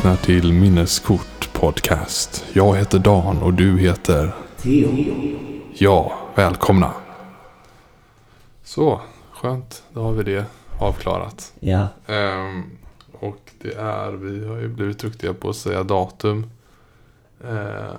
lyssnar 0.00 0.16
till 0.16 0.52
Minneskort 0.52 1.52
Podcast. 1.52 2.44
Jag 2.52 2.76
heter 2.76 2.98
Dan 2.98 3.42
och 3.42 3.54
du 3.54 3.78
heter... 3.78 4.34
Theo. 4.62 4.88
Ja, 5.74 6.12
välkomna. 6.34 6.92
Så, 8.64 9.00
skönt. 9.32 9.82
Då 9.94 10.02
har 10.02 10.12
vi 10.12 10.22
det 10.22 10.44
avklarat. 10.78 11.52
Ja. 11.60 11.86
Ehm, 12.06 12.62
och 13.12 13.38
det 13.62 13.74
är, 13.74 14.12
vi 14.12 14.46
har 14.46 14.56
ju 14.56 14.68
blivit 14.68 14.98
duktiga 14.98 15.34
på 15.34 15.50
att 15.50 15.56
säga 15.56 15.82
datum. 15.82 16.50
Ehm, 17.44 17.96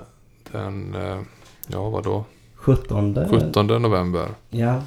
den, 0.52 0.96
eh, 0.96 1.20
ja 1.68 1.90
vadå? 1.90 2.26
17. 2.56 3.28
17 3.30 3.68
november. 3.68 4.28
Ja. 4.50 4.82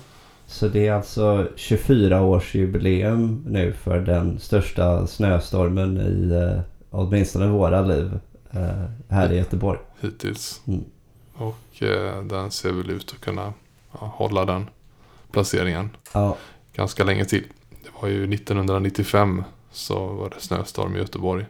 Så 0.46 0.68
det 0.68 0.86
är 0.86 0.92
alltså 0.92 1.46
24-årsjubileum 1.56 3.42
nu 3.46 3.72
för 3.72 4.00
den 4.00 4.38
största 4.38 5.06
snöstormen 5.06 5.96
i 5.96 6.34
eh, 6.34 6.73
åtminstone 6.94 7.46
våra 7.48 7.80
liv 7.82 8.18
eh, 8.50 8.84
här 9.08 9.32
i 9.32 9.36
Göteborg. 9.36 9.78
hittills. 10.00 10.60
Mm. 10.66 10.84
Och 11.36 11.82
eh, 11.82 12.22
den 12.22 12.50
ser 12.50 12.72
väl 12.72 12.90
ut 12.90 13.12
att 13.14 13.20
kunna 13.24 13.52
ja, 14.00 14.12
hålla 14.16 14.44
den 14.44 14.68
placeringen 15.30 15.90
Ja, 16.12 16.36
ganska 16.74 17.04
länge 17.04 17.24
till. 17.24 17.44
Det 17.84 17.90
var 18.02 18.08
ju 18.08 18.34
1995 18.34 19.44
så 19.72 20.06
var 20.06 20.30
det 20.30 20.40
snöstorm 20.40 20.96
i 20.96 20.98
Göteborg. 20.98 21.46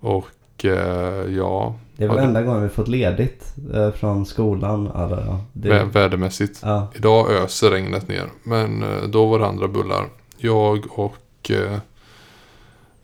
Och 0.00 0.64
eh, 0.64 1.32
ja, 1.36 1.74
det 1.96 2.04
är 2.04 2.08
väl 2.08 2.16
Ja, 2.16 2.22
det- 2.22 2.28
enda 2.28 2.42
gången 2.42 2.62
vi 2.62 2.68
fått 2.68 2.88
ledigt 2.88 3.54
eh, 3.74 3.90
från 3.90 4.26
skolan. 4.26 4.86
Eller, 4.86 5.24
ja, 5.26 5.40
det, 5.52 5.68
vä- 5.68 5.90
vädermässigt. 5.90 6.60
ja, 6.62 6.88
Idag 6.94 7.30
öser 7.32 7.70
regnet 7.70 8.08
ner. 8.08 8.30
Men 8.42 8.82
eh, 8.82 9.02
då 9.08 9.26
var 9.26 9.38
det 9.38 9.46
andra 9.46 9.68
bullar. 9.68 10.08
Jag 10.36 10.86
och 10.98 11.50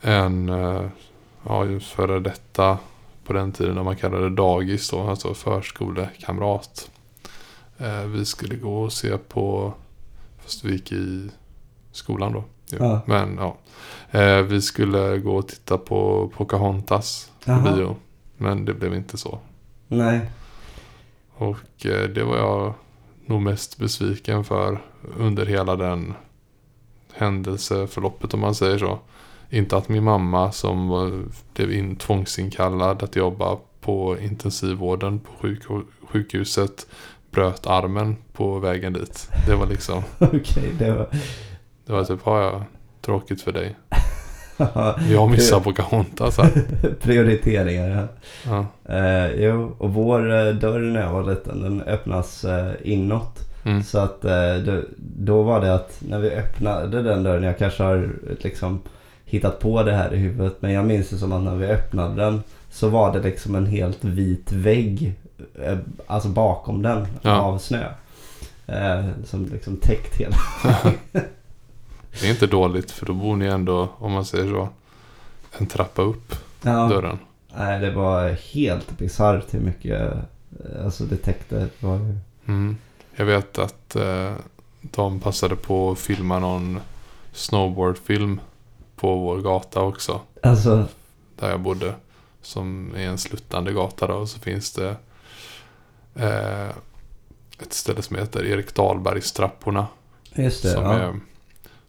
en 0.01 0.49
ja, 1.47 1.81
före 1.81 2.21
detta 2.21 2.79
på 3.25 3.33
den 3.33 3.53
tiden 3.53 3.75
när 3.75 3.83
man 3.83 3.97
kallade 3.97 4.29
det 4.29 4.37
dagis 4.37 4.91
då, 4.91 5.01
alltså 5.09 5.35
förskolekamrat. 5.35 6.91
Eh, 7.79 8.03
vi 8.03 8.25
skulle 8.25 8.57
gå 8.57 8.83
och 8.83 8.93
se 8.93 9.19
på, 9.19 9.73
fast 10.39 10.65
vi 10.65 10.73
gick 10.73 10.93
i 10.93 11.31
skolan 11.93 12.33
då. 12.33 12.45
Ja. 12.79 13.01
Men 13.07 13.39
ja, 13.41 13.57
eh, 14.21 14.43
vi 14.43 14.63
skulle 14.63 15.19
gå 15.19 15.37
och 15.37 15.49
titta 15.49 15.79
på 15.79 16.31
Pocahontas 16.37 17.31
på 17.45 17.51
Jaha. 17.51 17.77
bio. 17.77 17.97
Men 18.37 18.65
det 18.65 18.75
blev 18.75 18.95
inte 18.95 19.19
så. 19.19 19.39
nej. 19.89 20.21
Och 21.35 21.87
eh, 21.87 22.09
det 22.09 22.25
var 22.25 22.37
jag 22.37 22.75
nog 23.27 23.43
mest 23.43 23.79
besviken 23.79 24.45
för 24.45 24.81
under 25.17 25.47
hela 25.47 25.77
den 25.77 26.15
händelseförloppet 27.13 28.35
om 28.35 28.41
man 28.41 28.55
säger 28.55 28.79
så. 28.79 28.99
Inte 29.51 29.77
att 29.77 29.89
min 29.89 30.05
mamma 30.05 30.53
som 30.53 30.89
var, 30.89 31.23
blev 31.55 31.73
in, 31.73 31.97
tvångsinkallad 31.97 33.03
att 33.03 33.17
jobba 33.17 33.57
på 33.81 34.17
intensivvården 34.19 35.21
på 35.21 35.31
sjuk, 35.41 35.63
sjukhuset 36.09 36.87
bröt 37.31 37.67
armen 37.67 38.17
på 38.33 38.59
vägen 38.59 38.93
dit. 38.93 39.29
Det 39.47 39.55
var 39.55 39.67
liksom, 39.67 40.03
Okej, 40.19 40.73
det 40.79 40.93
var... 40.93 41.09
det 41.87 41.93
var 41.93 42.05
typ, 42.05 42.21
ja, 42.25 42.43
ja 42.43 42.65
tråkigt 43.01 43.43
för 43.43 43.53
dig. 43.53 43.77
Jag 45.11 45.31
missar 45.31 45.61
Pocahontas 45.61 46.39
här. 46.39 46.51
Prioriteringar, 47.01 47.89
ja. 47.89 48.07
Ja. 48.85 48.95
Eh, 48.95 49.31
jo, 49.45 49.77
och 49.79 49.95
vår 49.95 50.31
eh, 50.35 50.55
dörr 50.55 50.81
när 50.81 51.01
jag 51.01 51.13
var 51.13 51.31
liten, 51.31 51.63
den 51.63 51.83
öppnas 51.83 52.45
eh, 52.45 52.73
inåt. 52.83 53.39
Mm. 53.65 53.83
Så 53.83 53.99
att 53.99 54.25
eh, 54.25 54.55
då, 54.67 54.83
då 54.97 55.43
var 55.43 55.61
det 55.61 55.75
att 55.75 56.03
när 56.09 56.19
vi 56.19 56.31
öppnade 56.31 57.03
den 57.03 57.23
dörren, 57.23 57.43
jag 57.43 57.59
kanske 57.59 57.83
har 57.83 58.11
liksom 58.41 58.81
hittat 59.29 59.61
på 59.61 59.83
det 59.83 59.93
här 59.93 60.15
i 60.15 60.17
huvudet. 60.17 60.57
Men 60.61 60.73
jag 60.73 60.85
minns 60.87 61.09
det 61.11 61.19
som 61.19 61.33
att 61.33 61.43
när 61.43 61.55
vi 61.57 61.67
öppnade 61.67 62.15
den 62.25 62.43
så 62.71 62.89
var 62.89 63.13
det 63.13 63.23
liksom 63.23 63.55
en 63.55 63.67
helt 63.67 64.05
vit 64.05 64.53
vägg. 64.53 65.15
Eh, 65.63 65.79
alltså 66.07 66.29
bakom 66.29 66.83
den 66.83 67.07
Ja. 67.23 67.41
av 67.41 67.59
snö. 67.59 67.85
Eh, 68.67 69.05
som 69.25 69.45
liksom 69.53 69.77
täckt 69.77 70.17
hela. 70.17 70.37
Det 72.21 72.27
är 72.27 72.31
inte 72.31 72.47
dåligt 72.47 72.91
för 72.91 73.07
då 73.07 73.15
bor 73.15 73.37
ni 73.37 73.47
ändå, 73.47 73.89
om 73.99 74.13
man 74.13 74.25
säger 74.25 74.49
så, 74.51 74.69
en 75.59 75.67
trappa 75.67 76.03
upp 76.03 76.35
Ja, 76.63 76.89
dörren. 76.89 77.19
nej, 77.57 77.81
det 77.81 77.91
var 77.91 78.29
helt 78.55 78.99
bisarrt 78.99 79.55
hur 79.55 79.61
mycket 79.61 80.01
eh, 80.13 80.85
alltså 80.85 81.05
det 81.05 81.17
täckte. 81.17 81.69
Var. 81.81 82.01
Mm. 82.47 82.77
Jag 83.17 83.25
vet 83.25 83.59
att 83.59 83.97
eh, 83.97 84.33
de 84.81 85.21
passade 85.21 85.57
på 85.57 85.91
att 85.91 85.99
filma 85.99 86.39
någon 86.39 86.81
snowboardfilm 87.33 88.41
på 89.01 89.17
vår 89.17 89.39
gata 89.39 89.81
också. 89.81 90.21
Alltså, 90.43 90.85
Där 91.37 91.51
jag 91.51 91.61
bodde. 91.61 91.95
Som 92.43 92.95
är 92.97 93.07
en 93.07 93.19
sluttande 93.19 93.73
gata 93.73 94.07
då. 94.07 94.15
Och 94.15 94.29
så 94.29 94.39
finns 94.39 94.73
det 94.73 94.97
eh, 96.15 96.69
ett 97.63 97.73
ställe 97.73 98.03
som 98.03 98.17
heter 98.17 98.45
Erik 98.45 98.75
Dahlbergs 98.75 99.33
trapporna. 99.33 99.87
just 100.35 100.63
det. 100.63 100.69
som 100.69 100.85
ja. 100.85 100.93
är, 100.93 101.21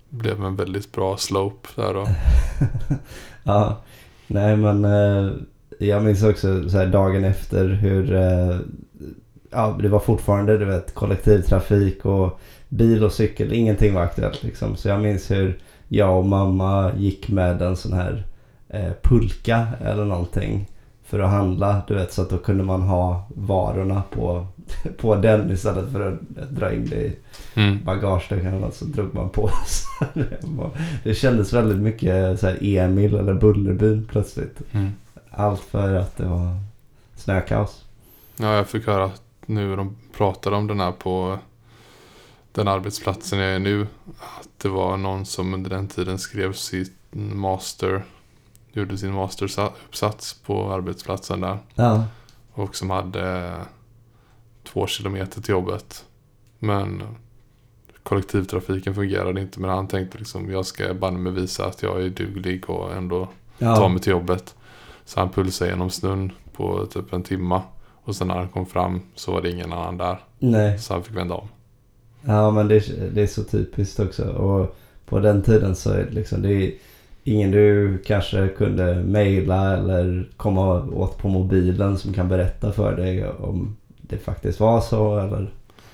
blev 0.09 0.43
en 0.43 0.55
väldigt 0.55 0.91
bra 0.91 1.17
slope 1.17 1.69
där 1.75 1.93
då. 1.93 2.07
Ja, 3.43 3.77
nej 4.27 4.57
men 4.57 4.85
eh, 4.85 5.31
jag 5.79 6.03
minns 6.03 6.23
också 6.23 6.69
så 6.69 6.77
här 6.77 6.87
dagen 6.87 7.23
efter 7.23 7.67
hur 7.67 8.13
eh, 8.15 8.57
ja, 9.51 9.77
det 9.81 9.89
var 9.89 9.99
fortfarande 9.99 10.57
du 10.57 10.65
vet, 10.65 10.93
kollektivtrafik 10.93 12.05
och 12.05 12.39
bil 12.69 13.03
och 13.03 13.11
cykel. 13.11 13.53
Ingenting 13.53 13.93
var 13.93 14.01
aktuellt 14.01 14.43
liksom. 14.43 14.75
Så 14.75 14.87
jag 14.89 15.01
minns 15.01 15.31
hur 15.31 15.59
jag 15.89 16.17
och 16.19 16.25
mamma 16.25 16.91
gick 16.97 17.29
med 17.29 17.61
en 17.61 17.75
sån 17.75 17.93
här 17.93 18.23
eh, 18.69 18.91
pulka 19.03 19.67
eller 19.85 20.05
någonting 20.05 20.65
för 21.03 21.19
att 21.19 21.29
handla. 21.31 21.81
Du 21.87 21.95
vet 21.95 22.13
så 22.13 22.21
att 22.21 22.29
då 22.29 22.37
kunde 22.37 22.63
man 22.63 22.81
ha 22.81 23.27
varorna 23.35 24.03
på, 24.11 24.47
på 24.97 25.15
den 25.15 25.51
istället 25.51 25.91
för 25.91 26.11
att 26.11 26.19
dra 26.49 26.73
in 26.73 26.89
det 26.89 26.95
i 26.95 27.15
Mm. 27.55 27.79
bagageluckan 27.85 28.71
så 28.71 28.85
drog 28.85 29.13
man 29.15 29.29
på 29.29 29.49
sig. 29.65 30.25
Det 31.03 31.13
kändes 31.13 31.53
väldigt 31.53 31.77
mycket 31.79 32.39
så 32.39 32.47
här 32.47 32.57
Emil 32.61 33.15
eller 33.15 33.33
Bullerbyn 33.33 34.07
plötsligt. 34.11 34.61
Mm. 34.71 34.89
Allt 35.31 35.59
för 35.61 35.95
att 35.95 36.17
det 36.17 36.25
var 36.25 36.57
snökaos. 37.15 37.85
Ja, 38.37 38.55
jag 38.55 38.67
fick 38.67 38.87
höra 38.87 39.03
att 39.05 39.21
nu 39.45 39.75
de 39.75 39.95
pratade 40.17 40.55
om 40.55 40.67
den 40.67 40.79
här 40.79 40.91
på 40.91 41.37
den 42.51 42.67
arbetsplatsen 42.67 43.39
jag 43.39 43.55
är 43.55 43.59
nu. 43.59 43.87
Att 44.39 44.49
det 44.57 44.69
var 44.69 44.97
någon 44.97 45.25
som 45.25 45.53
under 45.53 45.69
den 45.69 45.87
tiden 45.87 46.19
skrev 46.19 46.53
sitt 46.53 46.93
master, 47.11 48.03
gjorde 48.71 48.97
sin 48.97 49.13
masteruppsats 49.13 50.33
på 50.33 50.73
arbetsplatsen 50.73 51.41
där. 51.41 51.57
Ja, 51.75 52.03
Och 52.53 52.75
som 52.75 52.89
hade 52.89 53.55
två 54.63 54.87
kilometer 54.87 55.41
till 55.41 55.51
jobbet. 55.51 56.05
Men 56.59 57.03
kollektivtrafiken 58.03 58.95
fungerade 58.95 59.41
inte. 59.41 59.59
Men 59.59 59.69
han 59.69 59.87
tänkte 59.87 60.17
liksom, 60.17 60.51
jag 60.51 60.65
ska 60.65 60.93
banne 60.93 61.19
mig 61.19 61.31
visa 61.31 61.65
att 61.65 61.81
jag 61.81 62.01
är 62.01 62.09
duglig 62.09 62.69
och 62.69 62.93
ändå 62.93 63.25
ta 63.59 63.65
ja, 63.65 63.87
mig 63.87 64.01
till 64.01 64.11
jobbet. 64.11 64.55
Så 65.05 65.19
han 65.19 65.29
pulsade 65.29 65.71
genom 65.71 65.89
snön 65.89 66.31
på 66.53 66.85
typ 66.85 67.13
en 67.13 67.23
timma. 67.23 67.61
Och 68.03 68.15
sen 68.15 68.27
när 68.27 68.35
han 68.35 68.47
kom 68.49 68.65
fram 68.65 69.01
så 69.15 69.31
var 69.31 69.41
det 69.41 69.51
ingen 69.51 69.73
annan 69.73 69.97
där. 69.97 70.19
nej. 70.39 70.79
Så 70.79 70.93
han 70.93 71.03
fick 71.03 71.15
vända 71.15 71.35
om. 71.35 71.47
Ja 72.21 72.51
men 72.51 72.67
det, 72.67 72.75
är- 72.75 73.09
det 73.13 73.21
är 73.21 73.27
så 73.27 73.43
typiskt 73.43 73.99
också. 73.99 74.29
Och 74.29 74.75
på 75.05 75.19
den 75.19 75.41
tiden 75.41 75.75
så 75.75 75.89
är 75.91 75.97
det 76.03 76.11
liksom 76.11 76.41
det 76.41 76.53
är 76.53 76.71
ingen 77.23 77.51
du 77.51 77.97
kanske 78.05 78.47
kunde 78.47 78.95
mejla 79.03 79.77
eller 79.77 80.29
komma 80.37 80.83
åt 80.83 81.17
på 81.17 81.27
mobilen 81.27 81.97
som 81.97 82.13
kan 82.13 82.27
berätta 82.29 82.71
för 82.71 82.95
dig 82.95 83.27
om 83.29 83.75
det 84.01 84.17
faktiskt 84.17 84.59
var 84.59 84.81
så 84.81 85.19
eller 85.19 85.51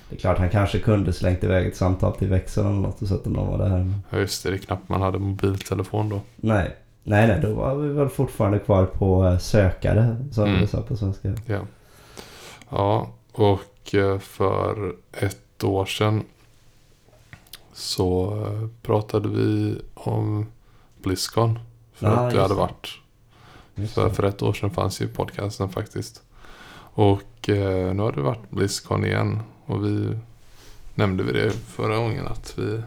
det 0.09 0.15
är 0.15 0.19
klart 0.19 0.37
han 0.37 0.49
kanske 0.49 0.79
kunde 0.79 1.13
slängt 1.13 1.43
iväg 1.43 1.67
ett 1.67 1.75
samtal 1.75 2.15
till 2.15 2.27
växeln 2.27 2.67
eller 2.67 2.79
något 2.81 3.01
och 3.01 3.07
sett 3.07 3.27
om 3.27 3.33
de 3.33 3.47
var 3.47 3.57
där. 3.69 3.93
Ja 4.09 4.17
just 4.17 4.43
det, 4.43 4.49
det 4.49 4.55
är 4.55 4.57
knappt 4.57 4.89
man 4.89 5.01
hade 5.01 5.19
mobiltelefon 5.19 6.09
då. 6.09 6.21
Nej, 6.35 6.75
nej, 7.03 7.27
nej, 7.27 7.39
då 7.41 7.53
var 7.53 7.75
vi 7.75 7.89
väl 7.89 8.09
fortfarande 8.09 8.59
kvar 8.59 8.85
på 8.85 9.25
eh, 9.25 9.37
sökare 9.37 10.15
som 10.31 10.43
Mm. 10.43 10.61
det 10.61 10.67
sa 10.67 10.81
på 10.81 10.97
svenska. 10.97 11.33
Ja. 11.45 11.59
Ja, 12.69 13.09
och 13.31 13.95
eh, 13.95 14.19
för 14.19 14.93
ett 15.19 15.37
år 15.63 15.85
sedan 15.85 16.23
så 17.73 18.37
eh, 18.45 18.67
pratade 18.81 19.29
vi 19.29 19.77
om 19.93 20.45
Blizzcon. 21.03 21.59
För 21.93 22.07
Ja, 22.07 22.11
att 22.11 22.31
det 22.31 22.37
just 22.37 22.41
hade 22.41 22.61
varit. 22.61 22.89
För, 23.93 24.09
för 24.09 24.23
ett 24.23 24.41
år 24.41 24.53
sedan 24.53 24.71
fanns 24.71 25.01
ju 25.01 25.07
podcasten 25.07 25.69
faktiskt. 25.69 26.21
Och 26.97 27.49
eh, 27.49 27.93
nu 27.93 28.01
har 28.01 28.11
det 28.11 28.21
varit 28.21 28.49
Blizzcon 28.49 29.05
igen. 29.05 29.39
Och 29.65 29.85
vi 29.85 30.17
nämnde 30.95 31.23
vi 31.23 31.31
det 31.31 31.51
förra 31.51 31.97
gången 31.97 32.27
att 32.27 32.57
vi 32.57 32.81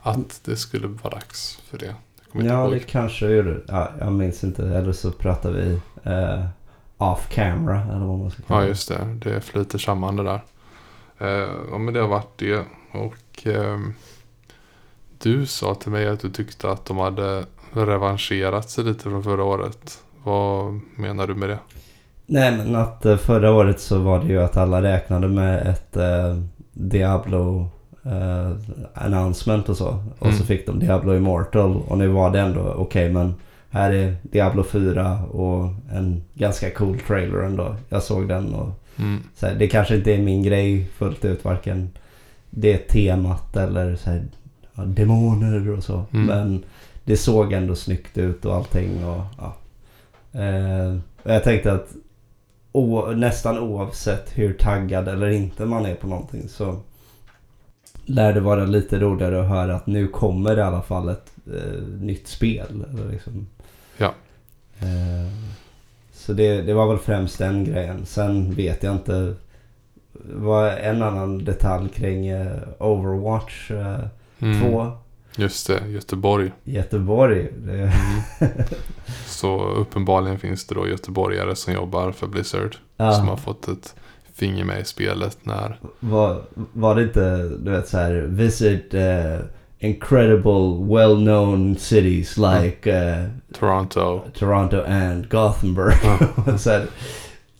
att 0.00 0.40
det 0.44 0.56
skulle 0.56 0.86
vara 0.86 1.14
dags 1.14 1.56
för 1.56 1.78
det. 1.78 1.94
Jag 2.32 2.44
Ja, 2.46 2.68
det 2.68 2.80
kanske 2.80 3.24
jag 3.26 3.36
gjorde. 3.36 3.60
Ja, 3.68 3.90
jag 4.00 4.12
minns 4.12 4.44
inte. 4.44 4.66
Eller 4.66 4.92
så 4.92 5.10
pratade 5.10 5.62
vi 5.62 5.80
eh, 6.10 6.44
off 6.98 7.28
camera 7.30 7.82
eller 7.82 8.06
vad 8.06 8.18
man 8.18 8.30
ska 8.30 8.42
kalla 8.42 8.62
Ja, 8.62 8.68
just 8.68 8.88
det. 8.88 9.18
Det 9.24 9.40
flyter 9.40 9.78
samman 9.78 10.16
det 10.16 10.22
där. 10.22 10.40
Eh, 11.24 11.48
ja, 11.70 11.78
men 11.78 11.94
det 11.94 12.00
har 12.00 12.08
varit 12.08 12.38
det. 12.38 12.64
Och 12.92 13.46
ehm, 13.46 13.94
du 15.18 15.46
sa 15.46 15.74
till 15.74 15.90
mig 15.92 16.08
att 16.08 16.20
du 16.20 16.30
tyckte 16.30 16.70
att 16.70 16.84
de 16.86 16.98
hade 16.98 17.44
revanscherat 17.72 18.70
sig 18.70 18.84
lite 18.84 19.02
från 19.02 19.22
förra 19.24 19.44
året. 19.44 19.98
Vad 20.24 20.80
menar 20.96 21.26
du 21.26 21.34
med 21.34 21.48
det? 21.48 21.58
Nej 22.26 22.56
men 22.56 22.76
att 22.76 23.06
eh, 23.06 23.16
förra 23.16 23.52
året 23.52 23.80
så 23.80 23.98
var 23.98 24.18
det 24.18 24.26
ju 24.26 24.42
att 24.42 24.56
alla 24.56 24.82
räknade 24.82 25.28
med 25.28 25.66
ett 25.66 25.96
eh, 25.96 26.36
Diablo 26.72 27.68
eh, 28.04 28.50
announcement 28.94 29.68
och 29.68 29.76
så. 29.76 29.88
Och 30.18 30.26
Mm. 30.26 30.38
så 30.38 30.44
fick 30.44 30.66
de 30.66 30.78
Diablo 30.78 31.14
Immortal 31.14 31.76
och 31.88 31.98
nu 31.98 32.08
var 32.08 32.30
det 32.30 32.40
ändå 32.40 32.74
okej 32.78 33.12
men 33.12 33.34
här 33.70 33.90
är 33.92 34.16
Diablo 34.22 34.62
4 34.64 35.18
och 35.24 35.64
en 35.92 36.24
ganska 36.34 36.70
cool 36.70 36.98
trailer 36.98 37.38
ändå. 37.38 37.76
Jag 37.88 38.02
såg 38.02 38.28
den 38.28 38.54
och 38.54 38.68
Mm. 38.98 39.22
så 39.34 39.46
här, 39.46 39.54
det 39.54 39.68
kanske 39.68 39.96
inte 39.96 40.14
är 40.14 40.18
min 40.18 40.42
grej 40.42 40.84
fullt 40.84 41.24
ut 41.24 41.44
varken 41.44 41.90
det 42.50 42.78
temat 42.78 43.56
eller 43.56 43.96
så 43.96 44.10
här, 44.10 44.24
ja, 44.74 44.82
demoner 44.84 45.70
och 45.70 45.84
så. 45.84 46.04
Mm. 46.12 46.26
Men 46.26 46.64
det 47.04 47.16
såg 47.16 47.52
ändå 47.52 47.74
snyggt 47.74 48.18
ut 48.18 48.44
och 48.44 48.54
allting. 48.54 49.04
Och, 49.04 49.22
ja. 49.38 49.56
eh, 50.40 50.96
och 51.22 51.30
jag 51.30 51.44
tänkte 51.44 51.72
att 51.72 51.88
o, 52.72 53.12
nästan 53.12 53.58
oavsett 53.58 54.38
hur 54.38 54.52
taggad 54.52 55.08
eller 55.08 55.28
inte 55.30 55.64
man 55.64 55.86
är 55.86 55.94
på 55.94 56.06
någonting 56.06 56.48
så 56.48 56.80
lär 58.04 58.32
det 58.32 58.40
vara 58.40 58.64
lite 58.64 58.98
roligare 58.98 59.40
att 59.40 59.48
höra 59.48 59.76
att 59.76 59.86
nu 59.86 60.08
kommer 60.08 60.56
det 60.56 60.60
i 60.60 60.64
alla 60.64 60.82
fall 60.82 61.08
ett 61.08 61.32
eh, 61.46 61.82
nytt 62.00 62.28
spel. 62.28 62.84
Eller 62.90 63.12
liksom. 63.12 63.46
Ja. 63.96 64.14
Eh, 64.78 65.53
så 66.26 66.32
det, 66.32 66.62
det 66.62 66.74
var 66.74 66.88
väl 66.88 66.98
främst 66.98 67.38
den 67.38 67.64
grejen. 67.64 68.06
Sen 68.06 68.54
vet 68.54 68.82
jag 68.82 68.94
inte 68.94 69.34
vad 70.34 70.72
en 70.72 71.02
annan 71.02 71.44
detalj 71.44 71.88
kring 71.88 72.26
eh, 72.26 72.58
Overwatch 72.78 73.70
eh, 73.70 73.98
Mm. 74.38 74.60
2 74.72 74.92
Just 75.36 75.66
det, 75.66 75.86
Göteborg. 75.88 76.52
Göteborg. 76.64 77.48
Det, 77.56 77.72
Mm. 77.72 77.92
Så 79.26 79.64
uppenbarligen 79.64 80.38
finns 80.38 80.66
det 80.66 80.74
då 80.74 80.88
göteborgare 80.88 81.56
som 81.56 81.74
jobbar 81.74 82.12
för 82.12 82.26
Blizzard. 82.26 82.76
Som 82.96 83.06
har 83.06 83.26
ja, 83.26 83.36
fått 83.36 83.68
ett 83.68 83.94
finger 84.34 84.64
med 84.64 84.80
i 84.80 84.84
spelet 84.84 85.38
när... 85.42 85.78
var, 86.00 86.42
var 86.72 86.94
det 86.94 87.02
inte 87.02 87.48
du 87.58 87.70
vet 87.70 87.88
så 87.88 87.98
här 87.98 88.12
visit 88.12 88.94
eh, 88.94 89.36
incredible 89.84 90.84
well 90.94 91.14
known 91.16 91.76
cities 91.76 92.36
like 92.38 92.90
eh, 92.92 93.28
Toronto. 93.58 94.22
Toronto 94.34 94.84
and 94.86 95.28
Gothenburg. 95.28 95.94
Ja. 96.46 96.58
så 96.58 96.80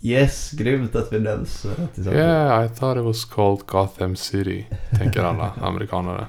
yes, 0.01 0.51
grymt 0.51 0.97
att 0.97 1.13
vi 1.13 1.21
nämns. 1.21 1.65
eh, 1.65 1.71
tillsammans. 1.95 2.19
Yeah, 2.23 2.65
I 2.67 2.69
thought 2.69 2.99
it 2.99 3.05
was 3.05 3.25
called 3.25 3.67
Gotham 3.67 4.17
City. 4.17 4.67
Tänker 4.99 5.23
alla 5.25 5.53
amerikanare. 5.63 6.27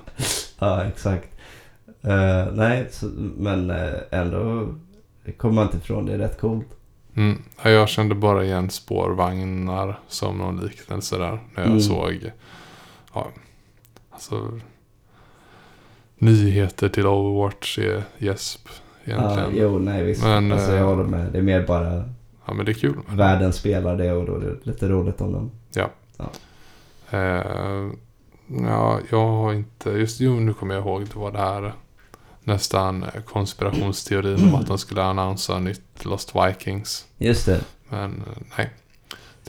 Ja, 0.59 0.83
exakt. 0.83 1.27
Eh, 2.01 2.45
nej, 2.53 2.87
så, 2.91 3.05
men 3.37 3.69
eh, 3.69 3.93
ändå 4.11 4.67
kommer 5.37 5.53
man 5.55 5.63
inte 5.65 5.77
ifrån 5.77 6.05
det. 6.05 6.13
är 6.13 6.17
rätt 6.17 6.39
coolt. 6.39 6.67
Mm. 7.15 7.41
Ja, 7.63 7.69
Jag 7.69 7.89
kände 7.89 8.15
bara 8.15 8.43
igen 8.43 8.69
spårvagnar 8.69 9.99
som 10.07 10.37
någon 10.37 10.57
liknelse 10.65 11.17
där. 11.17 11.31
När 11.31 11.63
jag 11.63 11.65
Mm. 11.65 11.81
såg 11.81 12.31
ja, 13.13 13.27
alltså, 14.11 14.59
nyheter 16.17 16.89
till 16.89 17.07
Overwatch 17.07 17.77
är 17.79 18.03
gäsp 18.17 18.67
Ja, 19.03 19.13
egentligen. 19.13 19.51
jo, 19.71 19.79
nej 19.79 20.03
visst. 20.03 20.23
Men, 20.23 20.51
alltså, 20.51 20.71
jag 20.71 20.79
eh, 20.79 20.85
håller 20.85 21.03
med. 21.03 21.31
Det 21.31 21.37
är 21.37 21.41
mer 21.41 21.67
bara 21.67 22.03
Ja, 22.45 22.53
men 22.53 22.65
det 22.65 22.71
är 22.71 22.73
kul. 22.73 22.95
världen 23.09 23.53
spelar 23.53 23.97
det 23.97 24.11
och 24.11 24.25
då 24.25 24.35
är 24.35 24.39
det 24.39 24.55
lite 24.63 24.87
roligt 24.87 25.21
om 25.21 25.31
dem. 25.33 25.51
Eh, 27.09 27.89
ja, 28.67 28.99
jag 29.09 29.27
har 29.27 29.53
inte... 29.53 29.89
Just 29.89 30.19
jo, 30.19 30.39
nu 30.39 30.53
kommer 30.53 30.75
jag 30.75 30.83
ihåg. 30.83 31.01
Det 31.13 31.19
var 31.19 31.31
det 31.31 31.37
här 31.37 31.73
nästan 32.43 33.03
eh, 33.03 33.21
konspirationsteorin 33.25 34.43
om 34.49 34.55
att 34.55 34.67
de 34.67 34.77
skulle 34.77 35.03
annonsera 35.03 35.59
nytt 35.59 36.05
Lost 36.05 36.31
Vikings. 36.35 37.05
Just 37.17 37.45
det. 37.45 37.61
Men 37.89 38.11
eh, 38.11 38.41
nej, 38.57 38.69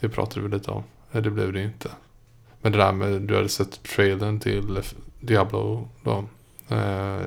det 0.01 0.09
pratade 0.09 0.41
vi 0.49 0.49
lite 0.55 0.71
om. 0.71 0.83
Nej, 1.13 1.23
det 1.23 1.31
blev 1.31 1.53
det 1.53 1.63
inte. 1.63 1.89
Men 2.63 2.73
det 2.73 2.79
där 2.79 2.93
med, 2.93 3.23
du 3.23 3.37
hade 3.37 3.49
sett 3.49 3.83
trailern 3.83 4.41
till 4.41 4.81
Diablo 5.21 5.89
då. 6.05 6.25
Eh, 6.69 7.27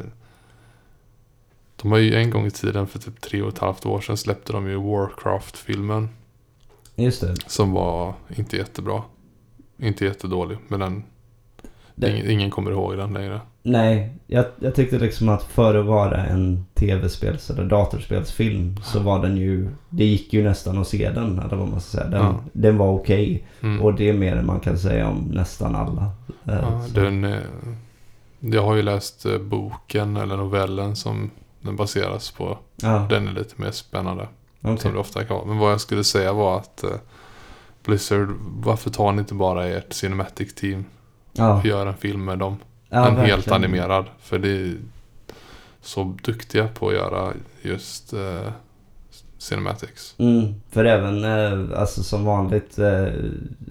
de 1.82 1.92
har 1.92 1.98
ju 1.98 2.16
en 2.16 2.30
gång 2.30 2.46
i 2.46 2.52
tiden, 2.52 2.88
för 2.88 3.00
typ 3.00 3.22
tre 3.22 3.42
och 3.42 3.50
ett 3.50 3.60
halvt 3.60 3.86
år 3.86 4.02
sedan, 4.02 4.18
släppte 4.18 4.54
de 4.54 4.68
ju 4.68 4.76
Warcraft-filmen. 4.76 6.10
Just 6.96 7.22
det. 7.22 7.36
Som 7.48 7.72
var 7.72 8.14
inte 8.36 8.58
jättebra. 8.58 9.02
Inte 9.78 10.06
jättedålig, 10.06 10.58
men 10.68 10.80
den, 10.80 11.04
Det- 11.96 12.10
ingen, 12.12 12.30
ingen 12.30 12.52
kommer 12.52 12.72
ihåg 12.72 12.98
den 12.98 13.14
längre. 13.14 13.42
Nej, 13.64 14.14
jag, 14.28 14.46
jag 14.60 14.76
tyckte 14.76 15.00
liksom 15.00 15.30
att 15.30 15.44
för 15.44 15.76
att 15.76 15.86
vara 15.86 16.26
en 16.26 16.66
tv-spels 16.74 17.50
eller 17.50 17.66
datorspelsfilm 17.66 18.76
så 18.84 19.00
var 19.00 19.22
den 19.22 19.38
ju... 19.38 19.70
Det 19.90 20.06
gick 20.06 20.34
ju 20.34 20.44
nästan 20.44 20.78
att 20.78 20.88
se 20.88 21.10
den, 21.10 21.40
eller 21.40 21.56
vad 21.56 21.68
man 21.68 21.82
ska 21.82 21.98
säga. 21.98 22.10
Den, 22.10 22.22
Ja. 22.22 22.44
den 22.54 22.78
var 22.78 22.88
okej. 22.90 23.48
Mm. 23.62 23.82
Och 23.82 23.94
det 23.94 24.10
är 24.10 24.14
mer 24.14 24.36
än 24.36 24.46
man 24.46 24.60
kan 24.60 24.78
säga 24.78 25.08
om 25.10 25.18
nästan 25.34 25.76
alla. 25.76 26.12
Eh, 26.46 26.54
ja, 26.62 26.82
så- 26.88 26.94
den, 27.00 27.24
eh, 27.24 27.40
jag 28.40 28.64
har 28.64 28.76
ju 28.76 28.82
läst 28.82 29.26
eh, 29.26 29.38
boken 29.38 30.18
eller 30.18 30.38
novellen 30.38 30.96
som 30.96 31.32
den 31.62 31.76
baseras 31.76 32.32
på. 32.32 32.58
ja, 32.76 33.08
Den 33.10 33.28
är 33.28 33.32
lite 33.32 33.62
mer 33.62 33.72
spännande. 33.72 34.28
okej. 34.62 34.78
Som 34.78 34.94
det 34.94 35.00
ofta 35.00 35.24
kan 35.26 35.36
vara. 35.38 35.46
Men 35.48 35.58
vad 35.58 35.72
jag 35.72 35.82
skulle 35.82 36.04
säga 36.04 36.34
var 36.34 36.58
att 36.58 36.84
eh, 36.84 36.90
Blizzard, 37.84 38.30
varför 38.40 38.90
tar 38.90 39.12
ni 39.12 39.20
inte 39.20 39.34
bara 39.34 39.66
ert 39.68 39.94
Cinematic 39.94 40.56
Team 40.56 40.86
ja. 41.34 41.60
och 41.60 41.66
gör 41.66 41.86
en 41.86 41.98
film 41.98 42.26
med 42.26 42.40
dem? 42.40 42.58
ja, 42.90 43.08
en 43.08 43.16
helt 43.18 43.32
verkligen. 43.32 43.56
animerad. 43.64 44.06
För 44.20 44.40
det 44.40 44.50
är 44.50 44.78
så 45.82 46.18
duktiga 46.24 46.68
på 46.68 46.88
att 46.88 46.94
göra 46.94 47.34
just 47.62 48.14
eh, 48.14 48.52
Cinematics. 49.40 50.16
Mm, 50.18 50.54
för 50.70 50.86
även 50.86 51.24
eh, 51.24 51.80
alltså 51.80 52.04
som 52.04 52.26
vanligt 52.26 52.80
eh, 52.80 53.08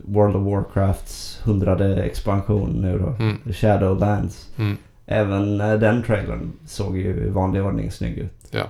World 0.05 0.37
of 0.37 0.47
Warcrafts 0.47 1.41
hundrade 1.45 2.03
expansion 2.03 2.71
nu 2.71 2.99
då. 2.99 3.25
Mm, 3.25 3.39
Shadowlands. 3.53 4.49
mm, 4.57 4.77
Även 5.07 5.61
eh, 5.61 5.75
den 5.79 6.03
trailern 6.03 6.53
såg 6.67 6.97
ju 6.99 7.27
i 7.27 7.29
vanlig 7.31 7.63
ordning 7.65 7.91
snygg 7.91 8.19
ut. 8.19 8.33
Ja. 8.51 8.65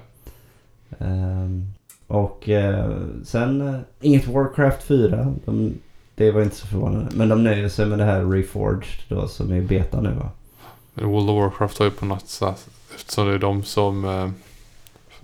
Ehm, 0.98 1.66
och 2.06 2.48
eh, 2.48 2.96
sen 3.24 3.68
eh, 3.68 3.80
inget 4.00 4.26
Warcraft 4.26 4.82
4. 4.82 5.34
De, 5.44 5.74
det 6.14 6.30
var 6.30 6.42
inte 6.42 6.56
så 6.56 6.66
förvånande. 6.66 7.10
Men 7.14 7.28
de 7.28 7.44
nöjer 7.44 7.68
sig 7.68 7.86
med 7.86 7.98
det 7.98 8.04
här 8.04 8.24
Reforged 8.24 8.88
då 9.08 9.28
som 9.28 9.52
är 9.52 9.60
beta 9.60 10.00
nu 10.00 10.10
va? 10.10 10.30
Men 10.94 11.08
World 11.08 11.30
of 11.30 11.36
Warcraft 11.42 11.78
har 11.78 11.84
ju 11.86 11.90
på 11.90 12.04
något 12.06 12.28
sätt, 12.28 12.68
eftersom 12.94 13.26
det 13.28 13.34
är 13.34 13.38
de 13.38 13.62
som 13.64 14.04
eh, 14.04 14.28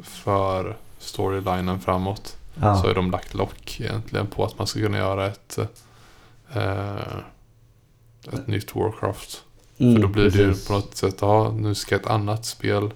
för 0.02 0.76
storylinen 1.14 1.80
framåt, 1.80 2.37
Ja. 2.61 2.76
så 2.76 2.87
har 2.87 2.94
de 2.94 3.11
lagt 3.11 3.35
lock 3.35 3.80
egentligen 3.80 4.26
på 4.26 4.44
att 4.44 4.59
man 4.59 4.66
ska 4.66 4.80
kunna 4.80 4.99
göra 4.99 5.26
ett, 5.26 5.59
eh, 6.54 7.16
ett 8.33 8.47
nytt 8.47 8.75
Warcraft. 8.76 9.42
Mm, 9.78 9.94
För 9.94 10.02
då 10.02 10.09
blir 10.09 10.30
det 10.30 10.38
ju 10.38 10.49
precis. 10.49 10.66
på 10.68 10.73
något 10.73 10.97
sätt, 10.97 11.16
ja 11.21 11.52
nu 11.56 11.75
ska 11.75 11.97
ett 11.97 12.06
annat 12.06 12.44
spel 12.44 12.90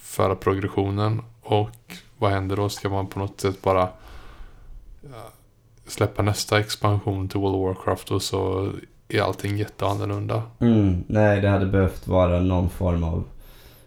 föra 0.00 0.34
progressionen. 0.36 1.22
Och 1.42 1.96
vad 2.18 2.30
händer 2.30 2.56
då? 2.56 2.68
Ska 2.68 2.88
man 2.88 3.06
på 3.06 3.18
något 3.18 3.40
sätt 3.40 3.62
bara 3.62 3.88
släppa 5.86 6.22
nästa 6.22 6.58
expansion 6.60 7.28
till 7.28 7.40
World 7.40 7.56
of 7.56 7.76
Warcraft 7.76 8.10
och 8.10 8.22
så 8.22 8.72
är 9.08 9.20
allting 9.22 9.56
jätteannorlunda. 9.56 10.42
Mm, 10.58 11.04
nej, 11.06 11.40
det 11.40 11.48
hade 11.48 11.66
behövt 11.66 12.06
vara 12.08 12.40
någon 12.40 12.70
form 12.70 13.04
av 13.04 13.24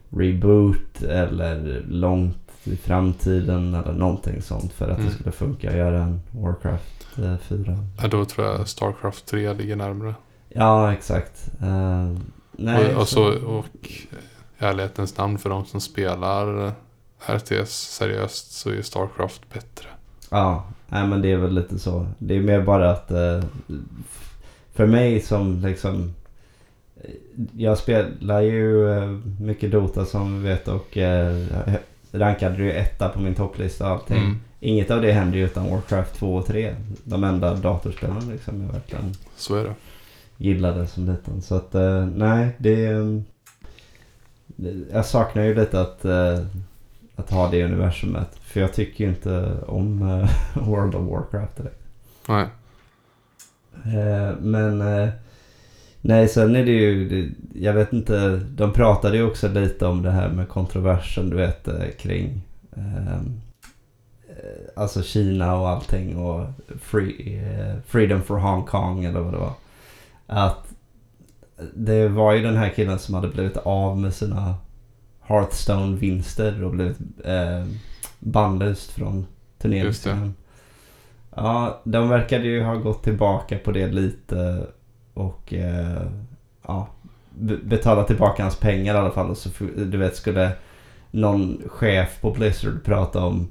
reboot 0.10 1.02
eller 1.02 1.84
långt 1.90 2.43
i 2.64 2.76
framtiden 2.76 3.74
eller 3.76 3.94
någonting 3.94 4.42
sånt 4.42 4.74
för 4.74 4.86
att 4.90 4.98
Mm. 4.98 5.10
det 5.10 5.14
skulle 5.16 5.32
funka 5.32 5.70
att 5.70 5.76
göra 5.78 6.02
en 6.04 6.22
Warcraft 6.32 7.08
eh, 7.18 7.38
4. 7.38 7.78
Ja, 8.02 8.08
då 8.08 8.26
tror 8.26 8.48
jag 8.48 8.68
Starcraft 8.68 9.26
3 9.26 9.54
ligger 9.54 9.76
närmare. 9.76 10.16
Ja, 10.50 10.94
exakt. 10.94 11.52
Eh, 11.62 12.12
nej, 12.52 12.96
och, 12.96 13.02
och, 13.02 13.08
så, 13.08 13.24
och 13.46 13.66
i 13.88 14.08
ärlighetens 14.66 15.18
namn 15.18 15.38
för 15.38 15.50
de 15.50 15.66
som 15.66 15.82
spelar 15.82 16.72
RTS 17.28 17.72
seriöst 17.98 18.52
så 18.52 18.70
är 18.70 18.82
Starcraft 18.82 19.54
bättre. 19.54 19.88
Ja, 20.30 20.64
nej, 20.88 21.08
men 21.08 21.22
det 21.22 21.32
är 21.32 21.38
väl 21.38 21.54
lite 21.56 21.80
så. 21.80 22.08
Det 22.18 22.36
är 22.38 22.42
mer 22.42 22.62
bara 22.62 22.92
att 22.92 23.12
eh, 23.12 23.44
f- 24.10 24.34
för 24.74 24.86
mig 24.88 25.20
som 25.22 25.62
liksom 25.62 26.14
eh, 27.04 27.10
jag 27.58 27.78
spelar 27.78 28.42
ju 28.42 28.90
eh, 28.98 29.10
mycket 29.42 29.72
Dota 29.72 30.06
som 30.06 30.42
vi 30.44 30.50
vet 30.50 30.68
och 30.68 30.98
eh, 30.98 31.38
rankade 32.14 32.64
ju 32.64 32.72
etta 32.72 33.10
på 33.10 33.20
min 33.20 33.36
topplista 33.36 33.86
och 33.86 33.92
allting. 33.92 34.18
Mm, 34.18 34.40
Inget 34.60 34.92
av 34.92 35.02
det 35.02 35.12
händer 35.12 35.38
ju 35.38 35.46
utan 35.46 35.70
Warcraft 35.70 36.16
2 36.16 36.36
och 36.36 36.46
3. 36.46 36.76
De 37.04 37.24
enda 37.24 37.56
datorspelen 37.56 38.30
liksom 38.32 38.62
jag 38.62 38.74
verkligen 38.74 39.14
så 39.36 39.56
är 39.56 39.64
det. 39.64 39.74
gillade 40.38 40.88
som 40.88 41.06
liten. 41.10 41.42
Så 41.42 41.56
att 41.56 41.76
eh, 41.76 42.06
nej, 42.06 42.50
det, 42.58 42.86
eh. 42.86 43.20
Jag 44.94 45.06
saknar 45.06 45.44
ju 45.44 45.56
lite 45.56 45.82
att, 45.82 46.06
eh, 46.06 46.40
att 47.16 47.30
ha 47.30 47.50
det 47.50 47.64
universumet. 47.66 48.36
För 48.42 48.60
jag 48.62 48.74
tycker 48.74 49.04
ju 49.04 49.10
inte 49.10 49.58
om 49.68 50.02
eh, 50.02 50.30
World 50.68 50.96
of 50.96 51.10
Warcraft 51.10 51.58
direkt. 51.58 51.80
Nej. 52.28 52.48
Eh, 53.86 54.36
men 54.40 54.82
eh, 54.82 55.10
Nej, 56.06 56.28
sen 56.28 56.56
är 56.56 56.66
det 56.66 56.72
ju, 56.72 57.32
jag 57.54 57.74
vet 57.74 57.94
inte, 57.94 58.42
de 58.50 58.74
pratade 58.74 59.18
ju 59.18 59.24
också 59.24 59.48
lite 59.48 59.86
om 59.86 60.02
det 60.02 60.12
här 60.12 60.30
med 60.30 60.50
kontroversen 60.50 61.30
du 61.30 61.36
vet 61.36 61.68
eh, 61.68 61.90
kring 62.00 62.42
ehm, 62.76 63.42
eh, 64.30 64.82
alltså 64.82 65.02
Kina 65.02 65.56
och 65.56 65.70
allting 65.70 66.18
och 66.18 66.48
free, 66.82 67.40
eh, 67.40 67.76
Freedom 67.88 68.22
for 68.22 68.38
Hong 68.38 68.64
Kong 68.64 69.06
eller 69.06 69.20
vad 69.20 69.34
det 69.34 69.38
var. 69.38 69.54
Att 70.28 70.68
det 71.74 72.08
var 72.08 72.34
ju 72.34 72.44
den 72.44 72.58
här 72.58 72.70
killen 72.70 73.00
som 73.00 73.16
hade 73.16 73.28
blivit 73.28 73.58
av 73.58 73.98
med 73.98 74.14
sina 74.14 74.56
Hearthstone-vinster 75.28 76.64
och 76.64 76.72
blivit 76.72 77.00
eh, 77.26 77.66
bannlyst 78.20 78.92
från 78.92 79.26
turneringsserien. 79.58 80.34
Ja, 81.36 81.82
de 81.84 82.10
verkade 82.10 82.48
ju 82.48 82.64
ha 82.64 82.76
gått 82.76 83.04
tillbaka 83.04 83.58
på 83.58 83.72
det 83.72 83.88
lite 83.88 84.68
och 85.14 85.54
eh, 85.54 86.02
ja, 86.68 86.88
be- 87.30 87.58
betala 87.64 88.04
tillbaka 88.04 88.44
hans 88.44 88.56
pengar 88.56 88.96
i 88.96 88.98
alla 88.98 89.12
fall. 89.12 89.30
Och 89.30 89.38
så 89.38 89.50
du 89.78 89.98
vet 89.98 90.16
skulle 90.16 90.52
någon 91.12 91.62
chef 91.68 92.22
på 92.22 92.32
Blizzard 92.32 92.84
prata 92.86 93.26
om 93.26 93.48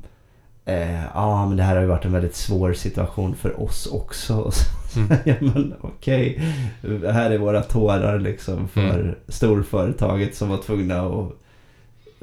eh, 0.64 1.04
ja 1.14 1.46
men 1.46 1.56
det 1.56 1.62
här 1.62 1.74
har 1.74 1.82
ju 1.82 1.88
varit 1.88 2.04
en 2.04 2.12
väldigt 2.12 2.36
svår 2.36 2.72
situation 2.72 3.34
för 3.34 3.60
oss 3.62 3.86
också. 3.86 4.50
Mm. 4.96 5.08
ja 5.24 5.34
men 5.40 5.74
okej, 5.80 6.42
här 7.12 7.30
är 7.30 7.38
våra 7.38 7.62
tårar 7.62 8.18
liksom 8.18 8.68
för 8.68 9.00
Mm. 9.00 9.14
storföretaget 9.28 10.36
som 10.36 10.48
var 10.48 10.56
tvungna 10.58 11.00
att 11.02 11.32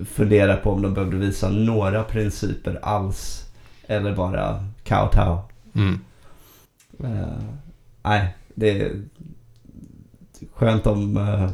fundera 0.08 0.56
på 0.56 0.72
om 0.72 0.82
de 0.82 0.94
behövde 0.94 1.18
visa 1.18 1.50
några 1.50 2.04
principer 2.04 2.80
alls. 2.82 3.46
Eller 3.88 4.16
bara 4.16 4.64
kowtow. 4.88 5.40
Mm. 5.76 6.00
Eh, 7.04 7.44
nej, 8.04 8.36
det 8.60 8.82
är 8.82 9.02
skönt 10.54 10.88
om 10.88 11.18
eh, 11.18 11.50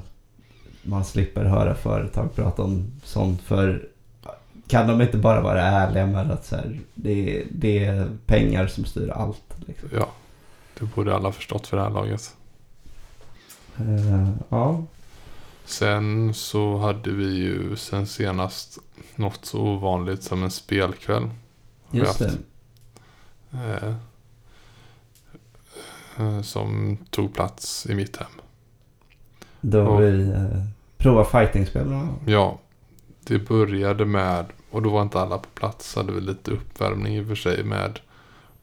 man 0.81 1.05
slipper 1.05 1.45
höra 1.45 1.75
företag 1.75 2.35
prata 2.35 2.63
om 2.63 2.91
sånt. 3.03 3.41
För 3.41 3.89
kan 4.67 4.87
de 4.87 5.01
inte 5.01 5.17
bara 5.17 5.41
vara 5.41 5.61
ärliga 5.61 6.05
med 6.05 6.31
att 6.31 6.45
så 6.45 6.55
här, 6.55 6.79
det, 6.95 7.43
det 7.51 7.85
är 7.85 8.09
pengar 8.25 8.67
som 8.67 8.85
styr 8.85 9.09
allt. 9.09 9.55
Liksom. 9.67 9.89
Ja, 9.93 10.09
det 10.79 10.85
borde 10.85 11.15
alla 11.15 11.31
förstått 11.31 11.67
för 11.67 11.77
det 11.77 11.83
här 11.83 11.89
laget. 11.89 12.35
Eh, 13.77 14.29
ja. 14.49 14.83
Sen 15.65 16.33
så 16.33 16.77
hade 16.77 17.11
vi 17.11 17.25
ju 17.25 17.75
sen 17.75 18.07
senast 18.07 18.77
något 19.15 19.45
så 19.45 19.59
ovanligt 19.59 20.23
som 20.23 20.43
en 20.43 20.51
spelkväll. 20.51 21.29
Just 21.91 22.19
det. 22.19 22.31
eh, 23.51 23.93
som 26.43 26.97
tog 27.09 27.33
plats 27.33 27.85
i 27.89 27.95
mitt 27.95 28.17
hem. 28.17 28.27
Då 29.61 29.81
Och- 29.87 30.01
vi 30.01 30.29
eh, 30.29 30.63
provar 30.97 31.23
fightingspel. 31.23 32.07
Ja, 32.25 32.59
det 33.23 33.39
började 33.39 34.05
med, 34.05 34.45
och 34.71 34.81
då 34.81 34.89
var 34.89 35.01
inte 35.01 35.19
alla 35.19 35.37
på 35.37 35.49
plats, 35.53 35.95
hade 35.95 36.11
vi 36.13 36.21
lite 36.21 36.51
uppvärmning 36.51 37.15
i 37.15 37.21
och 37.23 37.27
för 37.27 37.35
sig 37.35 37.63
med 37.63 37.99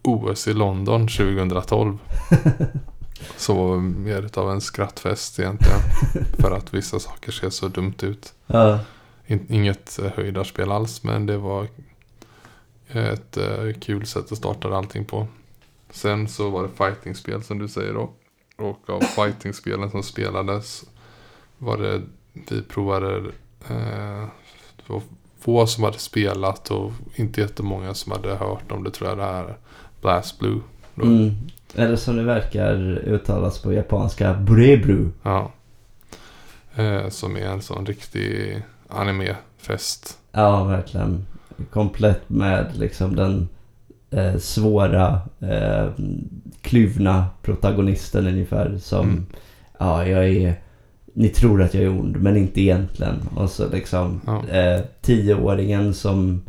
OS 0.02 0.48
i 0.48 0.52
London 0.54 1.08
2012. 1.08 1.98
Så 3.36 3.54
var 3.54 3.74
det 3.76 3.82
mer 3.82 4.38
av 4.38 4.50
en 4.50 4.60
skrattfest 4.60 5.38
egentligen. 5.38 5.78
För 6.38 6.50
att 6.56 6.74
vissa 6.74 6.98
saker 7.00 7.32
ser 7.32 7.50
så 7.50 7.68
dumt 7.68 7.94
ut. 8.02 8.34
Ja. 8.46 8.78
In, 9.26 9.46
inget 9.52 9.98
eh, 9.98 10.10
höjdarspel 10.16 10.72
alls, 10.72 11.02
men 11.02 11.26
det 11.26 11.36
var 11.38 11.66
ett 12.88 13.36
eh, 13.36 13.72
kul 13.80 14.06
sätt 14.06 14.32
att 14.32 14.38
starta 14.38 14.76
allting 14.76 15.04
på. 15.04 15.26
Sen 15.92 16.28
så 16.28 16.50
var 16.50 16.62
det 16.62 16.68
fightingspel 16.68 17.42
som 17.42 17.58
du 17.58 17.68
säger 17.68 17.94
då. 17.94 18.10
Och 18.56 18.90
av 18.90 19.00
fightingspelen 19.16 19.90
som 19.90 20.02
spelades 20.02 20.84
var 21.58 21.76
det, 21.76 22.02
vi 22.32 22.62
provade, 22.62 23.16
eh, 23.68 24.26
det 24.76 24.86
var 24.86 25.02
få 25.38 25.66
som 25.66 25.84
hade 25.84 25.98
spelat 25.98 26.70
och 26.70 26.92
inte 27.14 27.40
jättemånga 27.40 27.94
som 27.94 28.12
hade 28.12 28.34
hört 28.34 28.72
om 28.72 28.84
det 28.84 28.90
tror 28.90 29.08
jag 29.10 29.18
det 29.18 29.24
här 29.24 29.56
Blast 30.00 30.38
Blue. 30.38 30.60
Mm. 31.02 31.34
Eller 31.74 31.96
som 31.96 32.16
det 32.16 32.22
verkar 32.22 32.74
uttalas 33.04 33.62
på 33.62 33.72
japanska, 33.72 34.34
brebru. 34.34 35.08
Ja. 35.22 35.52
Eh, 36.74 37.08
som 37.08 37.36
är 37.36 37.46
en 37.46 37.62
sån 37.62 37.86
riktig 37.86 38.62
animefest. 38.88 40.18
Ja, 40.32 40.64
verkligen. 40.64 41.26
Komplett 41.70 42.28
med 42.28 42.76
liksom 42.76 43.16
den 43.16 43.48
eh, 44.12 44.36
svåra, 44.38 45.20
eh, 45.40 45.88
kluvna 46.60 47.26
protagonisten 47.42 48.26
ungefär. 48.26 48.78
Som, 48.78 49.06
Mm. 49.08 49.26
ja, 49.78 50.06
jag 50.06 50.28
är... 50.28 50.54
Ni 51.14 51.28
tror 51.28 51.62
att 51.62 51.74
jag 51.74 51.82
är 51.84 51.88
ond, 52.00 52.16
men 52.16 52.36
inte 52.36 52.60
egentligen. 52.60 53.28
Och 53.36 53.50
så 53.50 53.68
liksom 53.68 54.20
Ja. 54.26 54.48
eh, 54.48 54.80
tioåringen 55.00 55.94
som 55.94 56.42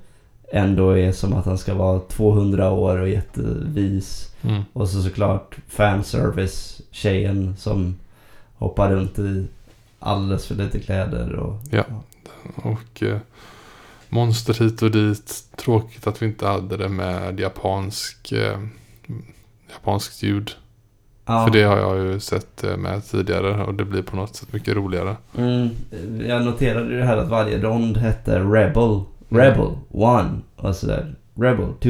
ändå 0.51 0.98
är 0.98 1.12
som 1.12 1.34
att 1.34 1.46
han 1.46 1.58
ska 1.58 1.74
vara 1.74 2.00
200 2.00 2.72
år 2.72 2.98
och 3.00 3.10
jättevis. 3.10 4.36
Mm. 4.41 4.62
Och 4.74 4.89
så 4.89 5.01
såklart 5.01 5.55
fanservice-tjejen 5.67 7.55
som 7.58 7.96
hoppar 8.55 8.89
runt 8.91 9.20
i 9.20 9.46
alldeles 10.00 10.46
för 10.46 10.55
lite 10.55 10.79
kläder. 10.79 11.34
Och, 11.36 11.55
Ja. 11.72 11.84
Och 12.55 13.03
eh, 13.03 13.17
monster 14.13 14.53
hit 14.53 14.82
och 14.82 14.91
dit. 14.91 15.43
Tråkigt 15.55 16.08
att 16.08 16.22
vi 16.22 16.25
inte 16.25 16.48
hade 16.48 16.77
det 16.77 16.89
med 16.89 17.39
japansk, 17.39 18.32
eh, 18.32 18.60
japanskt 19.74 20.24
ljud. 20.24 20.51
Ja. 21.25 21.46
För 21.46 21.53
det 21.53 21.63
har 21.63 21.77
jag 21.77 21.98
ju 21.98 22.20
sett 22.20 22.63
eh, 22.63 22.77
med 22.77 23.05
tidigare 23.05 23.63
och 23.63 23.74
det 23.74 23.86
blir 23.86 24.01
på 24.01 24.15
något 24.15 24.36
sätt 24.36 24.53
mycket 24.53 24.75
roligare. 24.75 25.15
Mm, 25.38 25.70
jag 26.27 26.46
noterade 26.46 26.91
ju 26.91 26.98
det 26.98 27.05
här 27.05 27.17
att 27.17 27.29
varje 27.29 27.62
rond 27.62 27.98
hette 27.98 28.39
Rebel, 28.39 29.01
Rebel 29.29 29.67
1 29.67 30.25
och 30.55 30.75
sådär. 30.75 31.15
Rebel 31.36 31.67
2. 31.82 31.89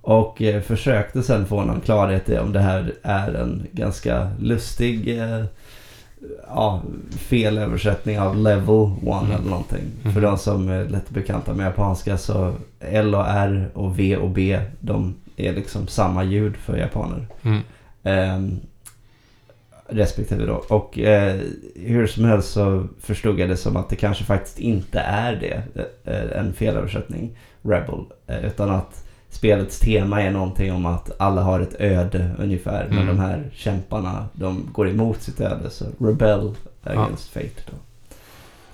Och 0.00 0.42
eh, 0.42 0.62
försökte 0.62 1.22
sen 1.22 1.46
få 1.46 1.64
någon 1.64 1.80
klarhet 1.80 2.28
i 2.28 2.38
om 2.38 2.52
det 2.52 2.60
här 2.60 2.92
är 3.02 3.34
en 3.34 3.66
ganska 3.72 4.30
lustig 4.38 5.18
eh, 5.18 5.44
ja, 6.48 6.82
felöversättning 7.10 8.20
av 8.20 8.36
level 8.36 8.90
1 9.02 9.02
Mm. 9.02 9.30
eller 9.30 9.50
någonting. 9.50 9.84
Mhm. 10.02 10.12
För 10.14 10.20
de 10.20 10.38
som 10.38 10.68
är 10.68 10.84
lite 10.84 11.12
bekanta 11.12 11.54
med 11.54 11.66
japanska 11.66 12.18
så 12.18 12.54
L 12.80 13.14
och 13.14 13.26
R 13.28 13.68
och 13.74 13.98
V 13.98 14.16
och 14.16 14.30
B 14.30 14.60
de 14.80 15.14
är 15.36 15.52
liksom 15.52 15.86
samma 15.86 16.24
ljud 16.24 16.56
för 16.56 16.76
japaner. 16.76 17.26
Mm. 17.42 17.60
Ehm, 18.02 18.60
respektive 19.88 20.46
då. 20.46 20.64
Och 20.68 20.98
eh, 20.98 21.40
hur 21.76 22.06
som 22.06 22.24
helst 22.24 22.52
så 22.52 22.86
förstod 23.00 23.38
jag 23.40 23.48
det 23.48 23.56
som 23.56 23.76
att 23.76 23.88
det 23.88 23.96
kanske 23.96 24.24
faktiskt 24.24 24.58
inte 24.58 24.98
är 25.00 25.32
det. 25.36 25.62
eh, 26.04 26.38
en 26.40 26.52
felöversättning, 26.52 27.36
Rebel. 27.62 28.00
Eh, 28.26 28.44
utan 28.44 28.70
att 28.70 29.04
spelets 29.34 29.78
tema 29.78 30.22
är 30.22 30.30
någonting 30.30 30.72
om 30.72 30.86
att 30.86 31.10
alla 31.20 31.42
har 31.42 31.60
ett 31.60 31.74
öde 31.80 32.30
ungefär. 32.38 32.84
Men 32.88 32.98
Mm. 32.98 33.06
de 33.16 33.18
här 33.22 33.50
kämparna, 33.54 34.26
de 34.32 34.68
går 34.72 34.88
emot 34.88 35.22
sitt 35.22 35.40
öde. 35.40 35.70
Så 35.70 35.84
Rebel 36.00 36.54
against 36.82 37.28
fate 37.32 37.62
då. 37.70 37.76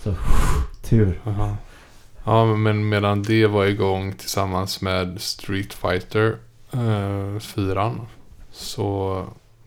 Så 0.03 0.15
tur. 0.83 1.21
Aha. 1.25 1.57
Ja, 2.25 2.45
men 2.57 2.89
medan 2.89 3.23
det 3.23 3.47
var 3.47 3.65
igång 3.67 4.13
tillsammans 4.13 4.81
med 4.81 5.21
Street 5.21 5.73
Fighter 5.75 6.37
eh, 6.73 7.39
4 7.41 7.93
så 8.53 9.25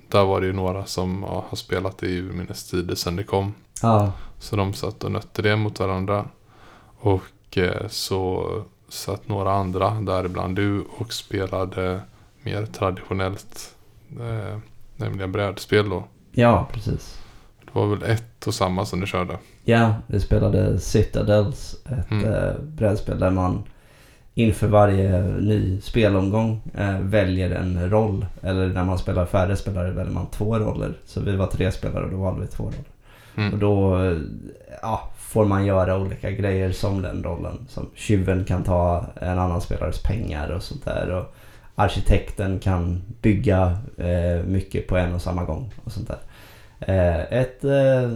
där 0.10 0.24
var 0.26 0.42
det 0.42 0.48
ju 0.48 0.54
några 0.54 0.86
som 0.86 1.26
ja, 1.28 1.46
har 1.50 1.56
spelat 1.58 1.98
det 1.98 2.08
i 2.08 2.18
urminnes 2.18 2.70
tider 2.70 2.96
sedan 2.96 3.16
det 3.16 3.24
kom. 3.24 3.54
Ja, 3.82 4.12
Så 4.40 4.56
de 4.56 4.74
satt 4.74 5.04
och 5.04 5.12
nötte 5.12 5.42
det 5.42 5.56
mot 5.56 5.80
varandra. 5.80 6.26
Och 7.00 7.58
eh, 7.58 7.88
så 7.90 8.50
satt 8.94 9.28
några 9.28 9.52
andra, 9.52 9.90
däribland 10.02 10.56
du, 10.56 10.84
och 10.98 11.14
spelade 11.14 12.02
mer 12.44 12.66
traditionellt, 12.66 13.76
eh, 14.20 14.58
nämligen 14.96 15.32
brädspel 15.32 15.90
då. 15.90 16.04
ja 16.32 16.68
precis. 16.74 17.20
Det 17.66 17.80
var 17.80 17.88
väl 17.96 18.04
ett 18.12 18.48
och 18.48 18.54
samma 18.54 18.86
som 18.86 19.00
du 19.00 19.08
körde. 19.08 19.38
Ja, 19.64 19.96
vi 20.08 20.20
spelade 20.20 20.80
Citadels, 20.80 21.76
ett 21.86 22.12
Mm. 22.12 22.34
eh, 22.34 22.54
brädspel 22.60 23.20
där 23.20 23.32
man 23.32 23.64
inför 24.34 24.68
varje 24.68 25.22
ny 25.22 25.82
spelomgång 25.82 26.62
eh, 26.74 27.00
väljer 27.00 27.52
en 27.52 27.90
roll. 27.90 28.26
Eller 28.42 28.68
när 28.68 28.84
man 28.84 28.98
spelar 28.98 29.26
färre 29.26 29.56
spelare 29.56 29.92
väljer 29.92 30.14
man 30.14 30.28
två 30.32 30.60
roller. 30.60 30.98
Så 31.06 31.22
vi 31.22 31.36
var 31.36 31.48
tre 31.48 31.72
spelare 31.72 32.04
och 32.06 32.12
då 32.12 32.18
valde 32.18 32.42
vi 32.42 32.48
två 32.48 32.64
roller. 32.64 32.84
Och 33.34 33.38
Mm. 33.40 33.60
då 33.60 33.98
eh, 34.04 34.18
ja, 34.82 35.10
får 35.34 35.46
man 35.46 35.66
göra 35.66 35.98
olika 35.98 36.32
grejer 36.32 36.72
som 36.72 37.02
den 37.02 37.24
rollen. 37.24 37.66
Som 37.70 37.90
tjuven 37.96 38.46
kan 38.46 38.64
ta 38.64 39.06
en 39.22 39.40
annan 39.40 39.62
spelares 39.62 40.04
pengar 40.04 40.50
och 40.50 40.64
sånt 40.64 40.86
där. 40.86 41.10
Och 41.10 41.36
arkitekten 41.76 42.60
kan 42.60 43.02
bygga 43.22 43.78
eh, 43.98 44.46
mycket 44.46 44.88
på 44.88 44.98
en 44.98 45.14
och 45.14 45.22
samma 45.22 45.44
gång 45.44 45.74
och 45.84 45.92
sånt 45.92 46.08
där. 46.08 46.20
Eh, 46.80 47.40
ett 47.40 47.64
eh, 47.64 48.12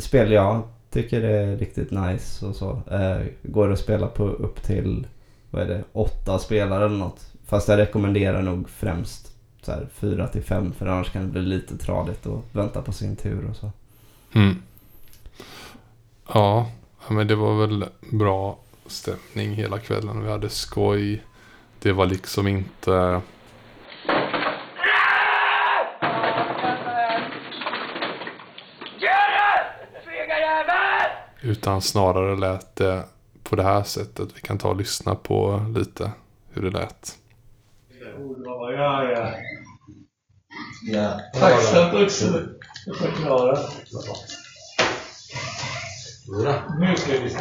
spel 0.00 0.32
jag 0.32 0.62
tycker 0.90 1.22
är 1.22 1.56
riktigt 1.56 1.90
nice 1.90 2.46
och 2.46 2.56
så. 2.56 2.80
Eh, 2.90 3.26
går 3.42 3.72
att 3.72 3.78
spela 3.78 4.06
på 4.06 4.24
upp 4.24 4.62
till 4.62 5.06
vad 5.50 5.62
är 5.62 5.66
det, 5.66 5.84
åtta 5.92 6.38
spelare 6.38 6.84
eller 6.84 6.98
något. 6.98 7.32
Fast 7.46 7.68
jag 7.68 7.78
rekommenderar 7.78 8.42
nog 8.42 8.68
främst 8.68 9.32
så 9.62 9.72
här 9.72 9.86
4 9.94 10.28
till 10.28 10.42
5 10.42 10.72
för 10.72 10.86
annars 10.86 11.12
kan 11.12 11.22
det 11.22 11.28
bli 11.28 11.42
lite 11.42 11.78
tradigt 11.78 12.26
och 12.26 12.44
vänta 12.52 12.82
på 12.82 12.92
sin 12.92 13.16
tur 13.16 13.50
och 13.50 13.56
så. 13.56 13.70
Mm. 14.34 14.54
Ja, 16.32 16.66
men 17.08 17.26
det 17.26 17.34
var 17.34 17.66
väl 17.66 17.84
bra 18.12 18.58
stämning 18.86 19.54
hela 19.54 19.78
kvällen. 19.78 20.24
Vi 20.24 20.30
hade 20.30 20.48
skoj. 20.48 21.22
Det 21.78 21.92
var 21.92 22.06
liksom 22.06 22.48
inte... 22.48 23.20
Utan 31.42 31.82
snarare 31.82 32.36
lät 32.36 32.76
det 32.76 33.04
på 33.42 33.56
det 33.56 33.62
här 33.62 33.82
sättet. 33.82 34.28
Vi 34.36 34.40
kan 34.40 34.58
ta 34.58 34.68
och 34.68 34.76
lyssna 34.76 35.14
på 35.14 35.66
lite 35.76 36.12
hur 36.50 36.62
det 36.62 36.70
lät. 36.70 37.18
Ja, 38.76 39.04
ja. 39.04 39.30
Ja. 40.92 41.20
Tacksamt 41.40 41.94
också 41.94 42.28
att 42.28 42.44
förklara. 46.26 46.78
Nu 46.78 46.96
ska 46.96 47.20
vi 47.20 47.30
se. 47.30 47.38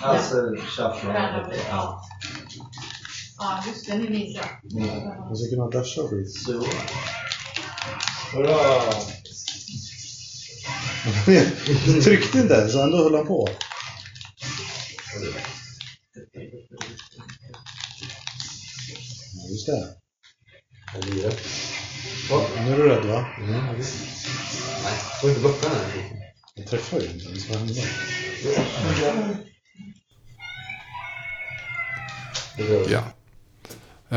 Alltså, 0.00 0.36
shuffla. 0.56 1.46
Ja. 1.70 2.02
Ja, 3.38 3.64
just 3.66 3.86
det. 3.86 3.98
Nu 3.98 4.10
minns 4.10 4.36
jag. 4.36 5.30
Och 5.30 5.38
så 5.38 5.50
kan 5.50 5.58
man 5.58 5.70
dasha 5.70 6.02
skit. 6.08 6.32
Så. 6.32 6.64
Bra! 8.36 8.92
Tryckte 12.04 12.38
inte 12.38 12.54
ens, 12.54 12.72
så 12.72 12.82
ändå 12.82 12.96
höll 12.96 13.14
han 13.14 13.26
på. 13.26 13.48
Ja, 19.34 19.48
just 19.50 19.66
det. 19.66 19.96
Nu 22.64 22.72
är 22.72 22.76
du 22.76 22.88
rädd 22.88 23.04
va? 23.04 23.26
Nej, 23.38 23.84
får 25.20 25.30
inte 25.30 25.42
böcka 25.42 25.68
den 25.68 25.78
här. 25.78 26.19
Jag 26.60 26.68
träffar 26.68 27.00
ju 27.00 27.06
inte 27.06 27.28
ens. 27.28 27.48
Hände? 27.48 27.74
Ja. 32.88 33.02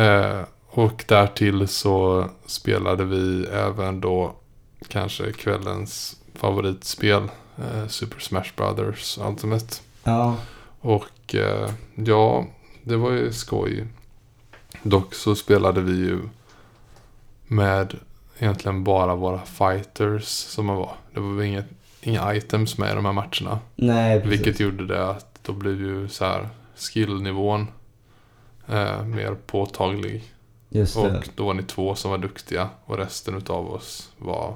Eh, 0.02 0.46
och 0.68 1.06
därtill 1.08 1.68
så 1.68 2.30
spelade 2.46 3.06
vi 3.06 3.46
även 3.46 4.02
då 4.02 4.36
kanske 4.88 5.32
kvällens 5.32 6.18
favoritspel. 6.36 7.24
Eh, 7.58 7.88
Super 7.88 8.20
Smash 8.20 8.52
Brothers 8.56 9.18
Ultimate. 9.18 9.76
Ja. 10.04 10.38
Och 10.80 11.36
eh, 11.36 11.70
ja, 11.96 12.48
det 12.84 12.98
var 12.98 13.12
ju 13.12 13.34
skoj. 13.34 13.88
Dock 14.84 15.14
så 15.16 15.36
spelade 15.36 15.82
vi 15.82 15.94
ju 15.94 16.20
med 17.48 18.00
egentligen 18.40 18.84
bara 18.84 19.16
våra 19.16 19.42
fighters 19.46 20.26
som 20.26 20.66
man 20.66 20.76
var. 20.76 20.96
Det 21.14 21.20
var 21.20 21.44
inget, 21.44 21.66
inga 22.04 22.36
items 22.36 22.78
med 22.78 22.92
i 22.92 22.96
de 22.96 23.06
här 23.06 23.14
matcherna. 23.14 23.60
Nej, 23.76 24.22
precis. 24.22 24.40
Vilket 24.40 24.60
gjorde 24.60 24.88
det 24.88 25.10
att 25.10 25.40
då 25.44 25.54
blev 25.54 25.82
ju 25.82 26.08
så 26.08 26.26
här 26.26 26.50
skillnivån 26.76 27.68
eh, 28.68 29.06
mer 29.06 29.36
påtaglig. 29.46 30.24
Just 30.70 30.96
det. 30.96 31.02
Och 31.02 31.30
då 31.36 31.46
var 31.46 31.54
ni 31.54 31.64
två 31.64 31.96
som 31.96 32.12
var 32.12 32.18
duktiga 32.18 32.70
och 32.86 32.98
resten 32.98 33.38
utav 33.38 33.74
oss 33.74 34.10
var... 34.18 34.56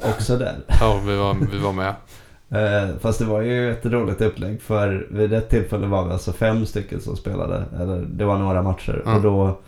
Också 0.02 0.36
där. 0.36 0.56
Ja, 0.80 1.00
vi 1.06 1.16
var, 1.16 1.36
vi 1.52 1.58
var 1.58 1.72
med. 1.72 1.94
Eh, 2.52 2.88
fast 3.00 3.18
det 3.18 3.24
var 3.24 3.40
ju 3.40 3.72
ett 3.72 3.86
roligt 3.86 4.20
upplägg 4.20 4.62
för 4.62 5.06
vid 5.10 5.32
ett 5.32 5.50
tillfälle 5.50 5.86
var 5.86 6.04
vi 6.04 6.12
alltså 6.12 6.32
fem 6.32 6.66
stycken 6.66 7.00
som 7.00 7.16
spelade. 7.16 7.64
Eller 7.80 7.98
det 7.98 8.24
var 8.24 8.38
några 8.38 8.62
matcher. 8.62 9.02
Ja. 9.04 9.16
Och 9.16 9.22
då 9.22 9.58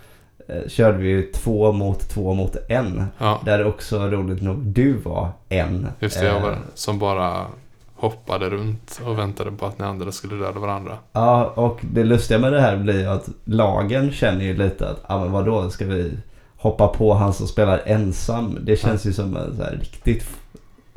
körde 0.68 0.98
vi 0.98 1.08
ju 1.08 1.22
två 1.32 1.72
mot 1.72 2.00
två 2.08 2.34
mot 2.34 2.56
en. 2.68 3.04
Ja, 3.18 3.40
Där 3.44 3.64
också 3.66 3.98
roligt 3.98 4.42
nog 4.42 4.56
du 4.56 4.92
var 4.92 5.28
en. 5.48 5.88
just 6.00 6.20
det. 6.20 6.26
Jag 6.26 6.36
Eh, 6.36 6.42
var 6.42 6.56
som 6.74 6.98
bara 6.98 7.46
hoppade 7.94 8.50
runt 8.50 9.00
och 9.06 9.18
väntade 9.18 9.52
på 9.52 9.66
att 9.66 9.78
ni 9.78 9.84
andra 9.84 10.12
skulle 10.12 10.36
döda 10.44 10.60
varandra. 10.60 10.92
Ja, 11.12 11.44
och 11.56 11.80
det 11.82 12.04
lustiga 12.04 12.38
med 12.38 12.52
det 12.52 12.60
här 12.60 12.76
blir 12.76 13.08
att 13.08 13.28
lagen 13.44 14.12
känner 14.12 14.44
ju 14.44 14.56
lite 14.56 14.88
att, 14.88 15.04
ja 15.08 15.18
men 15.20 15.32
vadå, 15.32 15.70
ska 15.70 15.84
vi 15.86 16.12
hoppa 16.56 16.88
på 16.88 17.14
han 17.14 17.32
som 17.34 17.46
spelar 17.46 17.80
ensam? 17.86 18.58
Det 18.62 18.76
känns 18.76 19.06
ju 19.06 19.12
som 19.12 19.36
en 19.36 19.56
så 19.56 19.62
här 19.62 19.78
riktigt 19.80 20.26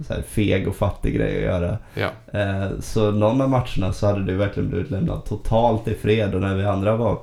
så 0.08 0.14
här 0.14 0.22
feg 0.22 0.68
och 0.68 0.76
fattig 0.76 1.16
grej 1.16 1.38
att 1.38 1.44
göra. 1.44 1.78
Ja, 1.94 2.40
Eh, 2.40 2.68
så 2.82 3.12
någon 3.12 3.42
av 3.42 3.50
matcherna 3.50 3.94
så 3.94 4.08
hade 4.08 4.24
du 4.24 4.36
verkligen 4.36 4.70
blivit 4.70 4.92
lämnad 4.92 5.26
totalt 5.26 5.88
i 5.88 5.94
fred 5.94 6.36
och 6.36 6.42
när 6.42 6.56
vi 6.56 6.66
andra 6.66 6.96
var 6.96 7.18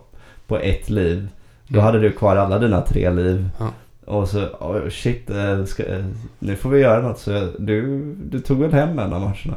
på 0.47 0.59
ett 0.59 0.91
liv, 0.91 1.29
då 1.69 1.75
Mm. 1.79 1.85
hade 1.85 1.99
du 2.01 2.13
kvar 2.13 2.37
alla 2.37 2.59
dina 2.59 2.81
tre 2.81 3.11
liv. 3.11 3.49
Ja. 3.59 3.71
Och 4.05 4.29
så, 4.29 4.47
oh, 4.47 4.89
shit, 4.89 5.31
eh, 5.31 5.65
ska, 5.65 5.83
eh, 5.87 6.05
nu 6.39 6.57
får 6.57 6.71
vi 6.71 6.81
göra 6.81 7.03
något. 7.03 7.19
Så 7.19 7.51
du, 7.59 8.15
du 8.15 8.41
tog 8.41 8.59
väl 8.59 8.73
hem 8.73 8.99
en 8.99 9.13
av 9.13 9.21
matcherna? 9.21 9.57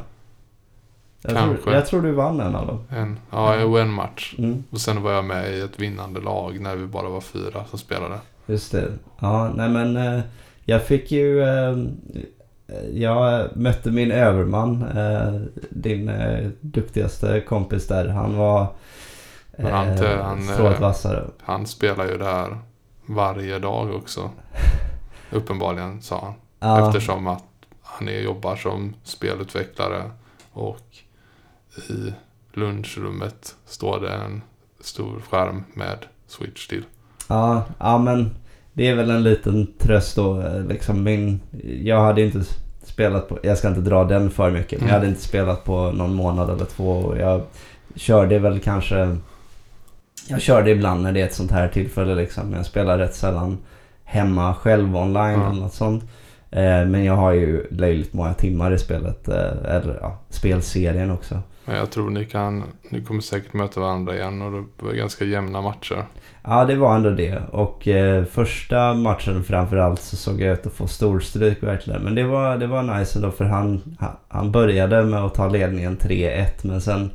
Jag 1.22 1.32
Kanske. 1.32 1.62
Tror, 1.62 1.74
jag 1.74 1.86
tror 1.86 2.02
du 2.02 2.12
vann 2.12 2.40
en 2.40 2.54
av 2.54 2.66
dem. 2.66 2.78
en, 2.90 3.18
ja, 3.30 3.56
jag 3.56 3.68
var 3.68 3.80
en 3.80 3.90
match. 3.92 4.34
Mm. 4.38 4.64
Och 4.70 4.80
sen 4.80 5.02
var 5.02 5.12
jag 5.12 5.24
med 5.24 5.52
i 5.56 5.60
ett 5.60 5.80
vinnande 5.80 6.20
lag 6.20 6.60
när 6.60 6.76
vi 6.76 6.86
bara 6.86 7.08
var 7.08 7.20
fyra 7.20 7.64
som 7.70 7.78
spelade. 7.78 8.14
Just 8.46 8.72
det. 8.72 8.84
Ja, 9.20 9.50
nej 9.54 9.68
men 9.68 9.96
eh, 9.96 10.20
jag 10.64 10.82
fick 10.82 11.12
ju... 11.12 11.44
Jag 12.92 13.48
mötte 13.56 13.90
min 13.90 14.10
överman, 14.10 14.84
din 15.70 16.10
duktigaste 16.60 17.40
kompis 17.40 17.86
där. 17.86 18.08
Han 18.08 18.36
var 18.36 18.66
Men 19.62 19.72
han- 19.72 19.88
eh, 19.88 20.22
han, 20.24 20.42
strået 20.42 20.74
eh, 20.74 20.80
vassare. 20.80 21.24
Han 21.42 21.66
spelar 21.66 22.06
ju 22.06 22.18
det 22.18 22.24
här 22.24 22.58
varje 23.06 23.58
dag 23.58 23.94
också. 23.94 24.30
Uppenbarligen, 25.30 26.02
sa 26.02 26.20
han. 26.24 26.32
Ja, 26.60 26.86
Eftersom 26.88 27.26
att 27.26 27.44
han 27.82 28.08
är, 28.08 28.20
jobbar 28.20 28.56
som 28.56 28.94
spelutvecklare 29.04 30.02
och 30.52 30.80
i 31.90 32.12
lunchrummet 32.52 33.54
står 33.66 34.00
det 34.00 34.10
en 34.12 34.42
stor 34.80 35.20
skärm 35.30 35.64
med 35.74 35.98
Switch 36.26 36.66
till. 36.66 36.84
ja, 37.28 37.64
ja, 37.78 37.98
men 37.98 38.30
det 38.72 38.88
är 38.88 38.94
väl 38.94 39.10
en 39.10 39.22
liten 39.22 39.66
tröst 39.78 40.16
då. 40.16 40.40
eh, 40.40 40.60
Liksom 40.64 41.02
min, 41.02 41.40
jag 41.82 42.00
hade 42.00 42.22
inte 42.22 42.44
spelat 42.82 43.28
på, 43.28 43.38
jag 43.42 43.58
ska 43.58 43.68
inte 43.68 43.80
dra 43.80 44.04
den 44.04 44.30
för 44.30 44.50
mycket, 44.50 44.80
men 44.80 44.88
jag 44.88 44.94
Mm. 44.96 45.00
hade 45.00 45.08
inte 45.10 45.22
spelat 45.28 45.64
på 45.64 45.92
någon 45.92 46.14
månad 46.14 46.50
eller 46.50 46.64
två. 46.64 46.90
Och 46.92 47.18
jag 47.18 47.42
körde 47.94 48.38
väl 48.38 48.60
kanske, 48.60 49.16
jag 50.28 50.40
körde 50.40 50.70
ibland 50.70 51.02
när 51.02 51.12
det 51.12 51.20
är 51.20 51.24
ett 51.24 51.34
sånt 51.34 51.50
här 51.50 51.68
tillfälle 51.68 52.14
liksom. 52.14 52.52
Jag 52.52 52.66
spelar 52.66 52.98
rätt 52.98 53.14
sällan 53.14 53.58
hemma 54.04 54.54
själv 54.54 54.96
online 54.96 55.40
Ja. 55.40 55.50
eller 55.50 55.60
något 55.60 55.72
sånt. 55.74 56.04
Eh, 56.50 56.84
men 56.86 57.04
jag 57.04 57.14
har 57.14 57.32
ju 57.32 57.66
löjligt 57.70 58.12
många 58.12 58.34
timmar 58.34 58.72
i 58.72 58.78
spelet, 58.78 59.28
eh, 59.28 59.36
eller 59.76 59.98
ja, 60.00 60.18
spelserien 60.30 61.10
också. 61.10 61.38
Men 61.64 61.76
jag 61.76 61.90
tror 61.90 62.10
ni 62.10 62.24
kan, 62.24 62.64
ni 62.90 63.04
kommer 63.04 63.20
säkert 63.20 63.52
möta 63.52 63.80
varandra 63.80 64.14
igen 64.16 64.42
och 64.42 64.52
det 64.52 64.84
var 64.84 64.92
ganska 64.92 65.24
jämna 65.24 65.60
matcher. 65.60 66.04
Ja, 66.44 66.64
det 66.64 66.74
var 66.74 66.96
ändå 66.96 67.10
det. 67.10 67.38
Och 67.52 67.88
eh, 67.88 68.24
första 68.24 68.94
matchen 68.94 69.44
framförallt 69.44 70.00
så 70.00 70.16
såg 70.16 70.40
jag 70.40 70.52
ut 70.52 70.66
att 70.66 70.72
få 70.72 70.86
storstryk 70.86 71.62
verkligen. 71.62 72.02
Men 72.02 72.14
det 72.14 72.24
var, 72.24 72.56
det 72.58 72.66
var 72.66 72.82
nice 72.98 73.18
ändå 73.18 73.30
för 73.30 73.44
han- 73.44 73.96
han 74.28 74.52
började 74.52 75.02
med 75.02 75.24
att 75.24 75.34
ta 75.34 75.48
ledningen 75.48 75.96
3-1 75.96 76.46
men 76.62 76.80
sen 76.80 77.10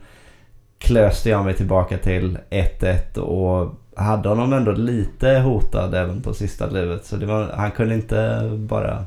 klöste 0.83 1.29
jag 1.29 1.45
mig 1.45 1.53
tillbaka 1.53 1.97
till 1.97 2.37
1-1 2.49 3.17
och 3.17 3.73
hade 3.95 4.29
honom 4.29 4.53
ändå 4.53 4.71
lite 4.71 5.29
hotad 5.39 5.93
även 5.95 6.21
på 6.21 6.33
sista 6.33 6.67
livet. 6.69 7.05
Så 7.05 7.25
var, 7.25 7.51
han 7.57 7.71
kunde 7.71 7.95
inte 7.95 8.41
bara 8.59 9.05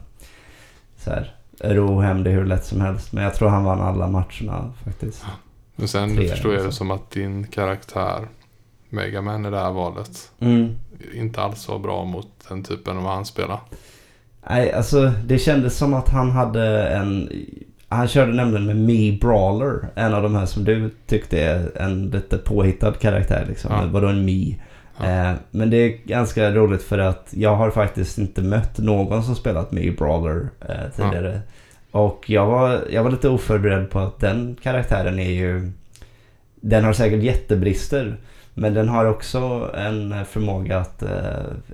så 0.97 1.11
här, 1.11 1.35
ro 1.61 2.01
hem 2.01 2.23
det 2.23 2.31
hur 2.31 2.45
lätt 2.45 2.65
som 2.65 2.81
helst. 2.81 3.13
Men 3.13 3.25
jag 3.25 3.35
tror 3.35 3.49
han 3.49 3.65
vann 3.65 3.81
alla 3.81 4.07
matcherna 4.09 4.73
faktiskt. 4.85 5.25
Men 5.77 5.89
sen 5.89 6.17
Tre, 6.17 6.29
förstår 6.29 6.55
jag 6.55 6.65
det 6.65 6.73
som 6.73 6.91
att 6.91 7.11
din 7.11 7.47
karaktär, 7.47 8.29
Megaman 8.89 9.47
i 9.47 9.51
det 9.51 9.59
här 9.59 9.73
valet, 9.73 10.31
Mm. 10.39 10.75
inte 11.15 11.41
alls 11.41 11.69
var 11.69 11.79
bra 11.79 12.05
mot 12.05 12.29
den 12.49 12.63
typen 12.63 12.97
av 12.97 13.05
han 13.07 13.25
spelar. 13.25 13.61
Nej, 14.51 14.73
alltså 14.73 15.13
det 15.25 15.39
kändes 15.39 15.77
som 15.77 15.95
att 15.95 16.09
han 16.09 16.31
hade 16.31 16.89
en... 16.89 17.31
Han 17.89 18.09
körde 18.09 18.33
nämligen 18.33 18.67
med 18.67 18.77
Me 18.77 19.19
Brawler. 19.21 19.89
En 19.95 20.15
av 20.15 20.23
de 20.23 20.35
här 20.35 20.47
som 20.47 20.65
du 20.65 20.91
tyckte 21.07 21.41
är 21.41 21.83
en 21.83 22.11
lite 22.11 22.39
påhittad 22.39 22.93
karaktär 22.93 23.45
liksom. 23.49 23.73
Ja. 23.73 23.89
Vadå 23.91 24.07
en 24.07 24.25
Me? 24.25 24.55
Ja. 24.99 25.05
Eh, 25.07 25.35
men 25.51 25.71
det 25.71 25.77
är 25.77 25.89
ganska 26.05 26.51
roligt 26.51 26.83
för 26.83 26.99
att 26.99 27.29
jag 27.31 27.57
har 27.57 27.71
faktiskt 27.71 28.19
inte 28.19 28.43
mött 28.43 28.79
någon 28.79 29.23
som 29.23 29.35
spelat 29.35 29.73
Me 29.73 29.91
Brawler 29.91 30.49
eh, 30.69 30.91
tidigare. 30.97 31.41
Och 31.91 32.25
jag 32.31 32.47
var, 32.47 32.85
jag 32.91 33.05
var 33.05 33.11
lite 33.11 33.29
oförberedd 33.29 33.91
på 33.91 33.99
att 33.99 34.21
den 34.21 34.57
karaktären 34.63 35.19
är 35.19 35.31
ju... 35.31 35.73
Den 36.61 36.85
har 36.85 36.93
säkert 36.93 37.23
jättebrister. 37.23 38.17
Men 38.59 38.75
den 38.75 38.89
har 38.89 39.05
också 39.05 39.71
en 39.75 40.25
förmåga 40.25 40.79
att 40.79 41.03
eh, 41.03 41.11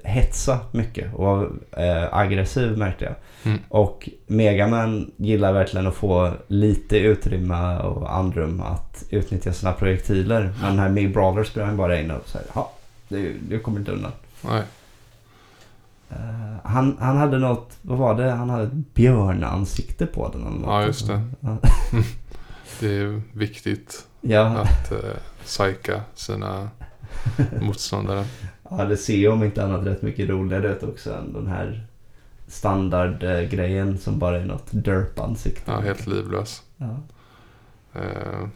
hetsa 0.05 0.61
mycket 0.71 1.15
och 1.15 1.25
vara 1.25 1.47
eh, 1.77 2.15
aggressiv 2.15 2.79
märkte 2.79 3.05
jag. 3.05 3.15
Mm. 3.43 3.59
Och 3.69 4.09
Megaman 4.27 5.13
gillar 5.17 5.53
verkligen 5.53 5.87
att 5.87 5.95
få 5.95 6.33
lite 6.47 6.99
utrymme 6.99 7.79
och 7.79 8.17
andrum 8.17 8.61
att 8.61 9.05
utnyttja 9.11 9.53
sina 9.53 9.73
projektiler. 9.73 10.53
Men 10.61 10.71
den 10.71 10.79
här 10.79 10.89
Me 10.89 11.09
Brawler 11.09 11.65
han 11.65 11.77
bara 11.77 12.01
in 12.01 12.11
och 12.11 12.29
säger 12.29 12.47
ja, 12.55 12.73
du, 13.09 13.39
du 13.49 13.59
kommer 13.59 13.79
inte 13.79 13.93
undan. 13.93 14.13
Nej. 14.41 14.63
Eh, 16.11 16.57
han, 16.65 16.97
han 17.01 17.17
hade 17.17 17.39
något, 17.39 17.79
vad 17.83 17.99
var 17.99 18.15
det? 18.15 18.31
Han 18.31 18.51
hade 18.51 18.65
ett 18.65 18.95
björnansikte 18.95 20.07
på 20.07 20.29
den. 20.29 20.41
Eller 20.41 20.59
något. 20.59 20.67
Ja, 20.67 20.87
just 20.87 21.07
det. 21.07 21.23
Det 22.81 22.97
är 22.97 23.23
viktigt 23.33 24.07
Ja, 24.25 24.47
att 24.47 24.93
eh, 24.93 24.99
psyka 25.45 26.03
sina 26.15 26.71
motståndare. 27.61 28.25
ja, 28.71 28.85
det 28.85 28.97
ser 28.97 29.17
ju 29.17 29.29
om 29.29 29.43
inte 29.43 29.65
annat 29.65 29.87
rätt 29.87 30.03
mycket 30.03 30.29
roligare 30.29 30.73
ut 30.73 30.83
också 30.83 31.15
än 31.15 31.33
den 31.33 31.47
här 31.47 31.87
standardgrejen 32.47 33.99
som 33.99 34.19
bara 34.19 34.41
är 34.41 34.45
något 34.45 34.69
derp-ansikte. 34.71 35.71
Ja, 35.71 35.81
helt 35.81 36.07
livlös. 36.07 36.63
Ja. 36.77 36.97
Eh, 37.95 38.49